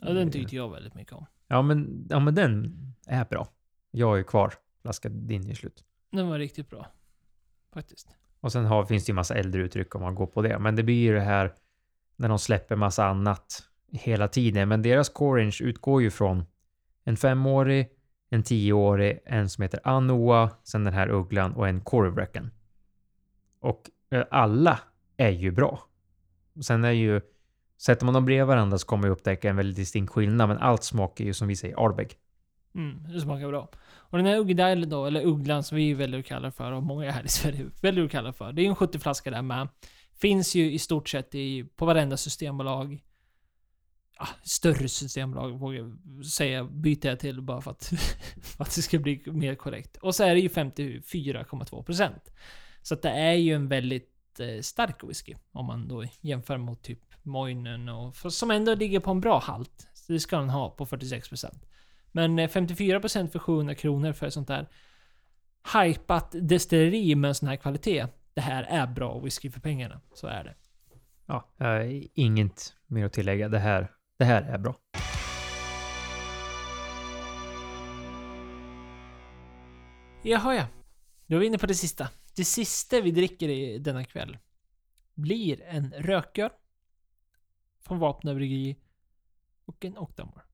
Ja, 0.01 0.13
den 0.13 0.31
tyckte 0.31 0.57
jag 0.57 0.71
väldigt 0.71 0.95
mycket 0.95 1.13
om. 1.13 1.27
Ja 1.49 1.63
men, 1.63 2.07
ja, 2.11 2.21
men 2.21 2.35
den 2.35 2.77
är 3.07 3.25
bra. 3.25 3.49
Jag 3.91 4.19
ju 4.19 4.25
kvar 4.25 4.55
flaska 4.83 5.09
din 5.09 5.51
i 5.51 5.55
slut. 5.55 5.85
Den 6.11 6.29
var 6.29 6.39
riktigt 6.39 6.71
bra. 6.71 6.87
Faktiskt. 7.73 8.09
Och 8.41 8.53
sen 8.53 8.65
har, 8.65 8.85
finns 8.85 9.05
det 9.05 9.11
ju 9.11 9.15
massa 9.15 9.35
äldre 9.35 9.63
uttryck 9.63 9.95
om 9.95 10.03
man 10.03 10.15
går 10.15 10.27
på 10.27 10.43
det. 10.43 10.59
Men 10.59 10.77
det 10.77 10.83
blir 10.83 11.03
ju 11.03 11.15
det 11.15 11.21
här 11.21 11.53
när 12.17 12.29
de 12.29 12.39
släpper 12.39 12.77
massa 12.77 13.07
annat 13.07 13.63
hela 13.93 14.29
tiden. 14.29 14.69
Men 14.69 14.83
deras 14.83 15.09
core 15.09 15.43
range 15.43 15.59
utgår 15.61 16.03
ju 16.03 16.11
från 16.11 16.45
en 17.05 17.17
femårig, 17.17 17.89
en 18.31 18.43
tioårig, 18.43 19.19
en 19.25 19.49
som 19.49 19.63
heter 19.63 19.81
Anoa, 19.85 20.51
sen 20.65 20.85
den 20.85 20.95
här 20.95 21.09
ugglan 21.09 21.53
och 21.53 21.69
en 21.69 21.81
Corybrecken. 21.81 22.51
Och 23.61 23.91
eh, 24.11 24.25
alla 24.31 24.81
är 25.17 25.31
ju 25.31 25.51
bra. 25.51 25.83
Sen 26.63 26.85
är 26.85 26.91
ju, 26.91 27.21
sätter 27.79 28.05
man 28.05 28.15
dem 28.15 28.25
bredvid 28.25 28.47
varandra 28.47 28.79
så 28.79 28.87
kommer 28.87 29.03
man 29.03 29.11
upptäcka 29.11 29.51
en 29.51 29.57
väldigt 29.57 29.77
distinkt 29.77 30.13
skillnad. 30.13 30.49
Men 30.49 30.59
allt 30.59 30.85
smakar 30.85 31.25
ju 31.25 31.35
som 31.35 31.49
vi 31.49 31.57
säger 31.57 31.85
Ardbeg. 31.85 32.17
Mm, 32.75 33.13
det 33.13 33.21
smakar 33.21 33.49
bra. 33.49 33.69
Och 33.89 34.19
den 34.19 34.27
här 34.27 34.39
Uggedile 34.39 34.87
då, 34.87 35.07
eller 35.07 35.27
Ugglan 35.27 35.63
som 35.65 35.77
vi 35.77 35.95
väljer 35.95 36.21
att 36.21 36.27
kalla 36.27 36.51
för, 36.51 36.73
och 36.73 36.83
många 36.83 37.11
här 37.11 37.25
i 37.25 37.29
Sverige 37.39 37.67
väljer 37.83 38.05
att 38.05 38.11
kalla 38.11 38.33
för. 38.33 38.53
Det 38.53 38.61
är 38.61 38.65
ju 38.65 38.69
en 38.69 38.77
70 38.77 38.99
flaska 38.99 39.31
där 39.31 39.43
med. 39.43 39.69
Finns 40.21 40.55
ju 40.55 40.73
i 40.73 40.79
stort 40.79 41.09
sett 41.09 41.35
i, 41.35 41.65
på 41.65 41.87
varenda 41.87 42.17
systembolag. 42.17 43.05
Ja, 44.19 44.29
större 44.43 44.89
systembolag 44.89 45.59
vågar 45.59 45.79
jag 45.79 46.25
säga, 46.27 46.65
byter 46.65 47.07
jag 47.07 47.19
till 47.19 47.41
bara 47.43 47.61
för 47.61 47.71
att, 47.71 47.85
för 48.43 48.65
att 48.65 48.75
det 48.75 48.83
ska 48.83 48.99
bli 48.99 49.23
mer 49.27 49.55
korrekt. 49.55 49.97
Och 49.97 50.15
så 50.15 50.25
är 50.25 50.35
det 50.35 50.41
ju 50.41 50.49
54,2%. 50.49 52.11
Så 52.83 52.95
att 52.95 53.03
det 53.03 53.11
är 53.11 53.33
ju 53.35 53.55
en 53.55 53.69
väldigt 53.69 54.41
eh, 54.41 54.61
stark 54.61 55.05
whisky. 55.05 55.35
Om 55.53 55.67
man 55.67 55.89
då 55.89 56.05
jämför 56.21 56.57
mot 56.59 56.83
typ 56.83 57.01
Moinen 57.23 57.89
och... 57.89 58.17
för- 58.17 58.31
Som 58.31 58.51
ändå 58.51 58.75
ligger 58.75 59.01
på 59.01 59.11
en 59.11 59.21
bra 59.21 59.39
halt. 59.39 59.89
Så 59.95 60.13
det 60.13 60.21
ska 60.21 60.39
den 60.39 60.51
ha 60.51 60.71
på 60.71 60.87
46%. 60.87 61.55
Men 62.19 62.39
eh, 62.39 62.49
54% 62.49 63.29
för 63.29 63.39
700 63.39 63.75
kronor 63.75 64.13
för 64.13 64.31
sånt 64.31 64.49
där 64.49 64.69
hypat 65.75 66.35
destilleri 66.41 67.15
med 67.15 67.29
en 67.29 67.35
sån 67.35 67.49
här 67.49 67.57
kvalitet. 67.57 68.07
Det 68.35 68.41
här 68.41 68.63
är 68.63 68.87
bra 68.87 69.19
whisky 69.19 69.51
för 69.51 69.61
pengarna. 69.61 70.01
Så 70.15 70.27
är 70.27 70.45
det. 70.45 70.55
Ja, 71.27 71.49
eh, 71.59 72.03
inget 72.15 72.75
mer 72.87 73.07
att 73.07 73.13
tillägga. 73.13 73.49
Det 73.49 73.59
här, 73.59 73.91
det 74.19 74.25
här 74.25 74.43
är 74.43 74.59
bra. 74.59 74.77
Jaha 80.23 80.55
ja. 80.55 80.67
Då 81.27 81.37
är 81.37 81.41
vi 81.41 81.47
inne 81.47 81.59
på 81.59 81.67
det 81.67 81.75
sista. 81.75 82.09
Det 82.37 82.45
sista 82.45 83.01
vi 83.01 83.11
dricker 83.11 83.49
i 83.49 83.79
denna 83.79 84.05
kväll 84.05 84.39
blir 85.15 85.63
en 85.63 85.93
rököl 85.99 86.51
från 87.81 87.99
Vapnabryggeri 87.99 88.77
och 89.65 89.85
en 89.85 89.99
Octamore. 89.99 90.48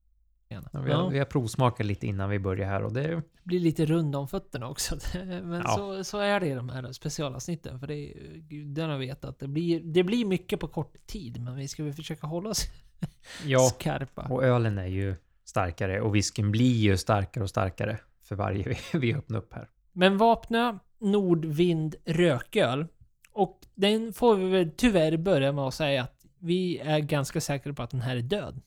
Ja, 0.48 0.60
vi, 0.72 0.78
har, 0.78 0.88
Ja, 0.88 1.08
vi 1.08 1.18
har 1.18 1.24
provsmakat 1.26 1.86
lite 1.86 2.06
innan 2.06 2.30
vi 2.30 2.38
började 2.38 2.70
här 2.70 2.82
och 2.84 2.92
det 2.92 3.22
blir 3.42 3.60
lite 3.60 3.86
rund 3.86 4.16
om 4.16 4.28
fötterna 4.28 4.68
också. 4.68 4.96
Men 5.24 5.52
Ja. 5.66 5.74
så, 5.76 6.04
så 6.04 6.18
är 6.18 6.40
det 6.40 6.46
i 6.46 6.54
de 6.54 6.68
här 6.68 6.92
specialavsnitten. 6.92 7.80
För 7.80 7.86
det 7.86 7.94
är 7.94 8.38
gudarna 8.38 8.98
vet 8.98 9.24
att 9.24 9.38
det 9.38 9.48
blir, 9.48 9.80
det 9.80 10.02
blir 10.04 10.24
mycket 10.24 10.60
på 10.60 10.68
kort 10.68 11.06
tid. 11.06 11.40
Men 11.42 11.56
vi 11.56 11.68
ska 11.68 11.84
väl 11.84 11.92
försöka 11.92 12.26
hålla 12.26 12.50
oss 12.50 12.62
Ja, 13.46 13.58
skarpa. 13.60 14.22
och 14.22 14.44
ölen 14.44 14.78
är 14.78 14.86
ju 14.86 15.14
starkare 15.44 16.00
och 16.00 16.14
whiskyn 16.14 16.50
blir 16.50 16.76
ju 16.76 16.96
starkare 16.96 17.44
och 17.44 17.50
starkare 17.50 17.98
för 18.22 18.36
varje 18.36 18.68
vi, 18.68 18.98
vi 18.98 19.14
öppnar 19.14 19.38
upp 19.38 19.52
här. 19.52 19.68
Men 19.92 20.18
Vapna 20.18 20.78
Nordvind 20.98 21.94
rököl. 22.04 22.86
Och 23.32 23.60
den 23.74 24.12
får 24.12 24.36
vi 24.36 24.48
väl 24.50 24.70
tyvärr 24.76 25.16
börja 25.16 25.52
med 25.52 25.64
att 25.64 25.74
säga 25.74 26.02
att 26.02 26.24
vi 26.38 26.78
är 26.78 26.98
ganska 26.98 27.40
säkra 27.40 27.72
på 27.74 27.82
att 27.82 27.90
den 27.90 28.00
här 28.00 28.16
är 28.16 28.20
död. 28.22 28.60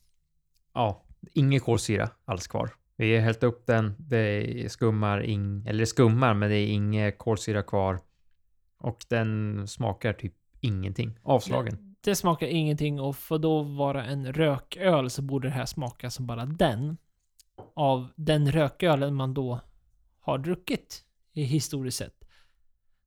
Ja, 0.73 1.03
ingen 1.33 1.59
kolsyra 1.59 2.09
alls 2.25 2.47
kvar. 2.47 2.69
Vi 2.95 3.15
har 3.15 3.21
hällt 3.21 3.43
upp 3.43 3.65
den, 3.65 3.95
det 3.97 4.71
skummar, 4.71 5.23
ing, 5.23 5.67
eller 5.67 5.85
skummar, 5.85 6.33
men 6.33 6.49
det 6.49 6.55
är 6.55 6.67
ingen 6.67 7.11
kolsyra 7.11 7.63
kvar. 7.63 7.99
Och 8.77 9.05
den 9.09 9.67
smakar 9.67 10.13
typ 10.13 10.33
ingenting. 10.59 11.19
Avslagen. 11.23 11.95
Det 12.01 12.15
smakar 12.15 12.47
ingenting 12.47 12.99
och 12.99 13.15
för 13.15 13.37
då 13.37 13.63
vara 13.63 14.05
en 14.05 14.33
rököl 14.33 15.09
så 15.09 15.21
borde 15.21 15.47
det 15.47 15.53
här 15.53 15.65
smaka 15.65 16.09
som 16.09 16.27
bara 16.27 16.45
den. 16.45 16.97
Av 17.73 18.07
den 18.15 18.51
rökölen 18.51 19.15
man 19.15 19.33
då 19.33 19.59
har 20.19 20.37
druckit 20.37 21.03
i 21.33 21.43
historiskt 21.43 21.97
sett. 21.97 22.23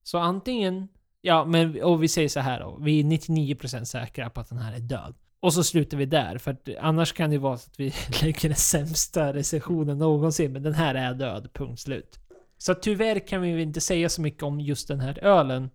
Så 0.03 0.19
antingen, 0.19 0.89
ja 1.21 1.45
men 1.45 1.83
och 1.83 2.03
vi 2.03 2.09
säger 2.09 2.29
så 2.29 2.41
här 2.41 2.61
då, 2.61 2.79
vi 2.81 3.01
är 3.01 3.05
99% 3.05 3.85
säkra 3.85 4.31
på 4.31 4.41
att 4.41 4.49
den 4.49 4.59
här 4.59 4.73
är 4.73 4.81
död. 4.81 5.15
Och 5.41 5.55
så 5.55 5.65
slutar 5.65 5.97
vi 5.97 6.07
där, 6.07 6.39
för 6.39 6.51
att 6.51 6.69
annars 6.81 7.13
kan 7.13 7.31
det 7.31 7.35
ju 7.35 7.41
vara 7.41 7.57
så 7.57 7.71
att 7.71 7.81
vi 7.81 7.93
lägger 8.23 8.49
den 8.49 8.57
sämsta 8.57 9.33
recensionen 9.33 9.99
någonsin, 9.99 10.53
men 10.53 10.63
den 10.63 10.75
här 10.75 10.95
är 10.95 11.15
död, 11.15 11.51
punkt 11.53 11.81
slut. 11.81 12.19
Så 12.59 12.75
tyvärr 12.75 13.27
kan 13.27 13.43
vi 13.43 13.63
inte 13.63 13.81
säga 13.81 14.09
så 14.09 14.23
mycket 14.23 14.43
om 14.43 14.61
just 14.61 14.89
den 14.89 15.01
här 15.01 15.25
ölen. 15.25 15.71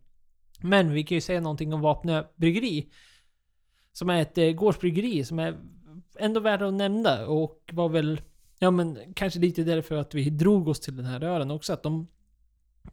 Men 0.61 0.91
vi 0.91 1.03
kan 1.03 1.16
ju 1.16 1.22
säga 1.22 1.41
någonting 1.41 1.74
om 1.74 1.82
Vapnö 1.82 2.24
Bryggeri. 2.36 2.89
Som 3.93 4.09
är 4.09 4.22
ett 4.22 4.38
eh, 4.38 4.51
gårdsbryggeri 4.51 5.26
som 5.26 5.39
är 5.39 5.57
ändå 6.20 6.39
värt 6.39 6.61
att 6.61 6.74
nämna 6.74 7.26
och 7.26 7.70
var 7.74 7.89
väl, 7.89 8.22
ja 8.59 8.72
men 8.72 9.13
kanske 9.13 9.39
lite 9.39 9.63
därför 9.63 9.95
att 9.95 10.13
vi 10.13 10.30
drog 10.30 10.68
oss 10.68 10.80
till 10.80 10.95
den 10.95 11.05
här 11.05 11.24
ölen 11.24 11.51
också. 11.51 11.74
Att 11.74 11.84
de, 11.84 12.07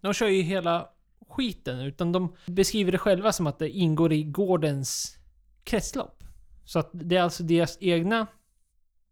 de 0.01 0.13
kör 0.13 0.29
ju 0.29 0.43
hela 0.43 0.89
skiten, 1.29 1.81
utan 1.81 2.13
de 2.13 2.37
beskriver 2.47 2.93
det 2.93 2.99
själva 2.99 3.33
som 3.33 3.47
att 3.47 3.59
det 3.59 3.71
ingår 3.71 4.13
i 4.13 4.23
gårdens 4.23 5.19
kretslopp. 5.65 6.22
Så 6.65 6.79
att 6.79 6.91
det 6.93 7.17
är 7.17 7.23
alltså 7.23 7.43
deras 7.43 7.79
egna 7.81 8.27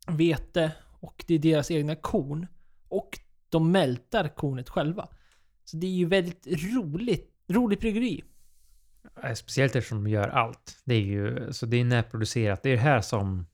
vete 0.06 0.72
och 1.00 1.24
det 1.26 1.34
är 1.34 1.38
deras 1.38 1.70
egna 1.70 1.96
korn. 1.96 2.46
Och 2.88 3.18
de 3.48 3.72
mältar 3.72 4.28
kornet 4.28 4.68
själva. 4.68 5.08
Så 5.64 5.76
det 5.76 5.86
är 5.86 5.90
ju 5.90 6.06
väldigt 6.06 6.46
roligt, 6.46 7.30
roligt 7.48 7.80
bryggeri. 7.80 8.24
Speciellt 9.34 9.76
eftersom 9.76 10.04
de 10.04 10.10
gör 10.10 10.28
allt. 10.28 10.82
Det 10.84 10.94
är 10.94 11.00
ju, 11.00 11.52
så 11.52 11.66
det 11.66 11.76
är 11.76 11.84
närproducerat. 11.84 12.62
Det 12.62 12.70
är 12.70 12.76
det 12.76 12.82
här 12.82 13.00
som 13.00 13.46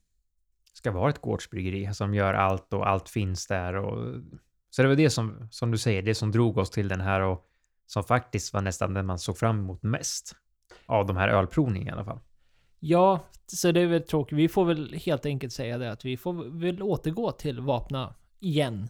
ska 0.73 0.91
vara 0.91 1.11
ett 1.11 1.21
gårdsbryggeri, 1.21 1.95
som 1.95 2.15
gör 2.15 2.35
allt 2.35 2.73
och 2.73 2.89
allt 2.89 3.09
finns 3.09 3.47
där. 3.47 3.77
Och, 3.77 4.23
så 4.71 4.83
det 4.83 4.89
var 4.89 4.95
det 4.97 5.11
som, 5.11 5.49
som 5.51 5.71
du 5.71 5.79
säger, 5.79 6.03
det 6.03 6.15
som 6.15 6.33
drog 6.33 6.59
oss 6.59 6.71
till 6.71 6.89
den 6.89 7.01
här 7.01 7.21
och 7.21 7.47
som 7.87 8.05
faktiskt 8.05 8.55
var 8.55 8.61
nästan 8.61 8.95
den 8.95 9.07
man 9.07 9.19
såg 9.19 9.39
fram 9.39 9.59
emot 9.59 9.83
mest. 9.83 10.37
Av 10.87 11.07
de 11.07 11.17
här 11.17 11.29
ölprovningarna 11.29 11.91
i 11.91 11.95
alla 11.95 12.05
fall. 12.05 12.21
Ja, 12.79 13.27
så 13.47 13.73
det 13.73 13.81
är 13.81 13.87
väl 13.87 14.03
tråkigt. 14.03 14.39
Vi 14.39 14.49
får 14.49 14.65
väl 14.65 14.95
helt 14.95 15.27
enkelt 15.27 15.53
säga 15.53 15.79
det 15.79 15.93
att 15.93 16.05
vi 16.05 16.17
får 16.17 16.61
väl 16.61 16.83
återgå 16.83 17.33
till 17.33 17.61
Vapna 17.61 18.15
igen. 18.41 18.89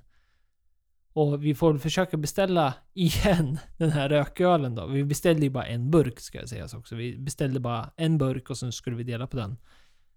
Och 1.13 1.45
vi 1.45 1.55
får 1.55 1.73
väl 1.73 1.81
försöka 1.81 2.17
beställa 2.17 2.75
igen 2.95 3.59
den 3.77 3.91
här 3.91 4.09
rökölen 4.09 4.75
då. 4.75 4.87
Vi 4.87 5.05
beställde 5.05 5.43
ju 5.43 5.51
bara 5.51 5.67
en 5.67 5.91
burk 5.91 6.21
ska 6.21 6.39
jag 6.39 6.49
säga 6.49 6.69
också. 6.75 6.95
Vi 6.95 7.19
beställde 7.19 7.61
bara 7.61 7.91
en 7.97 8.19
burk 8.19 8.51
och 8.51 8.59
sen 8.59 8.73
skulle 8.73 8.97
vi 8.97 9.03
dela 9.03 9.27
på 9.27 9.37
den. 9.37 9.57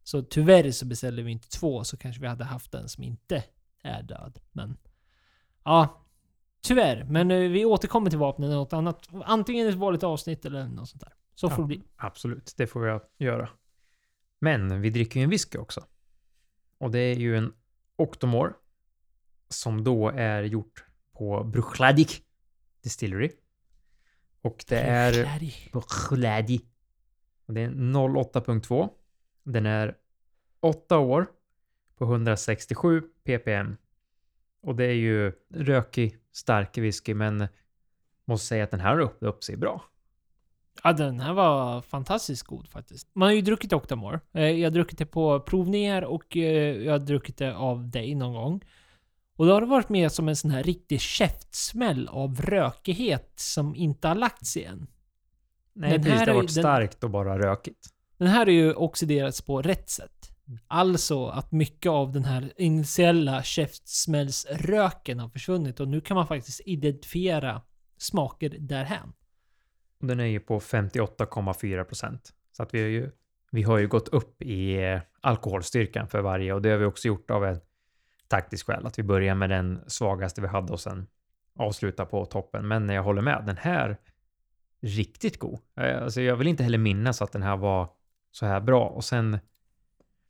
Så 0.04 0.22
tyvärr 0.22 0.72
så 0.72 0.86
beställde 0.86 1.22
vi 1.22 1.32
inte 1.32 1.50
två 1.50 1.84
så 1.84 1.98
kanske 1.98 2.22
vi 2.22 2.28
hade 2.28 2.44
haft 2.44 2.74
en 2.74 2.90
som 2.90 3.04
inte 3.04 3.44
är 3.84 4.04
död. 4.04 4.40
Men 4.52 4.78
ja, 5.64 6.06
tyvärr. 6.62 7.04
Men 7.04 7.32
eh, 7.32 7.38
vi 7.38 7.66
återkommer 7.66 8.10
till 8.10 8.20
vapnen 8.20 8.52
i 8.52 8.54
något 8.54 8.74
annat. 8.74 9.08
Antingen 9.26 9.68
ett 9.68 9.76
vanligt 9.76 10.04
avsnitt 10.04 10.46
eller 10.46 10.68
något 10.68 10.90
sånt 10.90 11.02
där. 11.02 11.14
Så 11.40 11.48
Ja. 11.48 11.50
får 11.56 11.64
det 11.64 11.68
bli. 11.68 11.84
Absolut, 11.96 12.54
det 12.58 12.68
får 12.68 12.88
jag 12.88 13.02
göra. 13.18 13.50
Men 14.40 14.82
vi 14.82 14.90
dricker 14.90 15.20
ju 15.20 15.24
en 15.24 15.30
whisky 15.30 15.58
också. 15.58 15.86
Och 16.78 16.92
det 16.92 17.00
är 17.00 17.16
ju 17.16 17.38
en 17.38 17.54
Octomore. 17.96 18.54
Som 19.50 19.84
då 19.84 20.10
är 20.10 20.44
gjort 20.44 20.86
på 21.12 21.44
Bruichladdich 21.44 22.22
Distillery. 22.84 23.32
Och 24.42 24.66
det 24.68 24.80
är... 24.80 25.12
Bruichladdich. 25.72 26.62
Och 27.46 27.54
det 27.54 27.62
är 27.62 27.70
08.2. 27.70 28.90
Den 29.44 29.66
är 29.66 29.98
8 30.60 30.98
år 30.98 31.28
på 31.96 32.06
167 32.06 33.02
ppm. 33.24 33.78
Och 34.62 34.76
det 34.76 34.86
är 34.86 34.94
ju 34.94 35.32
rökig, 35.54 36.18
stark 36.32 36.78
whisky, 36.78 37.14
men 37.14 37.48
måste 38.26 38.48
säga 38.48 38.64
att 38.64 38.72
den 38.72 38.80
här 38.80 38.90
har 38.90 39.00
upp, 39.00 39.18
upp 39.20 39.44
sig 39.44 39.58
bra. 39.58 39.86
Ja, 40.84 40.94
den 40.94 41.20
här 41.20 41.34
var 41.34 41.82
fantastiskt 41.82 42.44
god 42.44 42.68
faktiskt. 42.70 43.08
Man 43.16 43.26
har 43.28 43.34
ju 43.34 43.42
druckit 43.42 43.74
Octamore. 43.74 44.20
Eh, 44.34 44.44
Jag 44.44 44.66
har 44.70 44.72
druckit 44.74 44.98
det 45.00 45.06
på 45.06 45.40
provningar 45.40 46.02
och 46.02 46.38
eh, 46.38 46.76
jag 46.84 46.92
har 46.92 47.00
druckit 47.00 47.38
det 47.38 47.56
av 47.56 47.90
dig 47.90 48.16
någon 48.16 48.34
gång. 48.34 48.62
Och 49.38 49.46
då 49.46 49.54
har 49.54 49.62
det 49.62 49.68
varit 49.68 49.90
mer 49.90 50.10
som 50.10 50.30
en 50.30 50.36
sån 50.36 50.52
här 50.52 50.64
riktig 50.64 51.02
käftsmäll 51.02 52.08
av 52.08 52.42
rökighet 52.42 53.34
som 53.36 53.76
inte 53.76 54.08
har 54.08 54.16
lagt 54.16 54.46
sig 54.46 54.64
än. 54.66 54.88
Nej, 55.74 55.92
Den 55.92 56.02
precis. 56.04 56.20
här 56.20 56.26
Det 56.26 56.32
har 56.32 56.36
varit 56.36 56.56
den- 56.56 56.64
starkt 56.64 57.04
och 57.04 57.10
bara 57.10 57.40
rökigt. 57.40 57.88
Den 58.18 58.28
här 58.28 58.48
är 58.50 58.52
ju 58.54 58.74
oxiderats 58.74 59.42
på 59.42 59.62
rätt 59.62 59.90
sätt. 59.90 60.30
Alltså 60.68 61.28
att 61.28 61.52
mycket 61.52 61.90
av 61.90 62.12
den 62.12 62.24
här 62.26 62.54
initiella 62.58 63.44
käftsmällsröken 63.44 65.20
har 65.20 65.30
försvunnit 65.30 65.80
och 65.80 65.88
nu 65.88 66.02
kan 66.02 66.16
man 66.16 66.28
faktiskt 66.28 66.62
identifiera 66.66 67.62
smaker 67.98 68.56
därhän. 68.60 69.14
Och 70.00 70.08
Den 70.08 70.20
är 70.20 70.26
ju 70.26 70.40
på 70.40 70.60
58,4 70.60 71.84
procent. 71.84 72.34
Så 72.52 72.64
att 72.64 72.74
vi 72.74 72.82
har 72.82 72.88
ju, 72.88 73.12
vi 73.52 73.64
har 73.64 73.78
ju 73.78 73.88
gått 73.88 74.08
upp 74.08 74.42
i 74.42 74.84
eh, 74.84 75.00
alkoholstyrkan 75.22 76.08
för 76.08 76.22
varje 76.22 76.54
och 76.54 76.62
det 76.62 76.70
har 76.70 76.78
vi 76.78 76.86
också 76.86 77.08
gjort 77.08 77.32
av 77.32 77.46
en 77.46 77.60
taktisk 78.28 78.66
skäl. 78.66 78.86
Att 78.86 79.00
vi 79.00 79.04
börjar 79.04 79.36
med 79.36 79.50
den 79.50 79.80
svagaste 79.88 80.42
vi 80.42 80.48
hade 80.48 80.74
och 80.74 80.80
sen 80.80 81.08
avslutar 81.56 82.06
på 82.06 82.26
toppen. 82.26 82.68
Men 82.68 82.90
jag 82.90 83.04
håller 83.04 83.22
med, 83.22 83.44
den 83.46 83.58
här 83.58 83.98
riktigt 84.82 85.40
god. 85.40 85.60
Eh, 85.76 86.04
alltså 86.04 86.22
jag 86.22 86.36
vill 86.36 86.48
inte 86.48 86.64
heller 86.64 86.78
minnas 86.78 87.22
att 87.22 87.32
den 87.32 87.44
här 87.44 87.58
var 87.58 87.90
så 88.32 88.46
här 88.46 88.60
bra. 88.60 88.88
Och 88.88 89.04
sen, 89.04 89.40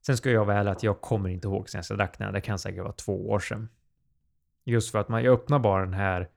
sen 0.06 0.18
ska 0.18 0.32
jag 0.32 0.46
väl 0.46 0.68
att 0.68 0.84
jag 0.84 1.02
kommer 1.02 1.30
inte 1.30 1.48
ihåg 1.48 1.70
senast 1.70 1.90
jag 1.90 2.00
drack 2.00 2.18
den 2.18 2.26
här. 2.26 2.34
Det 2.34 2.42
kan 2.42 2.60
säkert 2.60 2.84
vara 2.84 2.94
två 2.94 3.30
år 3.30 3.40
sedan. 3.40 3.70
Just 4.64 4.92
för 4.92 5.00
att 5.00 5.10
man, 5.10 5.24
jag 5.24 5.34
öppnar 5.34 5.60
bara 5.60 5.86
den 5.86 5.94
här 5.94 6.30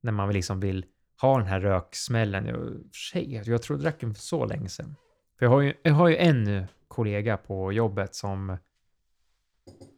när 0.00 0.12
man 0.12 0.32
liksom 0.32 0.60
vill 0.60 0.86
ha 1.20 1.38
den 1.38 1.46
här 1.46 1.60
röksmällen. 1.60 2.46
Jag, 2.46 2.56
för 2.56 3.10
sig, 3.12 3.34
jag 3.34 3.62
tror 3.62 3.78
jag 3.78 3.82
drack 3.82 4.00
den 4.00 4.14
för 4.14 4.22
så 4.22 4.44
länge 4.46 4.68
sedan. 4.68 4.96
För 5.38 5.46
jag 5.46 5.50
har 5.50 5.60
ju, 5.60 5.74
jag 5.82 5.94
har 5.94 6.08
ju 6.08 6.16
en 6.16 6.46
eh, 6.46 6.64
kollega 6.88 7.36
på 7.36 7.72
jobbet 7.72 8.14
som, 8.14 8.56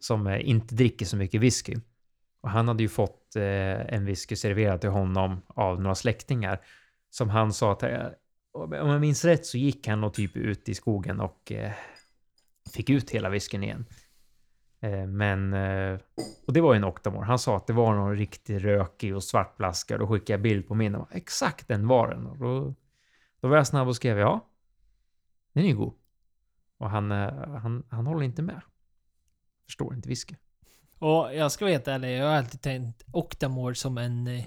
som 0.01 0.27
eh, 0.27 0.49
inte 0.49 0.75
dricker 0.75 1.07
så 1.07 1.17
mycket 1.17 1.41
whisky. 1.41 1.77
Och 2.41 2.51
han 2.51 2.69
hade 2.69 2.83
ju 2.83 2.89
fått 2.89 3.37
eh, 3.37 3.95
en 3.95 4.05
whisky 4.05 4.37
serverad 4.37 4.81
till 4.81 4.91
honom 4.91 5.43
av 5.47 5.81
några 5.81 5.95
släktingar. 5.95 6.61
Som 7.11 7.31
han 7.31 7.53
sa 7.53 7.73
att, 7.73 7.83
eh, 7.83 8.07
om 8.53 8.73
jag 8.73 9.01
minns 9.01 9.25
rätt 9.25 9.47
så 9.47 9.59
gick 9.59 9.87
han 9.87 10.05
och 10.05 10.15
typ 10.15 10.37
ut 10.37 10.69
i 10.69 10.75
skogen 10.75 11.21
och 11.21 11.53
eh, 11.53 11.73
fick 12.73 12.91
ut 12.91 13.11
hela 13.11 13.29
whiskyn 13.29 13.63
igen. 13.63 13.87
Eh, 14.83 15.07
men, 15.07 15.53
eh, 15.53 15.99
och 16.47 16.53
det 16.53 16.61
var 16.61 16.75
ju 16.75 16.77
en 16.77 16.85
Octomore. 16.85 17.25
Han 17.25 17.39
sa 17.39 17.57
att 17.57 17.67
det 17.67 17.73
var 17.73 17.95
någon 17.95 18.17
riktigt 18.17 18.63
rökig 18.63 19.17
och 19.17 19.25
svartblaskad 19.25 20.01
och 20.03 20.09
skickade 20.09 20.39
bild 20.39 20.69
på 20.69 20.75
min. 20.75 20.95
Och 20.95 21.09
exakt 21.13 21.69
den 21.69 21.89
var 21.89 22.09
den. 22.09 22.27
Och 22.27 22.39
då, 22.39 22.75
då 23.41 23.49
var 23.49 23.57
jag 23.57 23.67
snabb 23.67 23.89
och 23.89 23.97
skrev 23.97 24.19
ja, 24.19 24.49
den 25.53 25.65
är 25.65 25.69
ju 25.69 25.77
god. 25.77 25.95
Och 26.79 26.91
han, 26.91 27.13
eh, 27.13 27.49
han, 27.59 27.87
han 27.89 28.07
håller 28.07 28.23
inte 28.23 28.43
med. 28.43 28.61
Förstår 29.65 29.95
inte 29.95 30.09
whisky. 30.09 30.35
Och 30.99 31.35
jag 31.35 31.53
ska 31.53 31.65
vara 31.65 31.73
helt 31.73 31.89
ärlig, 31.89 32.19
jag 32.19 32.27
har 32.27 32.37
alltid 32.37 32.61
tänkt 32.61 33.03
Octamore 33.13 33.75
som 33.75 33.99
en... 33.99 34.43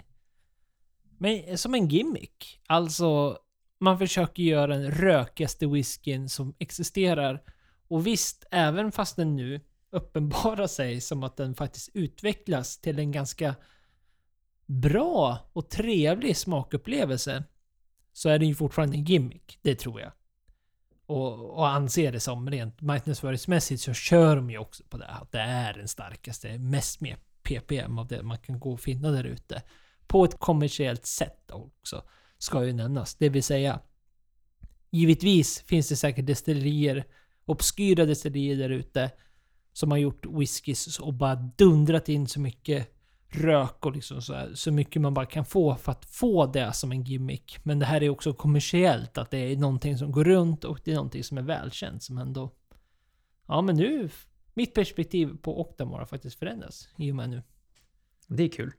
Men, 1.18 1.58
som 1.58 1.74
en 1.74 1.88
gimmick. 1.88 2.62
Alltså, 2.68 3.38
man 3.80 4.00
försöker 4.00 4.44
göra 4.44 4.68
den 4.68 4.92
rökigaste 4.92 5.68
whiskyn 5.68 6.30
som 6.30 6.56
existerar. 6.60 7.44
Och 7.88 8.08
visst, 8.08 8.46
även 8.52 8.92
fast 8.92 9.16
den 9.16 9.36
nu 9.36 9.62
uppenbara 9.92 10.68
sig 10.68 11.02
som 11.02 11.24
att 11.24 11.38
den 11.38 11.56
faktiskt 11.56 11.90
utvecklas 11.94 12.78
till 12.78 13.00
en 13.00 13.12
ganska 13.12 13.56
bra 14.66 15.40
och 15.54 15.70
trevlig 15.70 16.38
smakupplevelse. 16.38 17.44
Så 18.14 18.30
är 18.30 18.40
den 18.40 18.48
ju 18.48 18.56
fortfarande 18.56 18.98
en 18.98 19.04
gimmick, 19.04 19.60
det 19.62 19.76
tror 19.76 20.02
jag. 20.02 20.12
Och, 21.06 21.50
och 21.50 21.68
anser 21.68 22.12
det 22.12 22.20
som 22.20 22.50
rent 22.50 22.82
marknadsföringsmässigt 22.82 23.82
så 23.82 23.94
kör 23.94 24.36
de 24.36 24.50
ju 24.50 24.58
också 24.58 24.84
på 24.90 24.98
det. 24.98 25.08
Att 25.08 25.32
det 25.32 25.40
är 25.40 25.74
den 25.74 25.88
starkaste, 25.88 26.58
mest 26.58 27.02
med 27.02 27.18
ppm 27.44 28.00
av 28.00 28.08
det 28.08 28.24
man 28.24 28.38
kan 28.38 28.60
gå 28.60 28.74
och 28.74 28.80
finna 28.80 29.12
där 29.12 29.24
ute. 29.24 29.62
På 30.08 30.26
ett 30.26 30.40
kommersiellt 30.40 31.06
sätt 31.06 31.52
också. 31.52 32.04
Ska 32.38 32.66
ju 32.66 32.74
nämnas. 32.74 33.16
Det 33.16 33.30
vill 33.30 33.44
säga. 33.44 33.80
Givetvis 34.92 35.62
finns 35.62 35.90
det 35.90 35.96
säkert 35.96 36.26
destillerier, 36.26 37.06
obskyra 37.46 38.06
destillerier 38.06 38.58
där 38.58 38.70
ute. 38.70 39.12
Som 39.76 39.92
har 39.92 39.98
gjort 39.98 40.26
whiskys 40.26 41.00
och 41.00 41.14
bara 41.14 41.36
dundrat 41.36 42.10
in 42.10 42.28
så 42.28 42.40
mycket 42.40 42.92
rök 43.28 43.86
och 43.86 43.92
liksom 43.92 44.22
så, 44.22 44.34
här, 44.34 44.52
så 44.54 44.72
mycket 44.72 45.02
man 45.02 45.14
bara 45.14 45.26
kan 45.26 45.46
få 45.46 45.76
för 45.76 45.92
att 45.92 46.06
få 46.06 46.46
det 46.46 46.74
som 46.74 46.92
en 46.92 47.04
gimmick. 47.04 47.60
Men 47.64 47.80
det 47.80 47.86
här 47.86 48.04
är 48.04 48.10
också 48.10 48.34
kommersiellt, 48.34 49.18
att 49.18 49.32
det 49.32 49.38
är 49.38 49.58
någonting 49.58 49.98
som 49.98 50.12
går 50.12 50.24
runt 50.24 50.64
och 50.64 50.80
det 50.84 50.92
är 50.92 50.96
någonting 50.96 51.24
som 51.24 51.38
är 51.38 51.42
välkänt 51.42 52.04
som 52.04 52.18
ändå... 52.18 52.52
Ja 53.48 53.62
men 53.62 53.76
nu... 53.76 54.10
Mitt 54.54 54.74
perspektiv 54.74 55.38
på 55.42 55.62
Octamore 55.62 56.00
har 56.00 56.06
faktiskt 56.06 56.40
förändrats 56.40 56.90
i 56.98 57.12
och 57.12 57.16
med 57.16 57.30
nu. 57.30 57.44
Det 58.28 58.44
är 58.44 58.50
kul. 58.50 58.72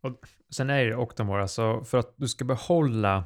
Och 0.00 0.26
sen 0.50 0.70
är 0.70 0.84
det 0.84 0.96
Octamore, 0.96 1.42
alltså 1.42 1.84
för 1.84 1.98
att 1.98 2.14
du 2.16 2.28
ska 2.28 2.44
behålla 2.44 3.24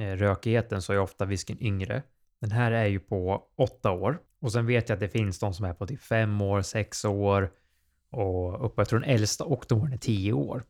eh, 0.00 0.16
rökigheten 0.16 0.82
så 0.82 0.92
är 0.92 0.98
ofta 0.98 1.24
whiskyn 1.24 1.58
yngre. 1.60 2.02
Den 2.40 2.50
här 2.50 2.72
är 2.72 2.86
ju 2.86 3.00
på 3.00 3.42
åtta 3.56 3.90
år. 3.90 4.22
Och 4.40 4.52
sen 4.52 4.66
vet 4.66 4.88
jag 4.88 4.96
att 4.96 5.00
det 5.00 5.08
finns 5.08 5.38
de 5.38 5.54
som 5.54 5.64
är 5.64 5.74
på 5.74 5.86
typ 5.86 6.00
fem 6.00 6.40
år, 6.40 6.62
sex 6.62 7.04
år 7.04 7.50
och 8.10 8.66
uppe. 8.66 8.80
Jag 8.80 8.88
tror 8.88 9.00
den 9.00 9.10
äldsta 9.10 9.44
Octomoren 9.44 9.92
är 9.92 9.98
tio 9.98 10.32
år. 10.32 10.64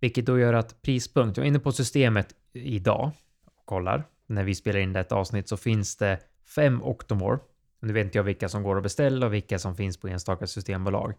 Vilket 0.00 0.26
då 0.26 0.38
gör 0.38 0.54
att 0.54 0.82
prispunkt, 0.82 1.36
jag 1.36 1.44
är 1.44 1.48
inne 1.48 1.58
på 1.58 1.72
systemet 1.72 2.34
idag 2.52 3.10
och 3.44 3.66
kollar. 3.66 4.04
När 4.26 4.44
vi 4.44 4.54
spelar 4.54 4.80
in 4.80 4.92
detta 4.92 5.14
avsnitt 5.14 5.48
så 5.48 5.56
finns 5.56 5.96
det 5.96 6.18
fem 6.54 6.82
Octomore. 6.82 7.38
Nu 7.80 7.92
vet 7.92 8.04
inte 8.04 8.18
jag 8.18 8.24
vilka 8.24 8.48
som 8.48 8.62
går 8.62 8.76
att 8.76 8.82
beställa 8.82 9.26
och 9.26 9.34
vilka 9.34 9.58
som 9.58 9.76
finns 9.76 9.96
på 9.96 10.08
enstaka 10.08 10.46
systembolag. 10.46 11.14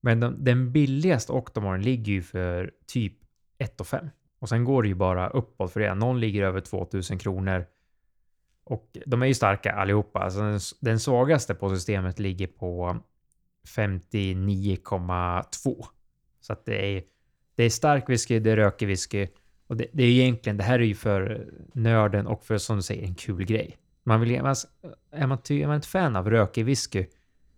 Men 0.00 0.20
den, 0.20 0.44
den 0.44 0.72
billigaste 0.72 1.32
Octomoren 1.32 1.82
ligger 1.82 2.12
ju 2.12 2.22
för 2.22 2.72
typ 2.86 3.14
1 3.58 3.86
5 3.86 4.10
och 4.38 4.48
sen 4.48 4.64
går 4.64 4.82
det 4.82 4.88
ju 4.88 4.94
bara 4.94 5.28
uppåt 5.28 5.72
för 5.72 5.80
det. 5.80 5.94
Någon 5.94 6.20
ligger 6.20 6.42
över 6.42 6.60
2000 6.60 7.18
kronor. 7.18 7.66
Och 8.64 8.96
de 9.06 9.22
är 9.22 9.26
ju 9.26 9.34
starka 9.34 9.72
allihopa. 9.72 10.18
Alltså 10.18 10.40
den, 10.40 10.60
den 10.80 11.00
svagaste 11.00 11.54
på 11.54 11.70
systemet 11.70 12.18
ligger 12.18 12.46
på 12.46 12.96
59,2. 13.76 15.84
Så 16.40 16.52
att 16.52 16.64
det 16.64 16.96
är, 16.96 17.02
det 17.54 17.64
är 17.64 17.70
stark 17.70 18.08
whisky, 18.08 18.38
det 18.38 18.50
är 18.50 18.56
rökig 18.56 18.86
whisky. 18.86 19.28
Och 19.66 19.76
det, 19.76 19.86
det 19.92 20.02
är 20.02 20.08
egentligen, 20.08 20.56
det 20.56 20.64
här 20.64 20.78
är 20.78 20.84
ju 20.84 20.94
för 20.94 21.48
nörden 21.74 22.26
och 22.26 22.44
för 22.44 22.58
som 22.58 22.76
du 22.76 22.82
säger 22.82 23.02
en 23.02 23.14
kul 23.14 23.44
grej. 23.44 23.78
Man 24.04 24.20
vill, 24.20 24.30
är, 24.30 24.42
man, 24.42 24.54
är 25.10 25.66
man 25.66 25.76
ett 25.76 25.86
fan 25.86 26.16
av 26.16 26.30
rökig 26.30 26.64
whisky 26.64 27.06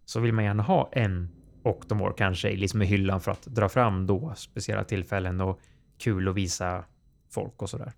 så 0.04 0.20
vill 0.20 0.32
man 0.32 0.44
gärna 0.44 0.62
ha 0.62 0.90
en 0.92 1.28
Octomore 1.64 2.14
kanske 2.16 2.56
liksom 2.56 2.82
i 2.82 2.84
hyllan 2.84 3.20
för 3.20 3.30
att 3.30 3.42
dra 3.42 3.68
fram 3.68 4.06
då 4.06 4.34
speciella 4.36 4.84
tillfällen 4.84 5.40
och 5.40 5.60
kul 5.98 6.28
att 6.28 6.34
visa 6.34 6.84
folk 7.30 7.62
och 7.62 7.70
sådär. 7.70 7.92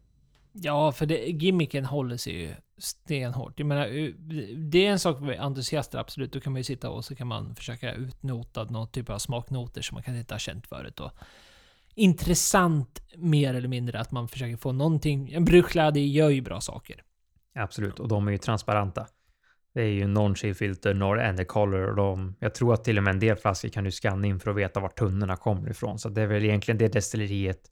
Ja, 0.52 0.92
för 0.92 1.06
det, 1.06 1.16
gimmicken 1.16 1.84
håller 1.84 2.16
sig 2.16 2.40
ju 2.40 2.54
stenhårt. 2.78 3.58
Jag 3.58 3.66
menar, 3.66 3.86
eh, 3.86 4.10
det 4.56 4.86
är 4.86 4.90
en 4.90 4.98
sak 4.98 5.20
med 5.20 5.40
entusiaster, 5.40 5.98
absolut. 5.98 6.32
Då 6.32 6.40
kan 6.40 6.52
man 6.52 6.60
ju 6.60 6.64
sitta 6.64 6.90
och 6.90 7.04
så 7.04 7.14
kan 7.14 7.26
man 7.26 7.54
försöka 7.54 7.92
utnota 7.92 8.64
någon 8.64 8.88
typ 8.88 9.10
av 9.10 9.18
smaknoter 9.18 9.82
som 9.82 9.94
man 9.94 10.02
kanske 10.02 10.18
inte 10.18 10.34
har 10.34 10.38
känt 10.38 10.66
förut. 10.66 11.00
Och 11.00 11.10
intressant, 11.94 13.02
mer 13.16 13.54
eller 13.54 13.68
mindre, 13.68 14.00
att 14.00 14.12
man 14.12 14.28
försöker 14.28 14.56
få 14.56 14.72
någonting. 14.72 15.32
En 15.32 15.44
brukskläde 15.44 16.00
gör 16.00 16.30
ju 16.30 16.40
bra 16.40 16.60
saker. 16.60 17.02
Absolut, 17.54 18.00
och 18.00 18.08
de 18.08 18.28
är 18.28 18.32
ju 18.32 18.38
transparenta. 18.38 19.06
Det 19.74 19.82
är 19.82 19.86
ju 19.86 20.06
non-chill-filter, 20.06 20.94
nor 20.94 21.20
and 21.20 21.48
color 21.48 21.90
och 21.90 21.96
de, 21.96 22.36
jag 22.40 22.54
tror 22.54 22.74
att 22.74 22.84
till 22.84 22.98
och 22.98 23.04
med 23.04 23.14
en 23.14 23.20
del 23.20 23.36
flaskor 23.36 23.68
kan 23.68 23.84
du 23.84 23.90
scanna 23.90 24.26
in 24.26 24.40
för 24.40 24.50
att 24.50 24.56
veta 24.56 24.80
var 24.80 24.88
tunnorna 24.88 25.36
kommer 25.36 25.70
ifrån. 25.70 25.98
Så 25.98 26.08
det 26.08 26.22
är 26.22 26.26
väl 26.26 26.44
egentligen 26.44 26.78
det 26.78 26.88
destilleriet 26.88 27.70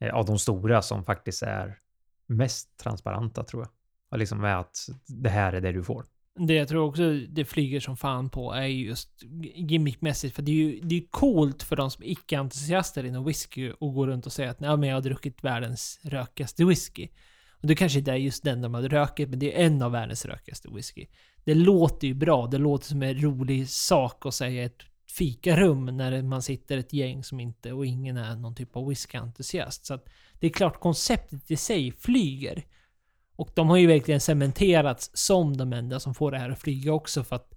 eh, 0.00 0.14
av 0.14 0.24
de 0.24 0.38
stora 0.38 0.82
som 0.82 1.04
faktiskt 1.04 1.42
är 1.42 1.78
mest 2.26 2.78
transparenta 2.78 3.44
tror 3.44 3.62
jag. 3.62 3.70
Och 4.10 4.18
liksom 4.18 4.40
med 4.40 4.58
att 4.60 4.76
det 5.06 5.28
här 5.28 5.52
är 5.52 5.60
det 5.60 5.72
du 5.72 5.84
får. 5.84 6.06
Det 6.38 6.54
jag 6.54 6.68
tror 6.68 6.84
också 6.84 7.12
det 7.12 7.44
flyger 7.44 7.80
som 7.80 7.96
fan 7.96 8.30
på 8.30 8.52
är 8.52 8.66
just 8.66 9.10
gimmickmässigt. 9.54 10.34
För 10.34 10.42
det 10.42 10.50
är 10.50 10.54
ju 10.54 10.80
det 10.80 10.96
är 10.96 11.06
coolt 11.10 11.62
för 11.62 11.76
de 11.76 11.90
som 11.90 12.04
är 12.04 12.08
icke-entusiaster 12.08 13.04
inom 13.04 13.24
whisky 13.24 13.72
och 13.80 13.94
går 13.94 14.06
runt 14.06 14.26
och 14.26 14.32
säger 14.32 14.50
att 14.50 14.60
Nej, 14.60 14.76
men 14.76 14.88
jag 14.88 14.96
har 14.96 15.02
druckit 15.02 15.44
världens 15.44 16.00
rökigaste 16.02 16.64
whisky. 16.64 17.08
Och 17.60 17.66
det 17.66 17.74
kanske 17.74 17.98
inte 17.98 18.12
är 18.12 18.16
just 18.16 18.44
den 18.44 18.62
de 18.62 18.74
har 18.74 18.82
rökit, 18.82 19.28
men 19.28 19.38
det 19.38 19.60
är 19.60 19.66
en 19.66 19.82
av 19.82 19.92
världens 19.92 20.26
rökigaste 20.26 20.68
whisky. 20.74 21.06
Det 21.44 21.54
låter 21.54 22.06
ju 22.06 22.14
bra, 22.14 22.46
det 22.46 22.58
låter 22.58 22.86
som 22.86 23.02
en 23.02 23.22
rolig 23.22 23.68
sak 23.68 24.26
att 24.26 24.34
säga 24.34 24.64
ett 24.64 24.82
fikarum 25.18 25.86
när 25.86 26.22
man 26.22 26.42
sitter 26.42 26.78
ett 26.78 26.92
gäng 26.92 27.24
som 27.24 27.40
inte, 27.40 27.72
och 27.72 27.86
ingen 27.86 28.16
är 28.16 28.36
någon 28.36 28.54
typ 28.54 28.76
av 28.76 28.88
whisky 28.88 29.18
entusiast. 29.18 29.86
Så 29.86 29.94
att 29.94 30.08
det 30.40 30.46
är 30.46 30.50
klart 30.50 30.80
konceptet 30.80 31.50
i 31.50 31.56
sig 31.56 31.92
flyger. 31.92 32.64
Och 33.36 33.50
de 33.54 33.68
har 33.68 33.76
ju 33.76 33.86
verkligen 33.86 34.20
cementerats 34.20 35.10
som 35.14 35.56
de 35.56 35.72
enda 35.72 36.00
som 36.00 36.14
får 36.14 36.30
det 36.30 36.38
här 36.38 36.50
att 36.50 36.58
flyga 36.60 36.92
också 36.92 37.24
för 37.24 37.36
att 37.36 37.52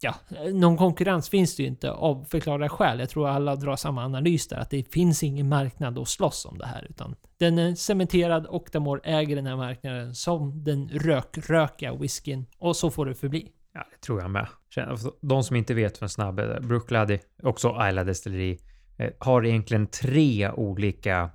ja, 0.00 0.14
någon 0.52 0.76
konkurrens 0.76 1.28
finns 1.28 1.56
det 1.56 1.62
ju 1.62 1.68
inte 1.68 1.90
av 1.90 2.24
förklarliga 2.24 2.68
skäl. 2.68 3.00
Jag 3.00 3.10
tror 3.10 3.28
alla 3.28 3.56
drar 3.56 3.76
samma 3.76 4.04
analys 4.04 4.48
där, 4.48 4.56
att 4.56 4.70
det 4.70 4.92
finns 4.92 5.22
ingen 5.22 5.48
marknad 5.48 5.98
att 5.98 6.08
slåss 6.08 6.44
om 6.44 6.58
det 6.58 6.66
här. 6.66 6.86
Utan 6.90 7.16
den 7.38 7.58
är 7.58 7.74
cementerad 7.74 8.46
och 8.46 8.68
Damor 8.72 9.00
äger 9.04 9.36
den 9.36 9.46
här 9.46 9.56
marknaden 9.56 10.14
som 10.14 10.64
den 10.64 10.88
rökröka 10.88 11.94
whiskyn. 11.94 12.46
Och 12.58 12.76
så 12.76 12.90
får 12.90 13.06
det 13.06 13.14
förbli. 13.14 13.52
Ja, 13.72 13.86
det 13.92 14.06
tror 14.06 14.20
jag 14.20 14.30
med. 14.30 14.46
Alltså, 14.76 15.14
de 15.20 15.44
som 15.44 15.56
inte 15.56 15.74
vet 15.74 16.02
vem 16.02 16.04
en 16.04 16.08
snabb, 16.08 16.36
Brooklady, 16.62 17.18
också 17.42 17.76
Isla 17.88 18.04
Destilleri, 18.04 18.58
eh, 18.98 19.10
har 19.18 19.46
egentligen 19.46 19.86
tre 19.86 20.50
olika 20.50 21.30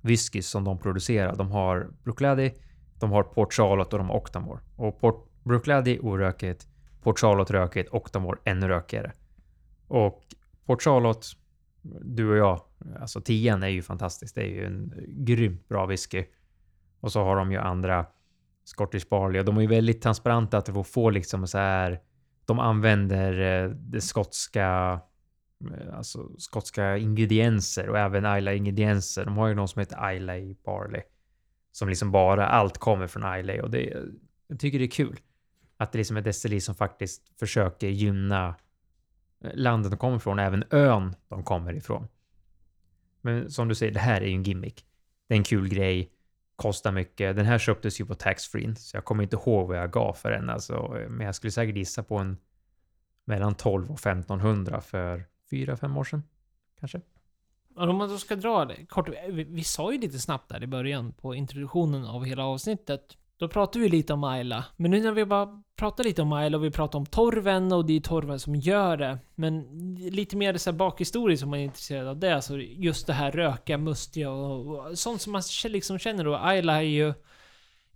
whiskys 0.00 0.48
som 0.48 0.64
de 0.64 0.78
producerar. 0.78 1.36
De 1.36 1.50
har 1.50 1.90
Brooklady, 2.04 2.50
de 3.00 3.12
har 3.12 3.22
Port 3.22 3.52
Charlotte 3.52 3.92
och 3.92 3.98
de 3.98 4.08
har 4.08 4.16
Octamore. 4.16 4.60
Och 4.76 5.00
Port 5.00 5.26
Brooklady 5.44 5.98
orökigt, 5.98 6.68
Port 7.02 7.18
Charlotte 7.18 7.50
rökigt, 7.50 7.92
Octamore 7.92 8.38
ännu 8.44 8.68
rökigare. 8.68 9.12
Och 9.88 10.22
Port 10.66 10.82
Charlotte, 10.82 11.26
du 12.02 12.30
och 12.30 12.36
jag, 12.36 12.60
alltså 13.00 13.20
tian 13.20 13.62
är 13.62 13.68
ju 13.68 13.82
fantastisk. 13.82 14.34
Det 14.34 14.40
är 14.40 14.46
ju 14.46 14.66
en 14.66 14.94
grymt 15.08 15.68
bra 15.68 15.86
whisky. 15.86 16.24
Och 17.00 17.12
så 17.12 17.24
har 17.24 17.36
de 17.36 17.52
ju 17.52 17.58
andra 17.58 18.06
Scottish 18.64 19.08
Barley 19.10 19.40
och 19.40 19.44
de 19.44 19.56
är 19.56 19.60
ju 19.60 19.66
väldigt 19.66 20.02
transparenta 20.02 20.58
att 20.58 20.66
de 20.66 20.84
får 20.84 21.12
liksom 21.12 21.46
så 21.46 21.58
här. 21.58 22.00
De 22.44 22.58
använder 22.58 23.64
eh, 23.64 23.70
det 23.70 24.00
skotska, 24.00 25.00
eh, 25.70 25.96
alltså 25.96 26.30
skotska 26.38 26.96
ingredienser 26.96 27.88
och 27.88 27.98
även 27.98 28.38
Islay 28.38 28.56
ingredienser. 28.56 29.24
De 29.24 29.36
har 29.36 29.48
ju 29.48 29.54
någon 29.54 29.68
som 29.68 29.80
heter 29.80 30.12
Islay 30.12 30.56
Barley 30.64 31.02
som 31.72 31.88
liksom 31.88 32.10
bara 32.10 32.46
allt 32.46 32.78
kommer 32.78 33.06
från 33.06 33.38
Islay 33.38 33.60
och 33.60 33.70
det, 33.70 33.96
jag 34.46 34.60
tycker 34.60 34.78
det 34.78 34.84
är 34.84 34.90
kul 34.90 35.20
att 35.76 35.92
det 35.92 35.98
liksom 35.98 36.16
är 36.16 36.20
destilleri 36.20 36.60
som 36.60 36.74
faktiskt 36.74 37.38
försöker 37.38 37.88
gynna 37.88 38.54
eh, 39.44 39.50
landet 39.54 39.90
de 39.90 39.98
kommer 39.98 40.16
ifrån, 40.16 40.38
även 40.38 40.64
ön 40.70 41.16
de 41.28 41.44
kommer 41.44 41.74
ifrån. 41.74 42.08
Men 43.20 43.50
som 43.50 43.68
du 43.68 43.74
säger, 43.74 43.92
det 43.92 44.00
här 44.00 44.20
är 44.20 44.26
ju 44.26 44.34
en 44.34 44.42
gimmick. 44.42 44.86
Det 45.28 45.34
är 45.34 45.38
en 45.38 45.44
kul 45.44 45.68
grej, 45.68 46.12
kostar 46.56 46.92
mycket. 46.92 47.36
Den 47.36 47.46
här 47.46 47.58
köptes 47.58 48.00
ju 48.00 48.06
på 48.06 48.14
taxfree, 48.14 48.74
så 48.76 48.96
jag 48.96 49.04
kommer 49.04 49.22
inte 49.22 49.36
ihåg 49.36 49.68
vad 49.68 49.78
jag 49.78 49.92
gav 49.92 50.12
för 50.12 50.30
den. 50.30 50.50
Alltså, 50.50 51.04
men 51.08 51.26
jag 51.26 51.34
skulle 51.34 51.50
säkert 51.50 51.76
gissa 51.76 52.02
på 52.02 52.18
en 52.18 52.36
mellan 53.24 53.54
12 53.54 53.90
och 53.90 53.98
1500 53.98 54.80
för 54.80 55.24
4-5 55.50 55.98
år 55.98 56.04
sedan. 56.04 56.22
Kanske. 56.80 57.00
Om 57.88 57.96
man 57.96 58.08
då 58.08 58.18
ska 58.18 58.36
dra 58.36 58.64
det 58.64 58.86
kort. 58.86 59.08
Vi, 59.28 59.44
vi 59.44 59.64
sa 59.64 59.92
ju 59.92 59.98
lite 59.98 60.18
snabbt 60.18 60.48
där 60.48 60.62
i 60.62 60.66
början 60.66 61.12
på 61.12 61.34
introduktionen 61.34 62.04
av 62.04 62.24
hela 62.24 62.44
avsnittet 62.44 63.16
då 63.40 63.48
pratade 63.48 63.82
vi 63.82 63.88
lite 63.88 64.12
om 64.12 64.24
Ayla. 64.24 64.64
Men 64.76 64.90
nu 64.90 65.02
när 65.02 65.12
vi 65.12 65.24
bara 65.24 65.62
pratar 65.76 66.04
lite 66.04 66.22
om 66.22 66.32
Ayla 66.32 66.58
och 66.58 66.64
vi 66.64 66.70
pratar 66.70 66.98
om 66.98 67.06
torven 67.06 67.72
och 67.72 67.86
det 67.86 67.96
är 67.96 68.00
torven 68.00 68.40
som 68.40 68.56
gör 68.56 68.96
det. 68.96 69.18
Men 69.34 69.64
lite 69.94 70.36
mer 70.36 70.56
så 70.56 70.70
här 70.70 70.76
bakhistoria 70.78 71.36
som 71.36 71.50
man 71.50 71.58
är 71.58 71.64
intresserad 71.64 72.08
av 72.08 72.18
det. 72.18 72.34
Alltså 72.34 72.58
just 72.58 73.06
det 73.06 73.12
här 73.12 73.32
röka, 73.32 73.78
mustiga 73.78 74.30
och, 74.30 74.76
och 74.76 74.98
sånt 74.98 75.20
som 75.20 75.32
man 75.32 75.42
liksom 75.64 75.98
känner 75.98 76.24
då. 76.24 76.36
Ayla 76.36 76.76
är 76.76 76.80
ju 76.80 77.14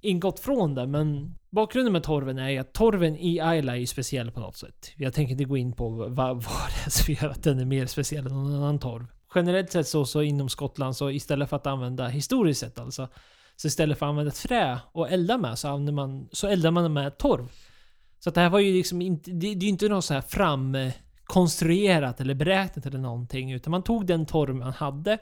ingått 0.01 0.41
från 0.41 0.74
det, 0.74 0.87
men 0.87 1.35
bakgrunden 1.51 1.93
med 1.93 2.03
torven 2.03 2.39
är 2.39 2.51
ju 2.51 2.59
att 2.59 2.72
torven 2.72 3.16
i 3.16 3.41
Ayla 3.41 3.72
är 3.72 3.80
ju 3.80 3.87
speciell 3.87 4.30
på 4.30 4.41
något 4.41 4.57
sätt. 4.57 4.93
Jag 4.97 5.14
tänker 5.14 5.32
inte 5.32 5.45
gå 5.45 5.57
in 5.57 5.72
på 5.72 5.89
vad, 5.89 6.09
vad 6.16 6.37
det 6.43 6.87
är 6.87 6.91
som 6.91 7.14
gör 7.14 7.28
att 7.28 7.43
den 7.43 7.59
är 7.61 7.64
mer 7.64 7.87
speciell 7.87 8.26
än 8.26 8.32
någon 8.32 8.55
annan 8.55 8.78
torv. 8.78 9.07
Generellt 9.35 9.72
sett 9.72 9.89
så, 9.89 10.05
så 10.05 10.22
inom 10.22 10.49
Skottland 10.49 10.97
så 10.97 11.11
istället 11.11 11.51
för 11.51 11.57
att 11.57 11.66
använda 11.66 12.09
historiskt 12.09 12.61
sett 12.61 12.78
alltså 12.78 13.09
så 13.57 13.66
istället 13.66 13.99
för 13.99 14.07
att 14.07 14.11
använda 14.11 14.30
trä 14.30 14.80
och 14.93 15.11
elda 15.11 15.39
med 15.39 15.59
så, 15.59 15.68
använder 15.68 15.93
man, 15.93 16.28
så 16.32 16.47
eldar 16.47 16.70
man 16.70 16.93
med 16.93 17.18
torv. 17.18 17.49
Så 18.18 18.30
det 18.30 18.41
här 18.41 18.51
var 18.51 18.59
ju 18.59 18.72
liksom 18.72 19.03
inte, 19.03 19.30
det, 19.30 19.41
det 19.41 19.47
är 19.47 19.55
ju 19.55 19.68
inte 19.68 19.89
något 19.89 20.05
så 20.05 20.14
här 20.14 20.20
framkonstruerat 20.20 22.20
eller 22.20 22.35
beräknat 22.35 22.87
eller 22.87 22.99
någonting. 22.99 23.53
Utan 23.53 23.70
man 23.70 23.82
tog 23.82 24.07
den 24.07 24.26
torv 24.26 24.55
man 24.55 24.72
hade 24.72 25.18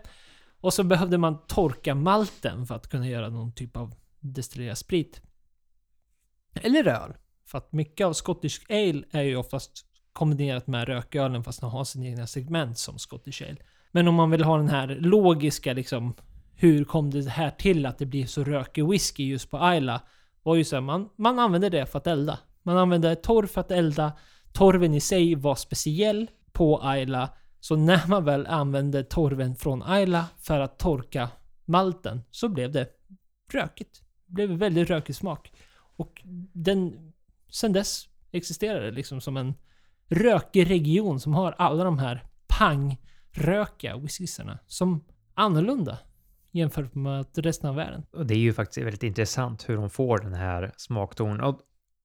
och 0.61 0.75
så 0.75 0.85
behövde 0.85 1.19
man 1.19 1.47
torka 1.47 1.95
malten 1.95 2.67
för 2.67 2.75
att 2.75 2.89
kunna 2.89 3.09
göra 3.09 3.29
någon 3.29 3.53
typ 3.53 3.77
av 3.77 3.95
destillerad 4.21 4.79
sprit. 4.79 5.23
Eller 6.55 6.87
öl. 6.87 7.15
För 7.47 7.59
att 7.59 7.73
mycket 7.73 8.07
av 8.07 8.13
Scottish 8.13 8.61
Ale 8.69 9.03
är 9.11 9.23
ju 9.23 9.37
oftast 9.37 9.87
kombinerat 10.13 10.67
med 10.67 10.89
rökölen 10.89 11.45
fast 11.45 11.61
de 11.61 11.71
har 11.71 11.85
sina 11.85 12.07
egna 12.07 12.27
segment 12.27 12.79
som 12.79 12.99
Scottish 12.99 13.43
Ale. 13.43 13.57
Men 13.93 14.09
om 14.09 14.15
man 14.15 14.31
vill 14.31 14.45
ha 14.45 14.57
den 14.57 14.69
här 14.69 14.97
logiska 15.01 15.73
liksom 15.73 16.15
hur 16.55 16.85
kom 16.85 17.11
det 17.11 17.29
här 17.29 17.51
till 17.51 17.87
att 17.87 17.99
det 17.99 18.07
blir 18.07 18.27
så 18.27 18.45
rökig 18.45 18.89
whisky 18.89 19.25
just 19.25 19.51
på 19.51 19.75
Isla? 19.75 20.01
Var 20.43 20.55
ju 20.55 20.65
så 20.65 20.77
här, 20.77 20.81
man, 20.81 21.09
man 21.17 21.39
använde 21.39 21.69
det 21.69 21.87
för 21.87 21.99
att 21.99 22.07
elda. 22.07 22.39
Man 22.63 22.77
använde 22.77 23.17
torv 23.17 23.47
för 23.47 23.61
att 23.61 23.71
elda. 23.71 24.13
Torven 24.53 24.95
i 24.95 25.01
sig 25.01 25.35
var 25.35 25.55
speciell 25.55 26.31
på 26.53 26.95
Isla. 26.97 27.29
Så 27.61 27.77
när 27.77 28.09
man 28.09 28.25
väl 28.25 28.47
använde 28.47 29.05
torven 29.05 29.57
från 29.57 29.97
Isla 29.97 30.27
för 30.39 30.61
att 30.61 30.79
torka 30.79 31.29
malten 31.65 32.23
så 32.31 32.49
blev 32.49 32.73
det 32.73 32.89
rökigt. 33.53 34.03
Det 34.27 34.33
blev 34.33 34.51
väldigt 34.51 34.91
rökig 34.91 35.17
smak. 35.17 35.53
Och 35.97 36.23
den, 36.53 37.13
sen 37.51 37.73
dess 37.73 38.09
existerar 38.33 38.81
det 38.81 38.91
liksom 38.91 39.21
som 39.21 39.37
en 39.37 39.55
rökig 40.09 40.71
region 40.71 41.21
som 41.21 41.35
har 41.35 41.55
alla 41.59 41.85
de 41.85 41.99
här 41.99 42.25
pang 42.47 42.99
pang-rökiga 43.35 43.97
whiskysarna 43.97 44.59
som 44.67 45.05
annorlunda 45.35 45.99
jämfört 46.51 46.95
med 46.95 47.27
resten 47.35 47.71
av 47.71 47.77
världen. 47.77 48.03
Och 48.13 48.27
det 48.27 48.35
är 48.35 48.39
ju 48.39 48.53
faktiskt 48.53 48.87
väldigt 48.87 49.03
intressant 49.03 49.69
hur 49.69 49.77
de 49.77 49.91
får 49.91 50.19
den 50.19 50.35
här 50.35 50.73
smaktonen. 50.77 51.41
Och 51.41 51.61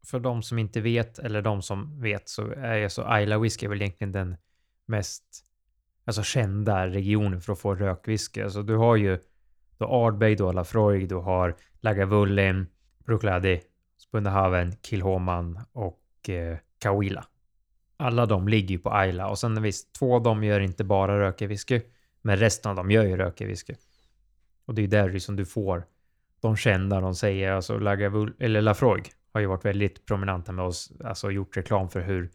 för 0.05 0.19
de 0.19 0.43
som 0.43 0.59
inte 0.59 0.81
vet, 0.81 1.19
eller 1.19 1.41
de 1.41 1.61
som 1.61 2.01
vet, 2.01 2.29
så 2.29 2.51
är 2.51 2.75
ju 2.75 2.89
så 2.89 3.19
Isla 3.19 3.39
Whisky 3.39 3.65
är 3.65 3.69
väl 3.69 3.81
egentligen 3.81 4.11
den 4.11 4.37
mest 4.85 5.23
alltså 6.05 6.23
kända 6.23 6.87
regionen 6.87 7.41
för 7.41 7.53
att 7.53 7.59
få 7.59 7.75
rökwhisky. 7.75 8.41
Alltså 8.41 8.63
du 8.63 8.75
har 8.75 8.95
ju 8.95 9.19
du 9.77 9.85
har 9.85 10.07
Ardbeg, 10.07 10.37
du 10.37 10.43
har 10.43 10.53
Lafroig, 10.53 11.09
du 11.09 11.15
har 11.15 11.55
Lagavulin, 11.81 12.67
Bruichladdich, 13.05 13.63
Spundehaven, 13.97 14.73
Kilhoman 14.81 15.59
och 15.71 16.29
eh, 16.29 16.57
Kawila. 16.79 17.25
Alla 17.97 18.25
de 18.25 18.47
ligger 18.47 18.69
ju 18.69 18.79
på 18.79 18.91
Ayla 18.93 19.29
och 19.29 19.39
sen 19.39 19.61
visst, 19.61 19.93
två 19.93 20.15
av 20.15 20.23
dem 20.23 20.43
gör 20.43 20.59
inte 20.59 20.83
bara 20.83 21.19
rökewhisky, 21.19 21.81
men 22.21 22.37
resten 22.37 22.69
av 22.69 22.75
dem 22.75 22.91
gör 22.91 23.03
ju 23.03 23.17
rökewhisky. 23.17 23.75
Och 24.65 24.75
det 24.75 24.81
är 24.81 24.83
ju 24.83 24.87
där 24.87 25.19
som 25.19 25.35
du 25.35 25.45
får 25.45 25.85
de 26.39 26.55
kända, 26.55 27.01
de 27.01 27.15
säger, 27.15 27.51
alltså 27.51 27.79
Lagavul, 27.79 28.33
eller 28.39 28.61
Lafroig 28.61 29.11
har 29.31 29.41
ju 29.41 29.47
varit 29.47 29.65
väldigt 29.65 30.05
prominenta 30.05 30.51
med 30.51 30.65
oss, 30.65 30.91
alltså 31.03 31.31
gjort 31.31 31.57
reklam 31.57 31.89
för 31.89 32.01
hur 32.01 32.31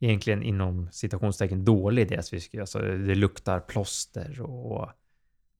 egentligen 0.00 0.42
inom 0.42 0.88
citationstecken 0.92 1.64
dålig 1.64 2.08
deras 2.08 2.32
whisky, 2.32 2.60
alltså 2.60 2.78
det 2.78 3.14
luktar 3.14 3.60
plåster 3.60 4.40
och 4.40 4.90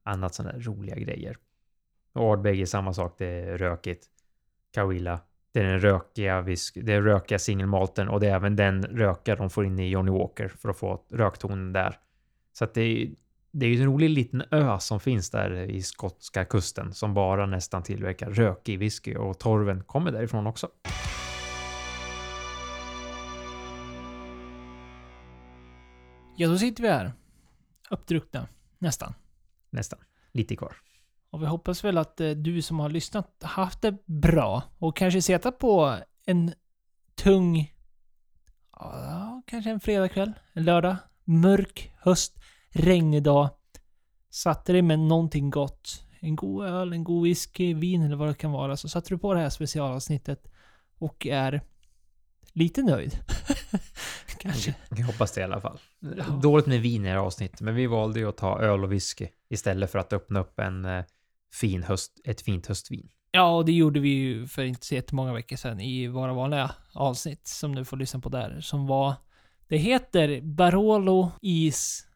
annat 0.03 0.34
sådana 0.34 0.53
där 0.53 0.61
roliga 0.61 0.96
grejer. 0.96 1.36
Och 2.12 2.22
Ardbeg 2.32 2.61
är 2.61 2.66
samma 2.66 2.92
sak, 2.92 3.14
det 3.18 3.26
är 3.26 3.59
rökigt. 3.59 4.07
Kawila, 4.72 5.20
det 5.53 5.61
är 5.61 5.64
den 5.64 5.80
rökiga, 5.80 6.40
whisky, 6.40 6.82
det 6.82 6.92
är 6.92 7.03
rökiga 7.03 7.38
singelmalten 7.38 8.09
och 8.09 8.20
det 8.20 8.26
är 8.26 8.34
även 8.34 8.57
den 8.57 8.82
röka 8.82 9.36
de 9.36 9.51
får 9.51 9.66
in 9.66 9.78
i 9.78 9.88
Johnny 9.88 10.11
Walker 10.11 10.49
för 10.49 10.68
att 10.68 10.78
få 10.78 11.05
röktonen 11.11 11.72
där. 11.72 11.99
Så 12.53 12.64
att 12.64 12.74
det 12.74 12.80
är, 12.80 13.11
det 13.51 13.66
är 13.66 13.70
ju 13.70 13.82
en 13.82 13.86
rolig 13.86 14.11
liten 14.11 14.42
ö 14.51 14.78
som 14.78 15.01
finns 15.01 15.30
där 15.30 15.70
i 15.70 15.82
skotska 15.82 16.44
kusten 16.44 16.92
som 16.94 17.14
bara 17.14 17.46
nästan 17.46 17.82
tillverkar 17.82 18.30
rökig 18.30 18.78
whisky 18.78 19.14
och 19.14 19.38
torven 19.38 19.84
kommer 19.84 20.12
därifrån 20.12 20.46
också. 20.46 20.68
Ja, 26.36 26.49
då 26.49 26.59
sitter 26.59 26.82
vi 26.82 26.88
här. 26.88 27.12
Uppdruckna. 27.90 28.49
Nästan. 28.78 29.14
Nästan. 29.70 29.99
Lite 30.32 30.57
kvar. 30.57 30.88
Och 31.31 31.43
vi 31.43 31.47
hoppas 31.47 31.85
väl 31.85 31.99
att 31.99 32.20
eh, 32.20 32.31
du 32.31 32.62
som 32.62 32.81
har 32.81 32.91
lyssnat 32.91 33.43
haft 33.43 33.83
det 33.83 34.07
bra 34.07 34.62
och 34.79 34.97
kanske 34.97 35.22
suttit 35.22 35.59
på 35.59 35.97
en 36.26 36.53
tung, 37.14 37.74
ja, 38.72 39.43
kanske 39.47 39.70
en 39.70 39.81
fredagkväll, 39.81 40.33
en 40.53 40.64
lördag, 40.64 40.97
mörk 41.24 41.93
höst, 41.99 42.39
regnig 42.70 43.22
dag. 43.22 43.49
Satte 44.31 44.72
dig 44.72 44.83
med 44.83 44.99
någonting 44.99 45.51
gott, 45.51 46.05
en 46.20 46.37
god 46.37 46.64
öl, 46.64 46.93
en 46.93 47.05
god 47.05 47.24
whisky, 47.24 47.74
vin 47.74 48.03
eller 48.03 48.16
vad 48.16 48.29
det 48.29 48.35
kan 48.35 48.53
vara. 48.53 48.76
Så 48.76 48.89
satte 48.89 49.14
du 49.14 49.18
på 49.18 49.35
det 49.35 49.41
här 49.41 49.51
specialavsnittet 49.51 50.49
och 50.99 51.26
är 51.26 51.61
lite 52.53 52.83
nöjd. 52.83 53.18
kanske. 54.39 54.74
Jag 54.91 55.07
hoppas 55.07 55.33
det 55.33 55.41
i 55.41 55.45
alla 55.45 55.61
fall. 55.61 55.79
Ja. 55.99 56.24
Dåligt 56.43 56.66
med 56.66 56.81
vin 56.81 57.05
i 57.05 57.09
det 57.09 57.14
här 57.14 57.20
avsnittet, 57.20 57.61
men 57.61 57.74
vi 57.74 57.87
valde 57.87 58.20
ju 58.20 58.29
att 58.29 58.37
ta 58.37 58.61
öl 58.61 58.85
och 58.85 58.93
whisky 58.93 59.29
istället 59.49 59.91
för 59.91 59.99
att 59.99 60.12
öppna 60.12 60.41
upp 60.41 60.59
en 60.59 60.85
eh, 60.85 61.05
fin 61.53 61.82
höst, 61.82 62.20
ett 62.24 62.40
fint 62.40 62.66
höstvin. 62.66 63.09
Ja, 63.30 63.57
och 63.57 63.64
det 63.64 63.72
gjorde 63.72 64.01
vi 64.01 64.09
ju 64.09 64.46
för 64.46 64.64
inte 64.64 64.86
så 64.86 64.94
jättemånga 64.94 65.32
veckor 65.32 65.57
sedan 65.57 65.80
i 65.80 66.07
våra 66.07 66.32
vanliga 66.34 66.70
avsnitt 66.94 67.46
som 67.46 67.74
du 67.74 67.84
får 67.84 67.96
lyssna 67.96 68.20
på 68.20 68.28
där. 68.28 68.61
Som 68.61 68.86
var... 68.86 69.14
Det 69.68 69.76
heter 69.76 70.40
Barolo 70.40 71.30
Is 71.42 72.07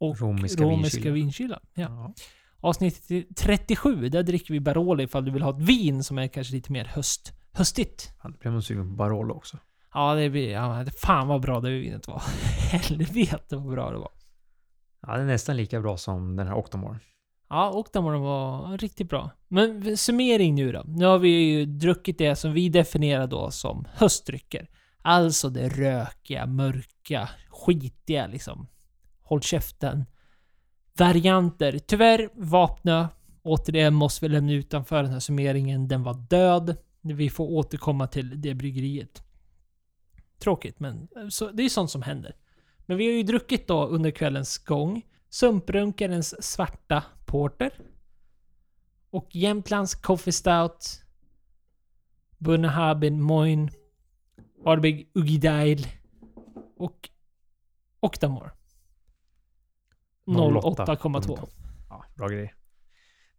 och 0.00 0.20
Romerska 0.20 0.62
Romerska 0.62 0.98
vinkyla. 1.10 1.14
vinkyla. 1.14 1.60
Ja. 1.74 1.82
Ja. 1.82 2.14
Avsnitt 2.62 3.08
37, 3.36 4.08
där 4.08 4.22
dricker 4.22 4.54
vi 4.54 4.60
Barolo 4.60 5.02
ifall 5.02 5.24
du 5.24 5.30
vill 5.30 5.42
ha 5.42 5.50
ett 5.50 5.68
vin 5.68 6.04
som 6.04 6.18
är 6.18 6.28
kanske 6.28 6.54
lite 6.54 6.72
mer 6.72 6.84
höst, 6.84 7.32
höstigt. 7.52 8.10
Ja, 8.22 8.28
då 8.28 8.36
blev 8.38 8.52
man 8.52 8.62
sugen 8.62 8.88
på 8.90 8.94
Barolo 8.96 9.34
också. 9.34 9.58
Ja, 9.94 10.14
det 10.14 10.30
blir... 10.30 10.50
Ja, 10.50 10.82
det- 10.84 10.90
fan 11.00 11.28
vad 11.28 11.40
bra 11.42 11.60
det 11.60 11.70
vinet 11.70 12.08
var. 12.08 12.22
Helvete 12.72 13.56
vad 13.56 13.70
bra 13.70 13.90
det 13.90 13.98
var. 13.98 14.10
Ja, 15.02 15.16
det 15.16 15.22
är 15.22 15.26
nästan 15.26 15.56
lika 15.56 15.80
bra 15.80 15.96
som 15.96 16.36
den 16.36 16.46
här 16.46 16.54
Octomore. 16.54 16.98
Ja, 17.50 17.72
Octamore 17.74 18.18
var 18.18 18.78
riktigt 18.78 19.08
bra. 19.08 19.30
Men 19.48 19.96
summering 19.96 20.54
nu 20.54 20.72
då. 20.72 20.82
Nu 20.86 21.04
har 21.04 21.18
vi 21.18 21.28
ju 21.28 21.66
druckit 21.66 22.18
det 22.18 22.36
som 22.36 22.52
vi 22.52 22.68
definierar 22.68 23.26
då 23.26 23.50
som 23.50 23.86
höstdrycker. 23.92 24.68
Alltså 25.02 25.50
det 25.50 25.68
rökiga, 25.68 26.46
mörka, 26.46 27.28
skitiga 27.48 28.26
liksom. 28.26 28.66
Håll 29.22 29.42
käften. 29.42 30.04
Varianter. 30.98 31.78
Tyvärr, 31.78 32.28
Vapnö. 32.34 33.08
Återigen 33.42 33.94
måste 33.94 34.24
vi 34.24 34.28
lämna 34.28 34.52
utanför 34.52 35.02
den 35.02 35.12
här 35.12 35.20
summeringen. 35.20 35.88
Den 35.88 36.02
var 36.02 36.14
död. 36.14 36.76
Vi 37.00 37.30
får 37.30 37.44
återkomma 37.44 38.06
till 38.06 38.40
det 38.40 38.54
bryggeriet. 38.54 39.22
Tråkigt, 40.38 40.80
men 40.80 41.08
så, 41.30 41.50
det 41.50 41.62
är 41.62 41.68
sånt 41.68 41.90
som 41.90 42.02
händer. 42.02 42.36
Men 42.86 42.96
vi 42.96 43.06
har 43.06 43.12
ju 43.12 43.22
druckit 43.22 43.66
då 43.68 43.86
under 43.86 44.10
kvällens 44.10 44.58
gång 44.58 45.02
Sumprunkarens 45.30 46.42
svarta 46.44 47.04
porter. 47.26 47.72
Och 49.10 49.36
Jämtlands 49.36 49.94
Coffee 49.94 50.32
Stout. 50.32 51.04
Bunnahabin 52.38 53.22
Moin. 53.22 53.70
Ardbeg 54.64 55.10
Ugidail. 55.14 55.86
Och 56.76 57.08
Octamore. 58.00 58.50
08,2. 60.26 61.48
Ja, 61.88 62.04
bra 62.16 62.28
grej. 62.28 62.54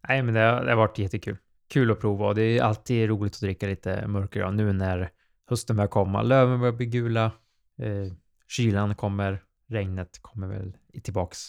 Nej, 0.08 0.22
men 0.22 0.34
det 0.34 0.40
har, 0.40 0.64
det 0.64 0.70
har 0.70 0.76
varit 0.76 0.98
jättekul. 0.98 1.36
Kul 1.68 1.90
att 1.90 2.00
prova 2.00 2.26
och 2.26 2.34
det 2.34 2.42
är 2.42 2.62
alltid 2.62 3.08
roligt 3.08 3.34
att 3.34 3.40
dricka 3.40 3.66
lite 3.66 4.06
mörkare 4.06 4.50
nu 4.50 4.72
när 4.72 5.10
hösten 5.46 5.76
börjar 5.76 5.88
komma. 5.88 6.22
Löven 6.22 6.60
börjar 6.60 6.72
bli 6.72 6.86
gula. 6.86 7.24
Eh, 7.78 8.12
kylan 8.48 8.94
kommer. 8.94 9.44
Regnet 9.66 10.18
kommer 10.22 10.46
väl 10.46 10.76
tillbaks. 11.02 11.48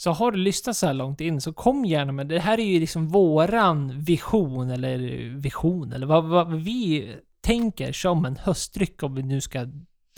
Så 0.00 0.10
har 0.10 0.32
du 0.32 0.38
lyssnat 0.38 0.76
så 0.76 0.86
här 0.86 0.94
långt 0.94 1.20
in 1.20 1.40
så 1.40 1.52
kom 1.52 1.84
gärna 1.84 2.12
med 2.12 2.26
det. 2.26 2.40
här 2.40 2.60
är 2.60 2.64
ju 2.64 2.80
liksom 2.80 3.08
våran 3.08 4.00
vision 4.00 4.70
eller 4.70 4.98
vision 5.38 5.92
eller 5.92 6.06
vad, 6.06 6.24
vad 6.24 6.54
vi 6.54 7.14
tänker 7.40 7.92
som 7.92 8.24
en 8.24 8.36
höstdryck 8.36 9.02
om 9.02 9.14
vi 9.14 9.22
nu 9.22 9.40
ska 9.40 9.66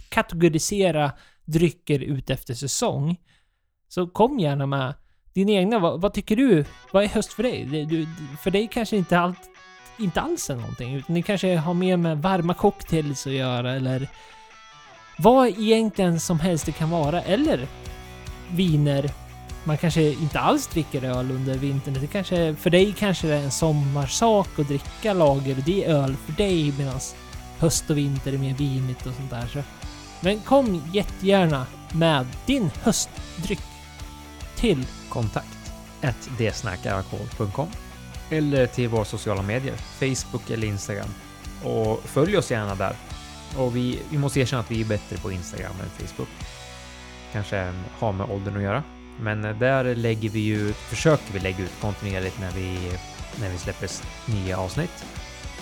kategorisera 0.08 1.12
drycker 1.44 2.00
ut 2.00 2.30
efter 2.30 2.54
säsong. 2.54 3.16
Så 3.88 4.06
kom 4.06 4.38
gärna 4.38 4.66
med 4.66 4.94
din 5.34 5.48
egna. 5.48 5.78
Vad, 5.78 6.00
vad 6.00 6.12
tycker 6.12 6.36
du? 6.36 6.64
Vad 6.92 7.04
är 7.04 7.08
höst 7.08 7.32
för 7.32 7.42
dig? 7.42 7.64
Det, 7.64 7.84
du, 7.84 8.06
för 8.42 8.50
dig 8.50 8.68
kanske 8.72 8.96
inte 8.96 9.18
allt 9.18 9.50
inte 9.98 10.20
alls 10.20 10.50
är 10.50 10.56
någonting, 10.56 10.94
utan 10.94 11.14
ni 11.14 11.22
kanske 11.22 11.56
har 11.56 11.74
mer 11.74 11.96
med 11.96 12.22
varma 12.22 12.54
cocktails 12.54 13.26
att 13.26 13.32
göra 13.32 13.72
eller 13.72 14.08
vad 15.18 15.48
egentligen 15.48 16.20
som 16.20 16.40
helst 16.40 16.66
det 16.66 16.72
kan 16.72 16.90
vara. 16.90 17.22
Eller 17.22 17.68
viner 18.50 19.10
man 19.64 19.78
kanske 19.78 20.02
inte 20.02 20.40
alls 20.40 20.66
dricker 20.66 21.04
öl 21.04 21.30
under 21.30 21.54
vintern. 21.54 21.96
Det 22.00 22.06
kanske, 22.06 22.54
för 22.54 22.70
dig 22.70 22.94
kanske 22.98 23.26
det 23.26 23.34
är 23.34 23.42
en 23.42 23.50
sommarsak 23.50 24.58
att 24.58 24.68
dricka 24.68 25.12
lager. 25.12 25.62
Det 25.66 25.84
är 25.84 25.94
öl 25.94 26.16
för 26.26 26.32
dig 26.32 26.74
medan 26.78 27.00
höst 27.58 27.90
och 27.90 27.98
vinter 27.98 28.32
är 28.32 28.38
mer 28.38 28.54
vinigt 28.54 29.06
och 29.06 29.14
sånt 29.14 29.30
där. 29.30 29.46
Så. 29.46 29.62
Men 30.20 30.40
kom 30.40 30.82
jättegärna 30.92 31.66
med 31.92 32.26
din 32.46 32.70
höstdryck 32.82 33.60
till 34.56 34.86
Kontakt 35.08 35.72
at 36.02 36.28
dsnackalkohol.com 36.38 37.68
eller 38.30 38.66
till 38.66 38.88
våra 38.88 39.04
sociala 39.04 39.42
medier, 39.42 39.74
Facebook 39.74 40.50
eller 40.50 40.66
Instagram. 40.66 41.08
Och 41.64 42.00
följ 42.04 42.36
oss 42.36 42.50
gärna 42.50 42.74
där. 42.74 42.96
Och 43.56 43.76
vi, 43.76 43.98
vi 44.10 44.18
måste 44.18 44.40
erkänna 44.40 44.60
att 44.60 44.70
vi 44.70 44.80
är 44.80 44.84
bättre 44.84 45.16
på 45.16 45.32
Instagram 45.32 45.72
än 45.82 46.06
Facebook. 46.06 46.28
Kanske 47.32 47.72
har 47.98 48.12
med 48.12 48.30
åldern 48.30 48.56
att 48.56 48.62
göra. 48.62 48.82
Men 49.22 49.44
eh, 49.44 49.56
där 49.56 49.94
lägger 49.94 50.28
vi 50.28 50.40
ju, 50.40 50.72
försöker 50.72 51.32
vi 51.32 51.38
lägga 51.38 51.64
ut 51.64 51.80
kontinuerligt 51.80 52.40
när 52.40 52.50
vi, 52.50 52.92
när 53.40 53.50
vi 53.50 53.58
släpper 53.58 53.88
nya 54.26 54.58
avsnitt. 54.58 55.04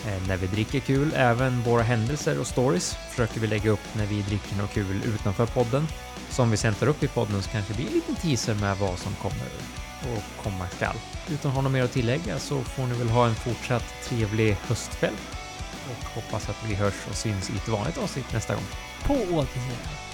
Eh, 0.06 0.28
när 0.28 0.36
vi 0.36 0.46
dricker 0.46 0.80
kul, 0.80 1.12
även 1.16 1.62
våra 1.62 1.82
händelser 1.82 2.40
och 2.40 2.46
stories 2.46 2.96
försöker 3.10 3.40
vi 3.40 3.46
lägga 3.46 3.70
upp 3.70 3.94
när 3.96 4.06
vi 4.06 4.22
dricker 4.22 4.56
något 4.56 4.72
kul 4.72 5.02
utanför 5.04 5.46
podden. 5.46 5.86
Som 6.30 6.50
vi 6.50 6.56
sen 6.56 6.74
tar 6.74 6.86
upp 6.86 7.02
i 7.02 7.08
podden 7.08 7.42
så 7.42 7.50
kanske 7.50 7.72
det 7.72 7.76
blir 7.76 7.86
en 7.86 7.94
liten 7.94 8.16
teaser 8.16 8.54
med 8.54 8.76
vad 8.76 8.98
som 8.98 9.14
kommer 9.14 9.48
och 10.02 10.42
komma 10.42 10.68
skall. 10.68 10.96
Utan 11.28 11.50
att 11.50 11.54
ha 11.54 11.62
något 11.62 11.72
mer 11.72 11.82
att 11.82 11.92
tillägga 11.92 12.38
så 12.38 12.62
får 12.62 12.86
ni 12.86 12.94
väl 12.94 13.08
ha 13.08 13.26
en 13.26 13.34
fortsatt 13.34 13.84
trevlig 14.04 14.56
höstkväll 14.66 15.14
och 15.90 16.08
hoppas 16.14 16.48
att 16.48 16.64
vi 16.68 16.74
hörs 16.74 17.06
och 17.10 17.16
syns 17.16 17.50
i 17.50 17.56
ett 17.56 17.68
vanligt 17.68 17.98
avsnitt 17.98 18.32
nästa 18.32 18.54
gång. 18.54 18.64
på 19.04 19.14
återseende. 19.14 20.07